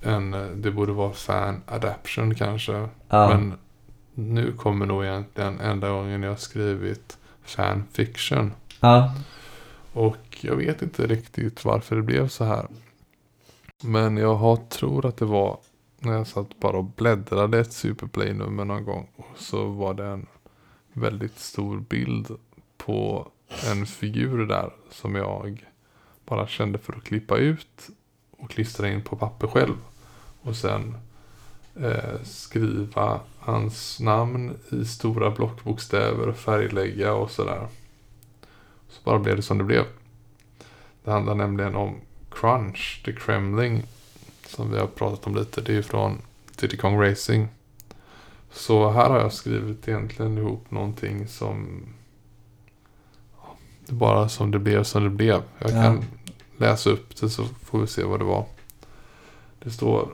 en, 0.01 0.31
det 0.61 0.71
borde 0.71 0.91
vara 0.91 1.13
fan 1.13 1.61
adaption 1.65 2.35
kanske. 2.35 2.87
ja. 3.09 3.29
Men 3.29 3.53
nu 4.17 4.51
kommer 4.51 4.85
nog 4.85 5.05
egentligen 5.05 5.59
enda 5.59 5.89
gången 5.89 6.23
jag 6.23 6.29
har 6.29 6.37
skrivit 6.37 7.17
fan 7.43 7.83
fiction. 7.91 8.53
ja. 8.79 9.13
Och 9.93 10.37
jag 10.41 10.55
vet 10.55 10.81
inte 10.81 11.07
riktigt 11.07 11.65
varför 11.65 11.95
det 11.95 12.01
blev 12.01 12.27
så 12.27 12.43
här. 12.43 12.67
Men 13.83 14.17
jag 14.17 14.35
har, 14.35 14.55
tror 14.55 15.05
att 15.05 15.17
det 15.17 15.25
var 15.25 15.59
när 15.99 16.13
jag 16.13 16.27
satt 16.27 16.59
bara 16.59 16.77
och 16.77 16.83
bläddrade 16.83 17.59
ett 17.59 17.73
Superplay-nummer 17.73 18.65
någon 18.65 18.85
gång. 18.85 19.09
Och 19.15 19.37
så 19.37 19.67
var 19.67 19.93
det 19.93 20.05
en 20.05 20.27
väldigt 20.93 21.39
stor 21.39 21.79
bild 21.79 22.27
på 22.77 23.31
en 23.71 23.85
figur 23.85 24.45
där 24.45 24.73
som 24.91 25.15
jag 25.15 25.65
bara 26.25 26.47
kände 26.47 26.77
för 26.77 26.93
att 26.93 27.03
klippa 27.03 27.37
ut 27.37 27.89
och 28.31 28.49
klistra 28.49 28.89
in 28.89 29.01
på 29.01 29.15
papper 29.15 29.47
själv. 29.47 29.75
Och 30.41 30.55
sen 30.55 30.97
eh, 31.81 32.21
skriva 32.23 33.19
hans 33.39 33.99
namn 33.99 34.57
i 34.69 34.85
stora 34.85 35.31
blockbokstäver 35.31 36.27
och 36.27 36.37
färglägga 36.37 37.13
och 37.13 37.31
sådär. 37.31 37.67
Så 38.89 39.01
bara 39.03 39.19
blev 39.19 39.35
det 39.35 39.41
som 39.41 39.57
det 39.57 39.63
blev. 39.63 39.83
Det 41.03 41.11
handlar 41.11 41.35
nämligen 41.35 41.75
om 41.75 41.95
Crunch, 42.31 43.01
The 43.05 43.13
Kremling. 43.13 43.83
Som 44.47 44.71
vi 44.71 44.79
har 44.79 44.87
pratat 44.87 45.27
om 45.27 45.35
lite. 45.35 45.61
Det 45.61 45.77
är 45.77 45.81
från 45.81 46.21
Diddy 46.59 46.77
Kong 46.77 47.01
Racing. 47.01 47.47
Så 48.51 48.89
här 48.91 49.09
har 49.09 49.19
jag 49.19 49.33
skrivit 49.33 49.87
egentligen 49.87 50.37
ihop 50.37 50.71
någonting 50.71 51.27
som... 51.27 51.83
Det 53.85 53.93
bara 53.93 54.29
som 54.29 54.51
det 54.51 54.59
blev 54.59 54.83
som 54.83 55.03
det 55.03 55.09
blev. 55.09 55.41
Jag 55.59 55.71
Ja. 55.71 55.81
kan 55.83 56.03
läsa 56.57 56.89
upp 56.89 57.15
det 57.21 57.29
så 57.29 57.43
får 57.45 57.79
vi 57.79 57.87
se 57.87 58.03
vad 58.03 58.19
det 58.19 58.25
var. 58.25 58.45
Det 59.63 59.69
står 59.69 60.13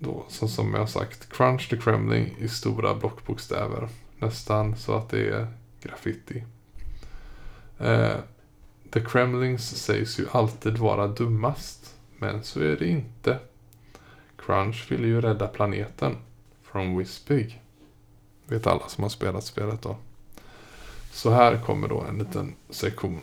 då, 0.00 0.24
så 0.28 0.48
som 0.48 0.74
jag 0.74 0.80
har 0.80 0.86
sagt, 0.86 1.32
Crunch 1.32 1.70
the 1.70 1.76
Kremling 1.76 2.36
i 2.38 2.48
stora 2.48 2.94
blockbokstäver. 2.94 3.88
Nästan 4.18 4.76
så 4.76 4.94
att 4.94 5.08
det 5.08 5.28
är 5.28 5.46
graffiti. 5.82 6.44
Eh, 7.78 8.16
The 8.90 9.00
Kremlings 9.00 9.76
sägs 9.76 10.20
ju 10.20 10.26
alltid 10.32 10.78
vara 10.78 11.06
dummast. 11.06 11.94
Men 12.18 12.42
så 12.42 12.60
är 12.60 12.76
det 12.76 12.86
inte. 12.86 13.38
Crunch 14.36 14.92
vill 14.92 15.04
ju 15.04 15.20
rädda 15.20 15.46
planeten. 15.46 16.16
Från 16.62 16.98
Wispig. 16.98 17.62
Vet 18.46 18.66
alla 18.66 18.88
som 18.88 19.02
har 19.02 19.08
spelat 19.08 19.44
spelet 19.44 19.82
då. 19.82 19.96
Så 21.12 21.30
här 21.30 21.60
kommer 21.66 21.88
då 21.88 22.00
en 22.00 22.18
liten 22.18 22.54
sektion. 22.70 23.20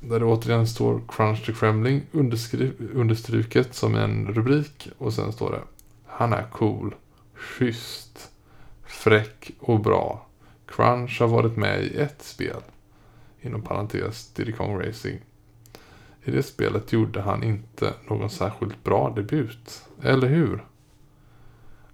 Där 0.00 0.20
det 0.20 0.24
återigen 0.24 0.66
står 0.66 1.00
Crunch 1.08 1.46
the 1.46 1.52
Kremling 1.52 2.02
underskri- 2.12 2.94
understruket 2.94 3.74
som 3.74 3.94
en 3.94 4.34
rubrik. 4.34 4.88
Och 4.98 5.12
sen 5.12 5.32
står 5.32 5.50
det 5.50 5.62
han 6.18 6.32
är 6.32 6.46
cool, 6.52 6.94
schysst, 7.34 8.30
fräck 8.84 9.50
och 9.60 9.80
bra. 9.80 10.26
Crunch 10.66 11.20
har 11.20 11.28
varit 11.28 11.56
med 11.56 11.82
i 11.82 11.96
ett 11.96 12.22
spel. 12.22 12.60
Inom 13.40 13.62
parentes 13.62 14.32
Diddy 14.32 14.52
Kong 14.52 14.78
Racing. 14.78 15.20
I 16.24 16.30
det 16.30 16.42
spelet 16.42 16.92
gjorde 16.92 17.20
han 17.20 17.42
inte 17.42 17.94
någon 18.08 18.30
särskilt 18.30 18.84
bra 18.84 19.12
debut. 19.16 19.84
Eller 20.02 20.28
hur? 20.28 20.64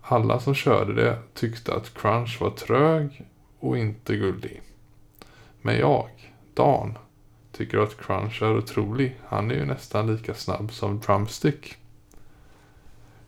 Alla 0.00 0.40
som 0.40 0.54
körde 0.54 0.94
det 0.94 1.18
tyckte 1.34 1.74
att 1.74 1.94
Crunch 1.94 2.40
var 2.40 2.50
trög 2.50 3.26
och 3.58 3.78
inte 3.78 4.16
gullig. 4.16 4.62
Men 5.62 5.78
jag, 5.78 6.08
Dan, 6.54 6.98
tycker 7.52 7.78
att 7.78 7.96
Crunch 7.96 8.42
är 8.42 8.56
otrolig. 8.56 9.18
Han 9.26 9.50
är 9.50 9.54
ju 9.54 9.64
nästan 9.64 10.16
lika 10.16 10.34
snabb 10.34 10.72
som 10.72 11.00
Drumstick. 11.00 11.76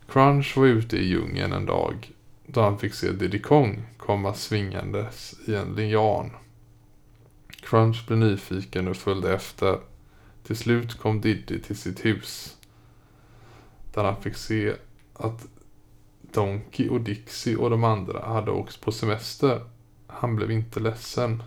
Crunch 0.07 0.57
var 0.57 0.65
ute 0.65 0.97
i 0.97 1.05
djungeln 1.05 1.53
en 1.53 1.65
dag 1.65 2.11
då 2.47 2.61
han 2.61 2.79
fick 2.79 2.93
se 2.93 3.11
Diddy 3.11 3.39
Kong 3.39 3.85
komma 3.97 4.33
svingandes 4.33 5.35
i 5.47 5.55
en 5.55 5.75
lian. 5.75 6.31
Crunch 7.47 8.07
blev 8.07 8.19
nyfiken 8.19 8.87
och 8.87 8.97
följde 8.97 9.33
efter. 9.33 9.79
Till 10.43 10.57
slut 10.57 10.99
kom 10.99 11.21
Diddy 11.21 11.59
till 11.59 11.77
sitt 11.77 12.05
hus. 12.05 12.57
Där 13.93 14.03
han 14.03 14.21
fick 14.21 14.35
se 14.35 14.73
att 15.13 15.47
Donkey 16.21 16.89
och 16.89 17.01
Dixie 17.01 17.55
och 17.55 17.69
de 17.69 17.83
andra 17.83 18.25
hade 18.25 18.51
åkt 18.51 18.81
på 18.81 18.91
semester. 18.91 19.61
Han 20.07 20.35
blev 20.35 20.51
inte 20.51 20.79
ledsen, 20.79 21.43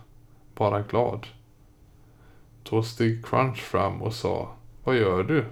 bara 0.55 0.83
glad. 0.83 1.27
Då 2.63 2.83
steg 2.83 3.27
Crunch 3.27 3.59
fram 3.59 4.03
och 4.03 4.15
sa 4.15 4.57
Vad 4.85 4.97
gör 4.97 5.23
du? 5.23 5.45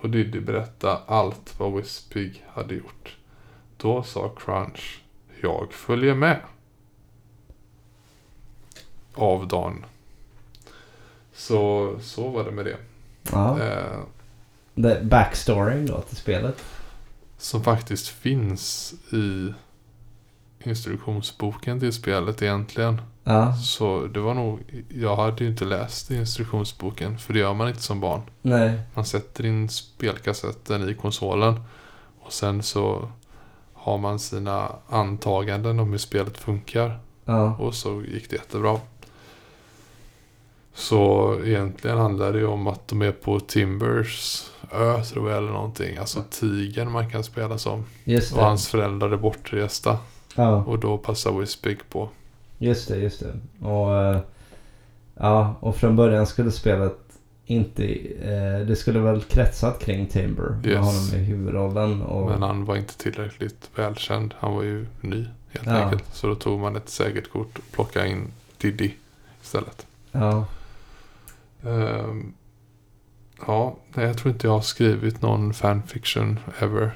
Och 0.00 0.10
Diddy 0.10 0.40
berättade 0.40 0.98
allt 1.06 1.54
vad 1.58 1.72
Wispig 1.72 2.44
hade 2.48 2.74
gjort. 2.74 3.16
Då 3.76 4.02
sa 4.02 4.28
Crunch 4.38 5.02
Jag 5.42 5.72
följer 5.72 6.14
med. 6.14 6.40
Av 9.14 9.48
Dan. 9.48 9.84
Så, 11.34 11.94
så 12.02 12.28
var 12.28 12.44
det 12.44 12.50
med 12.50 12.64
det. 12.64 12.76
Ja. 13.32 13.60
Eh, 13.62 13.98
Det, 14.74 15.00
backstoryn 15.04 15.86
då 15.86 16.00
till 16.00 16.16
spelet. 16.16 16.64
som 17.38 17.64
faktiskt 17.64 18.08
finns 18.08 18.94
i 19.12 19.54
instruktionsboken 20.64 21.80
till 21.80 21.92
spelet 21.92 22.42
egentligen. 22.42 23.00
Ja. 23.24 23.52
Så 23.56 24.06
det 24.06 24.20
var 24.20 24.34
nog, 24.34 24.60
jag 24.88 25.16
hade 25.16 25.44
ju 25.44 25.50
inte 25.50 25.64
läst 25.64 26.10
instruktionsboken 26.10 27.18
för 27.18 27.32
det 27.32 27.38
gör 27.38 27.54
man 27.54 27.68
inte 27.68 27.82
som 27.82 28.00
barn. 28.00 28.20
Nej. 28.42 28.80
Man 28.94 29.04
sätter 29.04 29.46
in 29.46 29.68
spelkassetten 29.68 30.88
i 30.88 30.94
konsolen 30.94 31.60
och 32.20 32.32
sen 32.32 32.62
så 32.62 33.10
har 33.72 33.98
man 33.98 34.18
sina 34.18 34.68
antaganden 34.88 35.80
om 35.80 35.90
hur 35.90 35.98
spelet 35.98 36.38
funkar 36.38 37.00
Ja. 37.24 37.56
och 37.56 37.74
så 37.74 38.02
gick 38.02 38.30
det 38.30 38.36
jättebra. 38.36 38.80
Så 40.74 41.34
egentligen 41.44 41.98
handlar 41.98 42.32
det 42.32 42.38
ju 42.38 42.46
om 42.46 42.66
att 42.66 42.88
de 42.88 43.02
är 43.02 43.12
på 43.12 43.40
Timbers 43.40 44.44
ö 44.72 45.04
tror 45.04 45.30
jag 45.30 45.38
eller 45.38 45.52
någonting. 45.52 45.96
Alltså 45.96 46.22
tigern 46.30 46.90
man 46.92 47.10
kan 47.10 47.24
spela 47.24 47.58
som. 47.58 47.84
Och 48.34 48.42
hans 48.44 48.68
föräldrar 48.68 49.10
är 49.10 49.16
bortresta. 49.16 49.98
Ja. 50.38 50.64
Och 50.64 50.78
då 50.78 50.98
passar 50.98 51.32
Wispig 51.32 51.78
på. 51.90 52.08
Just 52.58 52.88
det, 52.88 52.96
just 52.96 53.20
det. 53.20 53.66
Och, 53.66 53.96
eh, 53.96 54.18
ja, 55.14 55.54
och 55.60 55.76
från 55.76 55.96
början 55.96 56.26
skulle 56.26 56.50
spelet 56.50 56.98
inte... 57.46 57.84
Eh, 58.22 58.66
det 58.66 58.76
skulle 58.76 58.98
väl 58.98 59.22
kretsat 59.22 59.78
kring 59.78 60.06
Timber. 60.06 60.50
Med 60.50 60.66
Yes. 60.66 60.78
honom 60.78 61.20
i 61.20 61.24
huvudrollen. 61.24 62.02
Och, 62.02 62.30
Men 62.30 62.42
han 62.42 62.64
var 62.64 62.76
inte 62.76 62.96
tillräckligt 62.98 63.70
välkänd. 63.74 64.34
Han 64.38 64.54
var 64.54 64.62
ju 64.62 64.86
ny 65.00 65.26
helt 65.50 65.66
Ja. 65.66 65.72
enkelt. 65.72 66.04
Så 66.14 66.26
då 66.26 66.34
tog 66.34 66.60
man 66.60 66.76
ett 66.76 66.88
säkert 66.88 67.30
kort 67.32 67.58
och 67.58 67.72
plockade 67.72 68.08
in 68.08 68.26
Diddy 68.58 68.90
istället. 69.42 69.86
ja. 70.12 70.46
Ehm, 71.64 72.32
ja, 73.46 73.76
jag 73.94 74.16
tror 74.18 74.32
inte 74.32 74.46
jag 74.46 74.54
har 74.54 74.60
skrivit 74.60 75.22
någon 75.22 75.54
fanfiction 75.54 76.38
ever 76.60 76.90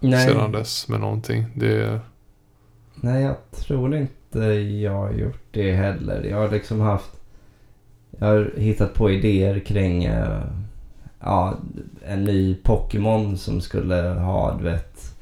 Nej, 0.00 0.28
sedan 0.28 0.52
dess 0.52 0.88
med 0.88 1.00
någonting. 1.00 1.44
Det, 1.54 2.00
nej, 3.00 3.22
jag 3.22 3.36
tror 3.52 3.94
inte 3.96 4.38
jag 4.82 4.92
har 4.92 5.12
gjort 5.12 5.42
det 5.50 5.72
heller. 5.72 6.22
Jag 6.24 6.36
har 6.36 6.48
liksom 6.50 6.80
haft... 6.80 7.10
Jag 8.18 8.26
har 8.26 8.50
hittat 8.56 8.94
på 8.94 9.10
idéer 9.10 9.58
kring 9.58 10.04
eh, 10.04 10.40
ja, 11.20 11.56
en 12.06 12.24
ny 12.24 12.54
Pokémon 12.54 13.38
som 13.38 13.60
skulle 13.60 13.94
ha, 13.96 14.56
du 14.58 14.64
vet, 14.64 15.14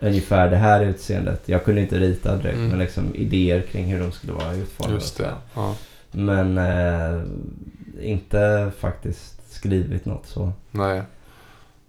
ungefär 0.00 0.50
det 0.50 0.56
här 0.56 0.84
utseendet. 0.84 1.42
Jag 1.48 1.64
kunde 1.64 1.80
inte 1.80 1.98
rita 1.98 2.36
direkt, 2.36 2.56
Mm. 2.56 2.68
men 2.70 2.78
liksom 2.78 3.14
idéer 3.14 3.60
kring 3.62 3.84
hur 3.84 4.00
de 4.00 4.12
skulle 4.12 4.32
vara 4.32 4.54
utformade. 4.54 4.94
just 4.94 5.18
det. 5.18 5.32
Ja, 5.54 5.74
Men 6.12 6.58
eh, 6.58 7.20
inte 8.00 8.70
faktiskt 8.78 9.52
skrivit 9.54 10.04
något 10.04 10.26
så. 10.26 10.52
nej. 10.70 11.02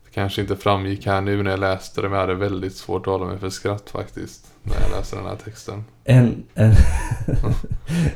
Det 0.09 0.15
kanske 0.15 0.41
inte 0.41 0.55
framgick 0.55 1.05
här 1.05 1.21
nu 1.21 1.43
när 1.43 1.51
jag 1.51 1.59
läste 1.59 2.01
det. 2.01 2.09
Men 2.09 2.19
jag 2.19 2.27
hade 2.27 2.35
väldigt 2.39 2.75
svårt 2.75 3.07
att 3.07 3.13
hålla 3.13 3.25
mig 3.25 3.37
för 3.37 3.49
skratt 3.49 3.89
faktiskt. 3.89 4.47
När 4.63 4.75
jag 4.81 4.97
läste 4.97 5.15
den 5.15 5.25
här 5.25 5.35
texten. 5.35 5.83
En, 6.03 6.43
en, 6.55 6.73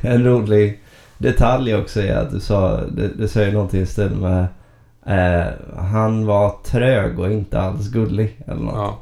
en 0.00 0.24
rolig 0.24 0.82
detalj 1.18 1.74
också 1.74 2.00
är 2.00 2.16
att 2.16 2.30
du 2.30 2.40
sa, 2.40 2.80
du, 2.86 3.08
du 3.08 3.28
säger 3.28 3.52
någonting 3.52 3.80
i 3.80 3.86
stil 3.86 4.10
med 4.10 4.46
eh, 5.06 5.52
han 5.76 6.26
var 6.26 6.56
trög 6.64 7.18
och 7.18 7.32
inte 7.32 7.60
alls 7.60 7.88
gullig 7.88 8.40
eller 8.46 8.60
något. 8.62 8.74
Ja, 8.74 9.00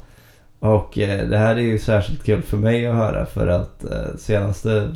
Och 0.69 0.97
eh, 0.97 1.27
det 1.29 1.37
här 1.37 1.55
är 1.55 1.61
ju 1.61 1.79
särskilt 1.79 2.23
kul 2.23 2.41
för 2.41 2.57
mig 2.57 2.87
att 2.87 2.95
höra 2.95 3.25
för 3.25 3.47
att 3.47 3.83
eh, 3.83 4.17
senaste 4.17 4.91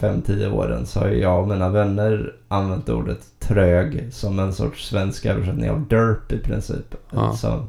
5-10 0.00 0.52
åren 0.52 0.86
så 0.86 1.00
har 1.00 1.08
jag 1.08 1.42
och 1.42 1.48
mina 1.48 1.68
vänner 1.68 2.32
använt 2.48 2.88
ordet 2.88 3.18
trög 3.38 4.08
som 4.12 4.38
en 4.38 4.52
sorts 4.52 4.88
svensk 4.88 5.26
översättning 5.26 5.70
av 5.70 5.88
derp 5.88 6.32
i 6.32 6.38
princip. 6.38 6.94
Ja. 7.10 7.32
Så, 7.32 7.66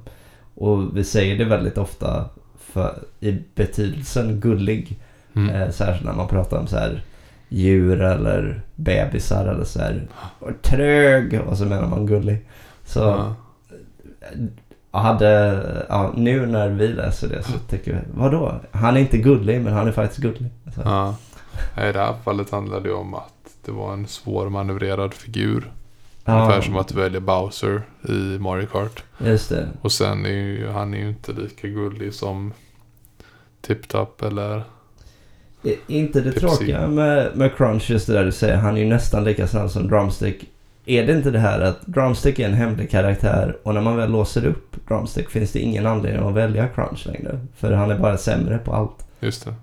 och 0.56 0.98
vi 0.98 1.04
säger 1.04 1.38
det 1.38 1.46
väldigt 1.46 1.78
ofta 1.78 2.26
för, 2.60 3.00
i 3.20 3.40
betydelsen 3.56 4.40
gullig. 4.40 5.00
mm. 5.36 5.50
Eh, 5.50 5.70
särskilt 5.70 6.06
när 6.06 6.14
man 6.14 6.28
pratar 6.28 6.58
om 6.58 6.68
så 6.68 6.78
här 6.78 7.04
djur 7.50 8.02
eller 8.02 8.62
bebisar 8.76 9.46
eller 9.48 9.64
så 9.64 9.80
här. 9.80 10.08
Och 10.40 10.62
trög 10.62 11.42
och 11.48 11.58
så 11.58 11.66
menar 11.66 11.88
man 11.88 12.06
gullig. 12.06 12.46
Så 12.86 13.00
ja. 13.00 13.36
jag 14.92 15.00
hade, 15.00 15.62
ja, 15.90 16.14
nu 16.16 16.46
när 16.46 16.70
vi 16.70 16.88
läser 16.88 17.28
det 17.30 17.44
så 17.44 17.60
tycker 17.70 17.94
vi, 17.94 18.00
vadå? 18.14 18.56
Han 18.72 18.98
är 18.98 19.02
inte 19.02 19.18
gullig 19.18 19.62
men 19.62 19.74
han 19.74 19.88
är 19.88 19.92
faktiskt 19.92 20.22
gullig. 20.22 20.52
Så, 20.76 20.82
Ja. 20.86 21.16
I 21.78 21.92
det 21.94 22.00
här 22.00 22.14
fallet 22.24 22.50
handlar 22.50 22.80
det 22.80 22.94
om 22.94 23.14
att 23.14 23.34
det 23.66 23.72
var 23.72 23.94
en 23.94 24.08
svårmanövrerad 24.08 25.14
figur. 25.14 25.72
Ungefär 26.26 26.62
som 26.62 26.76
att 26.76 26.92
välja 26.92 27.20
Bowser 27.20 27.82
i 28.10 28.40
Mario 28.40 28.66
Kart. 28.66 29.04
Just 29.18 29.50
det. 29.50 29.68
Och 29.82 29.92
sen 29.92 30.26
är 30.26 30.30
ju 30.30 30.68
han 30.70 30.94
är 30.94 30.98
ju 30.98 31.10
inte 31.10 31.32
lika 31.34 31.68
gullig 31.68 32.14
som 32.14 32.54
Tip 33.62 33.88
Top 33.88 34.22
eller... 34.22 34.64
I- 35.64 35.78
Inte 35.88 36.22
det 36.22 36.32
Pepsi. 36.32 36.40
tråkiga 36.40 36.88
med, 36.88 37.32
med 37.36 37.56
Crunch, 37.56 37.90
just 37.92 38.08
det 38.08 38.14
där 38.14 38.26
du 38.26 38.32
säger. 38.32 38.58
Han 38.58 38.76
är 38.78 38.82
ju 38.82 38.88
nästan 38.88 39.24
lika 39.24 39.48
snabb 39.48 39.70
som 39.70 39.88
Drumstick. 39.88 40.50
Är 40.86 41.06
det 41.08 41.14
inte 41.14 41.32
det 41.32 41.40
här 41.40 41.60
att 41.60 41.82
Drumstick 41.86 42.40
är 42.40 42.46
en 42.48 42.54
hemlig 42.54 42.92
karaktär 42.92 43.58
och 43.64 43.74
när 43.74 43.82
man 43.82 43.96
väl 43.98 44.12
låser 44.12 44.46
upp 44.46 44.88
Drumstick 44.88 45.30
finns 45.30 45.52
det 45.52 45.60
ingen 45.60 45.86
anledning 45.86 46.28
att 46.28 46.34
välja 46.34 46.68
Crunch 46.68 47.08
längre. 47.08 47.40
För 47.58 47.72
han 47.72 47.92
är 47.92 48.00
bara 48.00 48.18
sämre 48.18 48.58
på 48.58 48.74
allt. 48.74 49.08
Just 49.20 49.46
det. 49.46 49.54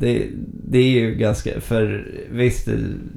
Det, 0.00 0.28
det 0.64 0.78
är 0.78 0.90
ju 0.90 1.14
ganska, 1.14 1.60
för 1.60 2.08
visst, 2.30 2.68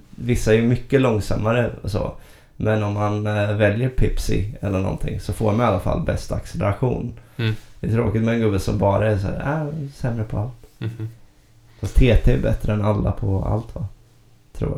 vissa 0.09 0.53
är 0.53 0.57
ju 0.57 0.67
mycket 0.67 1.01
långsammare 1.01 1.71
och 1.81 1.91
så. 1.91 2.13
Men 2.55 2.83
om 2.83 2.93
man 2.93 3.27
eh, 3.27 3.55
väljer 3.55 3.89
Pipsy 3.89 4.45
eller 4.61 4.79
någonting 4.79 5.19
så 5.19 5.33
får 5.33 5.51
man 5.51 5.65
i 5.65 5.69
alla 5.69 5.79
fall 5.79 6.01
bäst 6.01 6.31
acceleration. 6.31 7.19
Mm. 7.37 7.55
Det 7.79 7.87
är 7.87 7.91
tråkigt 7.91 8.23
med 8.23 8.33
en 8.33 8.39
gubbe 8.39 8.59
som 8.59 8.77
bara 8.77 9.11
är 9.11 9.17
så 9.17 9.27
här, 9.27 9.61
äh, 9.61 9.89
sämre 9.95 10.23
på 10.23 10.37
allt. 10.37 10.65
Mhm. 10.77 11.09
Fast 11.79 11.95
TT 11.95 12.31
är 12.31 12.41
bättre 12.41 12.73
än 12.73 12.81
alla 12.81 13.11
på 13.11 13.45
allt 13.45 13.75
va? 13.75 13.87
Tror 14.53 14.71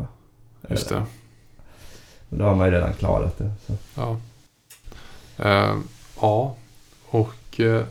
jag. 0.61 0.71
Just 0.71 0.89
det. 0.89 1.05
Men 2.29 2.39
Då 2.39 2.45
har 2.45 2.55
man 2.55 2.67
ju 2.67 2.73
redan 2.73 2.93
klarat 2.93 3.37
det. 3.37 3.51
Så. 3.67 3.73
Ja. 3.95 4.17
Eh, 5.37 5.75
ja. 6.21 6.55
Och 7.05 7.59
eh, 7.59 7.83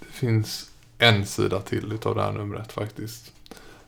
det 0.00 0.10
finns 0.10 0.69
en 1.00 1.26
sida 1.26 1.60
till 1.60 1.92
utav 1.92 2.14
det 2.14 2.22
här 2.22 2.32
numret 2.32 2.72
faktiskt. 2.72 3.32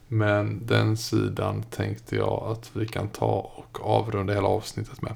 Men 0.08 0.66
den 0.66 0.96
sidan 0.96 1.62
tänkte 1.62 2.16
jag 2.16 2.42
att 2.52 2.70
vi 2.72 2.88
kan 2.88 3.08
ta 3.08 3.52
och 3.56 3.80
avrunda 3.80 4.34
hela 4.34 4.48
avsnittet 4.48 5.02
med. 5.02 5.12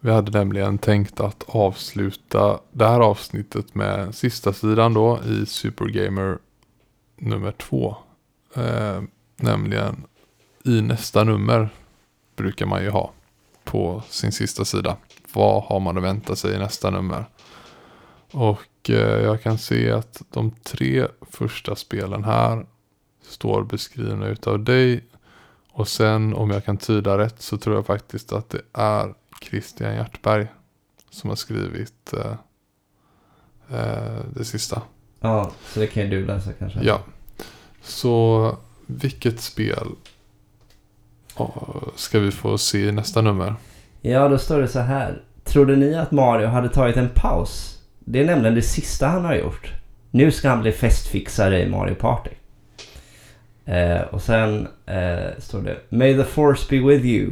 Vi 0.00 0.10
hade 0.10 0.38
nämligen 0.38 0.78
tänkt 0.78 1.20
att 1.20 1.44
avsluta 1.46 2.60
det 2.72 2.88
här 2.88 3.00
avsnittet 3.00 3.74
med 3.74 4.14
sista 4.14 4.52
sidan 4.52 4.94
då 4.94 5.20
i 5.26 5.46
Supergamer 5.46 6.38
nummer 7.16 7.52
två. 7.52 7.96
Eh, 8.54 9.02
nämligen 9.36 10.04
i 10.64 10.80
nästa 10.80 11.24
nummer 11.24 11.68
brukar 12.36 12.66
man 12.66 12.82
ju 12.82 12.90
ha 12.90 13.12
på 13.64 14.02
sin 14.08 14.32
sista 14.32 14.64
sida. 14.64 14.96
Vad 15.32 15.62
har 15.62 15.80
man 15.80 15.96
att 15.98 16.04
vänta 16.04 16.36
sig 16.36 16.54
i 16.54 16.58
nästa 16.58 16.90
nummer? 16.90 17.24
Och 18.32 18.90
eh, 18.90 19.22
jag 19.22 19.42
kan 19.42 19.58
se 19.58 19.90
att 19.90 20.22
de 20.30 20.50
tre 20.50 21.06
första 21.30 21.76
spelen 21.76 22.24
här 22.24 22.66
står 23.22 23.64
beskrivna 23.64 24.26
utav 24.26 24.64
dig. 24.64 25.04
Och 25.72 25.88
sen 25.88 26.34
om 26.34 26.50
jag 26.50 26.64
kan 26.64 26.76
tyda 26.76 27.18
rätt 27.18 27.42
så 27.42 27.58
tror 27.58 27.76
jag 27.76 27.86
faktiskt 27.86 28.32
att 28.32 28.50
det 28.50 28.62
är 28.72 29.14
Christian 29.42 29.94
Hjertberg 29.94 30.46
som 31.10 31.30
har 31.30 31.36
skrivit 31.36 32.12
eh, 32.12 32.34
eh, 33.78 34.20
det 34.34 34.44
sista. 34.44 34.82
Ja, 35.20 35.50
så 35.66 35.80
det 35.80 35.86
kan 35.86 36.02
ju 36.02 36.08
du 36.08 36.26
läsa 36.26 36.52
kanske. 36.52 36.80
Ja. 36.82 37.00
Så 37.82 38.56
vilket 38.86 39.40
spel 39.40 39.88
ska 41.96 42.18
vi 42.18 42.30
få 42.30 42.58
se 42.58 42.88
i 42.88 42.92
nästa 42.92 43.20
nummer? 43.20 43.54
Ja, 44.00 44.28
då 44.28 44.38
står 44.38 44.60
det 44.60 44.68
så 44.68 44.78
här. 44.80 45.22
Trodde 45.44 45.76
ni 45.76 45.94
att 45.94 46.10
Mario 46.10 46.46
hade 46.46 46.68
tagit 46.68 46.96
en 46.96 47.08
paus? 47.14 47.81
Det 48.12 48.20
är 48.20 48.24
nämligen 48.24 48.54
det 48.54 48.62
sista 48.62 49.06
han 49.06 49.24
har 49.24 49.34
gjort. 49.34 49.72
Nu 50.10 50.30
ska 50.30 50.48
han 50.48 50.60
bli 50.60 50.72
festfixare 50.72 51.62
i 51.62 51.68
Mario 51.68 51.94
Party. 51.94 52.30
Eh, 53.64 54.00
och 54.00 54.22
sen 54.22 54.68
eh, 54.86 55.38
står 55.38 55.62
det 55.62 55.76
May 55.88 56.16
the 56.16 56.24
force 56.24 56.66
be 56.70 56.88
with 56.88 57.06
you. 57.06 57.30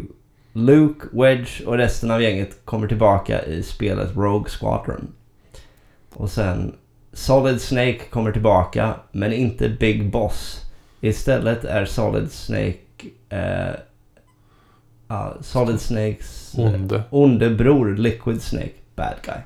Luke, 0.52 1.06
Wedge 1.12 1.66
och 1.66 1.76
resten 1.76 2.10
av 2.10 2.22
gänget 2.22 2.64
kommer 2.64 2.88
tillbaka 2.88 3.44
i 3.44 3.62
spelet 3.62 4.16
Rogue 4.16 4.50
Squadron. 4.50 5.12
Och 6.14 6.30
sen 6.30 6.74
Solid 7.12 7.60
Snake 7.60 8.00
kommer 8.10 8.32
tillbaka 8.32 8.94
men 9.12 9.32
inte 9.32 9.68
Big 9.68 10.10
Boss. 10.10 10.60
Istället 11.00 11.64
är 11.64 11.84
Solid 11.84 12.32
Snake 12.32 12.78
eh, 13.28 13.74
ja, 15.08 15.36
Solid 15.40 15.80
Snakes 15.80 16.54
Onde. 16.58 17.02
onde 17.10 17.50
bror 17.50 17.96
Liquid 17.96 18.42
Snake, 18.42 18.74
bad 18.94 19.16
guy. 19.22 19.40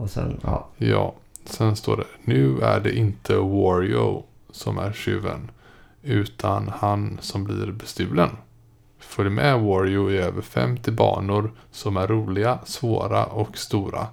Och 0.00 0.10
sen, 0.10 0.40
ja. 0.42 0.68
Ja, 0.76 1.14
sen 1.44 1.76
står 1.76 1.96
det 1.96 2.06
nu 2.24 2.60
är 2.60 2.80
det 2.80 2.96
inte 2.96 3.36
Wario 3.36 4.22
som 4.50 4.78
är 4.78 4.92
tjuven 4.92 5.50
utan 6.02 6.68
han 6.68 7.18
som 7.20 7.44
blir 7.44 7.72
bestulen. 7.72 8.30
Följ 8.98 9.30
med 9.30 9.60
Wario 9.60 10.10
i 10.10 10.18
över 10.18 10.42
50 10.42 10.90
banor 10.90 11.50
som 11.70 11.96
är 11.96 12.06
roliga, 12.06 12.58
svåra 12.64 13.24
och 13.24 13.58
stora. 13.58 14.06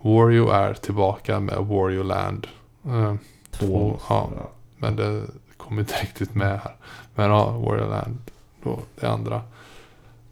Wario 0.00 0.48
är 0.48 0.74
tillbaka 0.74 1.40
med 1.40 1.56
Wario 1.56 2.02
Land. 2.02 2.46
Eh, 2.84 3.14
Två, 3.50 4.00
ja. 4.08 4.30
Men 4.76 4.96
det 4.96 5.22
kommer 5.56 5.80
inte 5.80 6.02
riktigt 6.02 6.34
med 6.34 6.60
här. 6.60 6.74
Men 7.14 7.30
ja, 7.30 7.50
Wario 7.50 7.88
Land. 7.90 8.18
Då, 8.62 8.78
det 9.00 9.06
andra. 9.06 9.42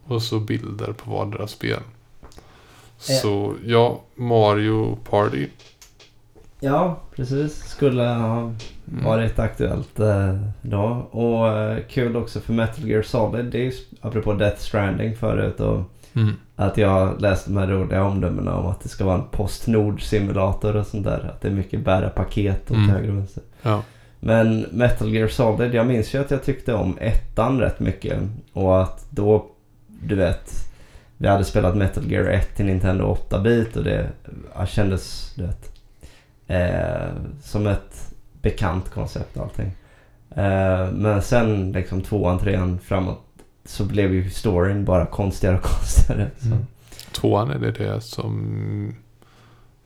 Och 0.04 0.22
så 0.22 0.40
bilder 0.40 0.92
på 0.92 1.10
vardera 1.10 1.46
spel. 1.46 1.80
Så 3.12 3.54
ja, 3.66 4.00
Mario 4.14 4.98
Party. 5.10 5.48
Ja, 6.60 7.00
precis. 7.16 7.64
Skulle 7.64 8.02
ha 8.02 8.52
varit 8.84 9.38
aktuellt 9.38 10.00
eh, 10.00 10.36
då. 10.62 11.06
Och 11.10 11.48
eh, 11.48 11.78
kul 11.90 12.16
också 12.16 12.40
för 12.40 12.52
Metal 12.52 12.88
Gear 12.88 13.02
Solid. 13.02 13.44
Det 13.44 13.58
är 13.58 13.62
ju 13.64 13.72
apropå 14.00 14.32
Death 14.32 14.60
Stranding 14.60 15.16
förut. 15.16 15.60
Och 15.60 15.80
Mm. 16.16 16.32
att 16.56 16.76
jag 16.76 17.20
läste 17.20 17.50
de 17.50 17.56
här 17.56 17.66
roliga 17.66 18.04
omdömena 18.04 18.56
om 18.56 18.66
att 18.66 18.80
det 18.80 18.88
ska 18.88 19.04
vara 19.04 19.14
en 19.14 19.24
Postnord-simulator 19.30 20.76
och 20.76 20.86
sånt 20.86 21.04
där. 21.04 21.30
Att 21.34 21.40
det 21.40 21.48
är 21.48 21.52
mycket 21.52 21.84
bära 21.84 22.08
paket 22.08 22.70
åt 22.70 22.76
Mm. 22.76 22.88
höger 22.90 23.08
och 23.10 23.16
vänster. 23.16 23.42
Ja. 23.62 23.82
Men 24.20 24.60
Metal 24.60 25.08
Gear 25.14 25.28
Solid, 25.28 25.74
jag 25.74 25.86
minns 25.86 26.14
ju 26.14 26.18
att 26.20 26.30
jag 26.30 26.42
tyckte 26.42 26.74
om 26.74 26.98
ettan 27.00 27.60
rätt 27.60 27.80
mycket. 27.80 28.18
Och 28.52 28.82
att 28.82 29.06
då, 29.10 29.46
du 29.86 30.14
vet, 30.14 30.50
vi 31.18 31.28
hade 31.28 31.44
spelat 31.44 31.76
Metal 31.76 32.10
Gear 32.10 32.24
1 32.24 32.56
till 32.56 32.66
Nintendo 32.66 33.16
8-bit 33.30 33.76
och 33.76 33.84
det 33.84 34.10
kändes, 34.68 35.32
du 35.34 35.42
vet, 35.42 35.72
eh, 36.46 37.12
som 37.42 37.66
ett 37.66 38.14
bekant 38.42 38.90
koncept 38.90 39.36
allting. 39.36 39.72
Eh, 40.30 40.90
men 40.92 41.22
sen 41.22 41.72
liksom 41.72 42.02
tvåan, 42.02 42.38
trean 42.38 42.78
framåt 42.78 43.20
så 43.64 43.84
blev 43.84 44.14
ju 44.14 44.30
storyn 44.30 44.84
bara 44.84 45.06
konstigare 45.06 45.56
och 45.56 45.62
konstigare. 45.78 46.30
Mm. 46.44 46.58
Tvåan 47.12 47.50
är 47.50 47.58
det 47.58 47.70
det 47.70 48.00
som 48.00 48.94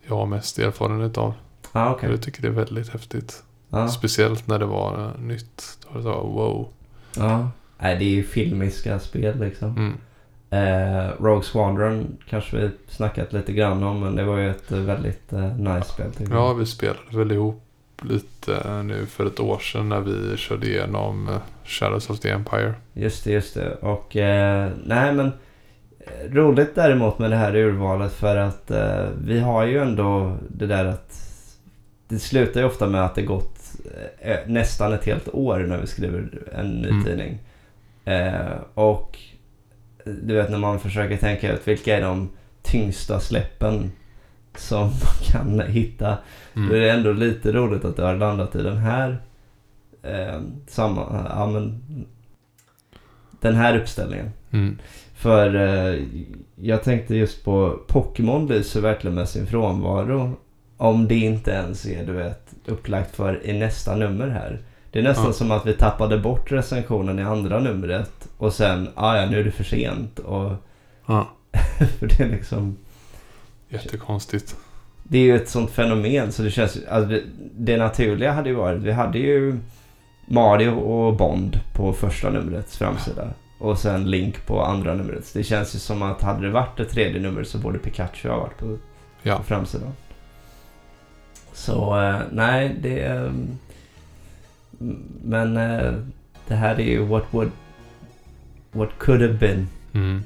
jag 0.06 0.16
har 0.16 0.26
mest 0.26 0.58
erfarenhet 0.58 1.18
av. 1.18 1.34
Ah, 1.72 1.90
okej. 1.90 2.10
Jag 2.10 2.22
tycker 2.22 2.42
det 2.42 2.48
är 2.48 2.52
väldigt 2.52 2.88
häftigt. 2.88 3.42
Ja. 3.68 3.88
Speciellt 3.88 4.46
när 4.46 4.58
det 4.58 4.66
var 4.66 5.12
nytt. 5.18 5.78
Då 5.82 5.88
var 5.88 5.96
det 5.96 6.02
så, 6.02 6.10
wow. 6.10 6.68
ja. 7.16 7.50
Nej, 7.78 7.96
det 7.96 8.04
är 8.04 8.10
ju 8.10 8.24
filmiska 8.24 8.98
spel 8.98 9.40
liksom. 9.40 9.76
Mm. 9.76 9.98
Eh, 10.50 11.08
Rogue 11.20 11.42
Squadron 11.52 12.16
kanske 12.28 12.56
vi 12.56 12.70
snackat 12.88 13.32
lite 13.32 13.52
grann 13.52 13.82
om 13.82 14.00
men 14.00 14.16
det 14.16 14.24
var 14.24 14.38
ju 14.38 14.50
ett 14.50 14.72
eh, 14.72 14.78
väldigt 14.78 15.32
eh, 15.32 15.56
nice 15.56 15.88
spel 15.88 16.12
tycker 16.12 16.32
Ja, 16.34 16.46
jag. 16.48 16.54
vi 16.54 16.66
spelade 16.66 16.98
väl 17.18 17.32
ihop 17.32 17.62
lite 18.02 18.54
eh, 18.64 18.82
nu 18.82 19.06
för 19.06 19.26
ett 19.26 19.40
år 19.40 19.58
sedan 19.58 19.88
när 19.88 20.00
vi 20.00 20.36
körde 20.36 20.66
igenom 20.66 21.28
eh, 21.28 21.34
Shadows 21.64 22.10
of 22.10 22.20
the 22.20 22.30
Empire. 22.30 22.74
Just 22.92 23.24
det, 23.24 23.30
just 23.32 23.54
det. 23.54 23.74
Och 23.74 24.16
eh, 24.16 24.70
nej 24.84 25.12
men 25.12 25.32
roligt 26.30 26.74
däremot 26.74 27.18
med 27.18 27.30
det 27.30 27.36
här 27.36 27.56
urvalet 27.56 28.12
för 28.12 28.36
att 28.36 28.70
eh, 28.70 29.04
vi 29.24 29.40
har 29.40 29.64
ju 29.66 29.78
ändå 29.78 30.36
det 30.48 30.66
där 30.66 30.84
att 30.84 31.14
det 32.08 32.18
slutar 32.18 32.60
ju 32.60 32.66
ofta 32.66 32.86
med 32.86 33.04
att 33.04 33.14
det 33.14 33.22
gått 33.22 33.54
nästan 34.46 34.92
ett 34.92 35.04
helt 35.04 35.28
år 35.28 35.58
när 35.58 35.78
vi 35.80 35.86
skriver 35.86 36.28
en 36.52 36.66
ny 36.70 36.88
Mm. 36.88 37.04
tidning. 37.04 37.38
Eh, 38.04 38.56
och 38.74 39.18
du 40.22 40.34
vet 40.34 40.50
när 40.50 40.58
man 40.58 40.80
försöker 40.80 41.16
tänka 41.16 41.52
ut 41.52 41.68
vilka 41.68 41.96
är 41.96 42.02
de 42.02 42.28
tyngsta 42.62 43.20
släppen 43.20 43.92
som 44.56 44.80
man 44.86 44.96
kan 45.32 45.60
hitta. 45.60 46.18
Då 46.54 46.60
är 46.60 46.66
Mm. 46.66 46.80
det 46.80 46.90
ändå 46.90 47.12
lite 47.12 47.52
roligt 47.52 47.84
att 47.84 47.96
det 47.96 48.02
har 48.02 48.16
landat 48.16 48.56
i 48.56 48.62
den 48.62 48.76
här 48.76 49.18
eh, 50.02 50.40
samma, 50.66 51.26
ja 51.28 51.46
men 51.46 51.82
den 53.40 53.54
här 53.54 53.78
uppställningen. 53.78 54.30
Mm. 54.50 54.78
För 55.14 55.54
eh, 55.54 56.02
jag 56.56 56.82
tänkte 56.82 57.14
just 57.16 57.44
på 57.44 57.78
Pokémon 57.88 58.48
lyser 58.48 58.80
verkligen 58.80 59.14
med 59.14 59.28
sin 59.28 59.46
frånvaro. 59.46 60.32
Om 60.76 61.08
det 61.08 61.14
inte 61.14 61.50
ens 61.50 61.86
är 61.86 62.06
du 62.06 62.12
vet 62.12 62.54
upplagt 62.66 63.16
för 63.16 63.46
i 63.46 63.58
nästa 63.58 63.96
nummer 63.96 64.28
här. 64.28 64.58
Det 64.98 65.02
är 65.02 65.08
nästan 65.08 65.26
Ja. 65.26 65.32
som 65.32 65.50
att 65.50 65.66
vi 65.66 65.72
tappade 65.72 66.18
bort 66.18 66.52
recensionen 66.52 67.18
i 67.18 67.22
andra 67.22 67.60
numret 67.60 68.28
och 68.38 68.52
sen, 68.52 68.88
ah, 68.94 69.16
ja 69.16 69.26
nu 69.26 69.40
är 69.40 69.44
det 69.44 69.50
för 69.50 69.64
sent. 69.64 70.18
Och, 70.18 70.52
Ja, 71.06 71.28
för 71.98 72.06
det 72.06 72.20
är 72.20 72.28
liksom 72.28 72.76
jättekonstigt. 73.68 74.56
Det 75.02 75.18
är 75.18 75.22
ju 75.22 75.36
ett 75.36 75.48
sånt 75.48 75.70
fenomen 75.70 76.32
så 76.32 76.42
det 76.42 76.50
känns 76.50 76.78
alltså 76.90 77.20
det, 77.52 77.76
naturliga 77.76 78.32
hade 78.32 78.48
ju 78.48 78.54
varit, 78.54 78.82
vi 78.82 78.92
hade 78.92 79.18
ju 79.18 79.58
Mario 80.26 80.70
och 80.70 81.16
Bond 81.16 81.60
på 81.74 81.92
första 81.92 82.30
numrets 82.30 82.78
framsida. 82.78 83.28
Och 83.58 83.78
sen 83.78 84.10
Link 84.10 84.46
på 84.46 84.62
andra 84.62 84.94
numret. 84.94 85.30
Det 85.34 85.42
känns 85.42 85.74
ju 85.74 85.78
som 85.78 86.02
att 86.02 86.22
hade 86.22 86.46
det 86.46 86.50
varit 86.52 86.80
ett 86.80 86.90
tredje 86.90 87.20
nummer 87.20 87.44
så 87.44 87.58
borde 87.58 87.78
Pikachu 87.78 88.28
ha 88.28 88.36
varit 88.40 88.58
på, 88.58 88.76
Ja. 89.22 89.36
på 89.36 89.42
framsidan. 89.42 89.92
Så 91.52 92.00
eh, 92.02 92.16
nej, 92.32 92.76
det... 92.82 93.32
men 95.22 95.56
eh, 95.56 95.92
det 96.48 96.54
här 96.54 96.74
är 96.80 96.84
ju 96.84 97.04
what 97.04 97.24
would... 97.30 97.50
What 98.72 98.88
could 98.98 99.20
have 99.22 99.34
been. 99.34 99.68
Mm. 99.92 100.22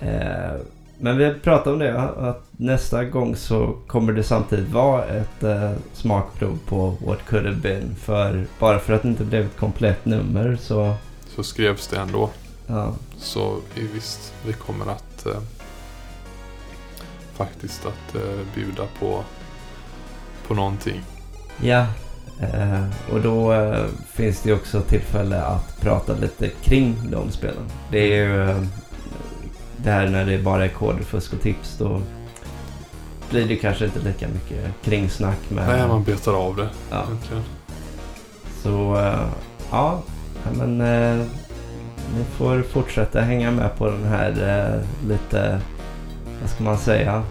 Eh, 0.00 0.60
men 0.98 1.16
vi 1.16 1.24
har 1.24 1.34
pratat 1.34 1.66
om 1.66 1.78
det, 1.78 2.00
att 2.00 2.44
nästa 2.50 3.04
gång 3.04 3.36
så 3.36 3.76
kommer 3.86 4.12
det 4.12 4.22
samtidigt 4.22 4.68
vara 4.72 5.04
ett 5.04 5.42
eh, 5.42 5.72
smakprov 5.92 6.58
på 6.66 6.96
What 7.06 7.18
Could 7.26 7.46
Have 7.46 7.56
Been. 7.58 7.94
För 7.94 8.46
bara 8.58 8.78
för 8.78 8.92
att 8.92 9.02
det 9.02 9.08
inte 9.08 9.24
blev 9.24 9.44
ett 9.46 9.56
komplett 9.56 10.04
nummer 10.04 10.56
så, 10.60 10.94
Så 11.36 11.42
skrevs 11.42 11.88
det 11.88 11.96
ändå. 11.98 12.30
ja. 12.66 12.94
Så 13.18 13.56
visst, 13.94 14.34
vi 14.46 14.52
kommer 14.52 14.86
att 14.92 15.26
eh, 15.26 15.40
faktiskt 17.34 17.86
att 17.86 18.14
eh, 18.14 18.38
bjuda 18.54 18.82
på, 19.00 19.24
på 20.48 20.54
någonting. 20.54 21.02
Ja, 21.62 21.86
eh, 22.40 22.84
och 23.12 23.20
då 23.20 23.52
eh, 23.52 23.84
finns 24.12 24.42
det 24.42 24.48
ju 24.48 24.54
också 24.54 24.80
tillfälle 24.80 25.42
att 25.42 25.80
prata 25.80 26.14
lite 26.14 26.48
kring 26.48 26.96
de 27.10 27.30
spelen. 27.30 27.70
Det 27.90 27.98
är 27.98 28.24
ju 28.24 28.50
eh, 28.50 28.62
det 29.76 29.90
här 29.90 30.08
när 30.08 30.26
det 30.26 30.38
bara 30.38 30.64
är 30.64 30.68
koder, 30.68 31.02
fusk 31.02 31.32
och 31.32 31.40
tips 31.40 31.78
då 31.78 32.02
blir 33.30 33.48
det 33.48 33.56
kanske 33.56 33.84
inte 33.84 33.98
lika 33.98 34.28
mycket 34.28 34.64
kringsnack 34.84 35.38
med... 35.48 35.68
Nej, 35.68 35.88
man 35.88 36.04
betar 36.04 36.34
av 36.34 36.56
det 36.56 36.68
ja. 36.90 37.04
egentligen. 37.06 37.42
Så 38.62 38.96
ja, 39.70 40.02
men 40.52 40.78
ni 42.16 42.24
får 42.36 42.62
fortsätta 42.62 43.20
hänga 43.20 43.50
med 43.50 43.76
på 43.78 43.86
den 43.86 44.04
här 44.04 44.82
lite, 45.08 45.60
vad 46.40 46.50
ska 46.50 46.64
man 46.64 46.78
säga, 46.78 47.22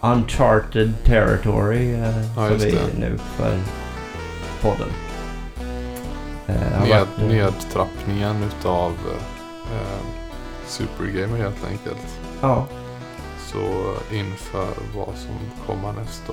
uncharted 0.00 0.92
territory 1.04 1.92
Ja, 2.36 2.48
som 2.48 2.58
vi 2.58 2.70
är 2.70 2.98
nu 2.98 3.18
för 3.36 3.58
podden. 4.62 4.88
Eh, 6.46 6.80
Ned, 6.82 6.90
varit, 6.90 7.28
nedtrappningen 7.28 8.42
utav 8.42 8.92
eh, 9.72 10.00
supergamer 10.66 11.36
helt 11.36 11.66
enkelt. 11.70 12.18
Ja, 12.40 12.66
Så 13.46 13.94
inför 14.14 14.68
vad 14.96 15.14
som 15.16 15.38
kommer 15.66 15.92
nästa. 15.92 16.32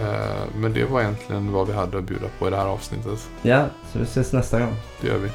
Eh, 0.00 0.44
men 0.56 0.72
det 0.72 0.84
var 0.84 1.00
egentligen 1.00 1.52
vad 1.52 1.66
vi 1.66 1.72
hade 1.72 1.98
att 1.98 2.04
bjuda 2.04 2.26
på 2.38 2.46
i 2.46 2.50
det 2.50 2.56
här 2.56 2.66
avsnittet. 2.66 3.28
ja, 3.42 3.64
så 3.92 3.98
vi 3.98 4.04
ses 4.04 4.32
nästa 4.32 4.60
gång. 4.60 4.74
Det 5.00 5.06
gör 5.06 5.18
vi. 5.18 5.30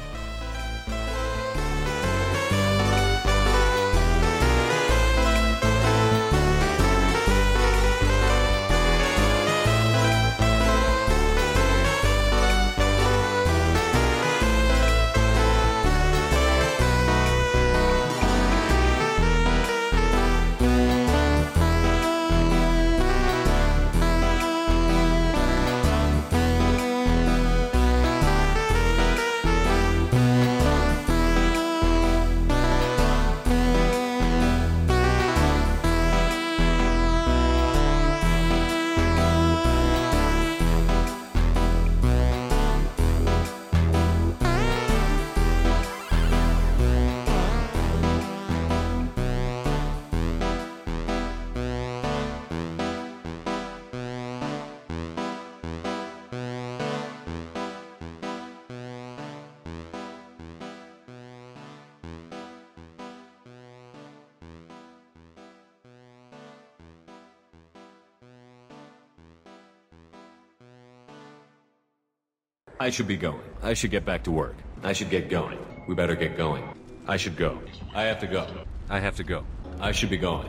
I 72.86 72.90
should 72.90 73.08
be 73.08 73.16
going. 73.16 73.40
I 73.64 73.74
should 73.74 73.90
get 73.90 74.04
back 74.04 74.22
to 74.22 74.30
work. 74.30 74.54
I 74.84 74.92
should 74.92 75.10
get 75.10 75.28
going. 75.28 75.58
We 75.88 75.96
better 75.96 76.14
get 76.14 76.36
going. 76.36 76.62
I 77.08 77.16
should 77.16 77.36
go. 77.36 77.60
I 77.92 78.02
have 78.04 78.20
to 78.20 78.28
go. 78.28 78.46
I 78.88 79.00
have 79.00 79.16
to 79.16 79.24
go. 79.24 79.44
I 79.80 79.90
should 79.90 80.08
be 80.08 80.16
going. 80.16 80.48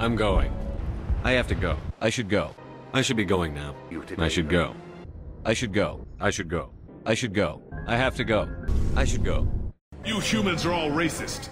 I'm 0.00 0.16
going. 0.16 0.52
I 1.22 1.30
have 1.34 1.46
to 1.46 1.54
go. 1.54 1.78
I 2.00 2.10
should 2.10 2.28
go. 2.28 2.56
I 2.92 3.02
should 3.02 3.16
be 3.16 3.24
going 3.24 3.54
now. 3.54 3.76
I 4.18 4.26
should 4.26 4.48
go. 4.48 4.74
I 5.44 5.54
should 5.54 5.72
go. 5.72 6.04
I 6.18 6.30
should 6.30 6.48
go. 6.48 6.72
I 7.04 7.14
should 7.14 7.32
go. 7.32 7.62
I 7.86 7.96
have 7.96 8.16
to 8.16 8.24
go. 8.24 8.48
I 8.96 9.04
should 9.04 9.22
go. 9.24 9.46
You 10.04 10.18
humans 10.18 10.66
are 10.66 10.72
all 10.72 10.90
racist. 10.90 11.50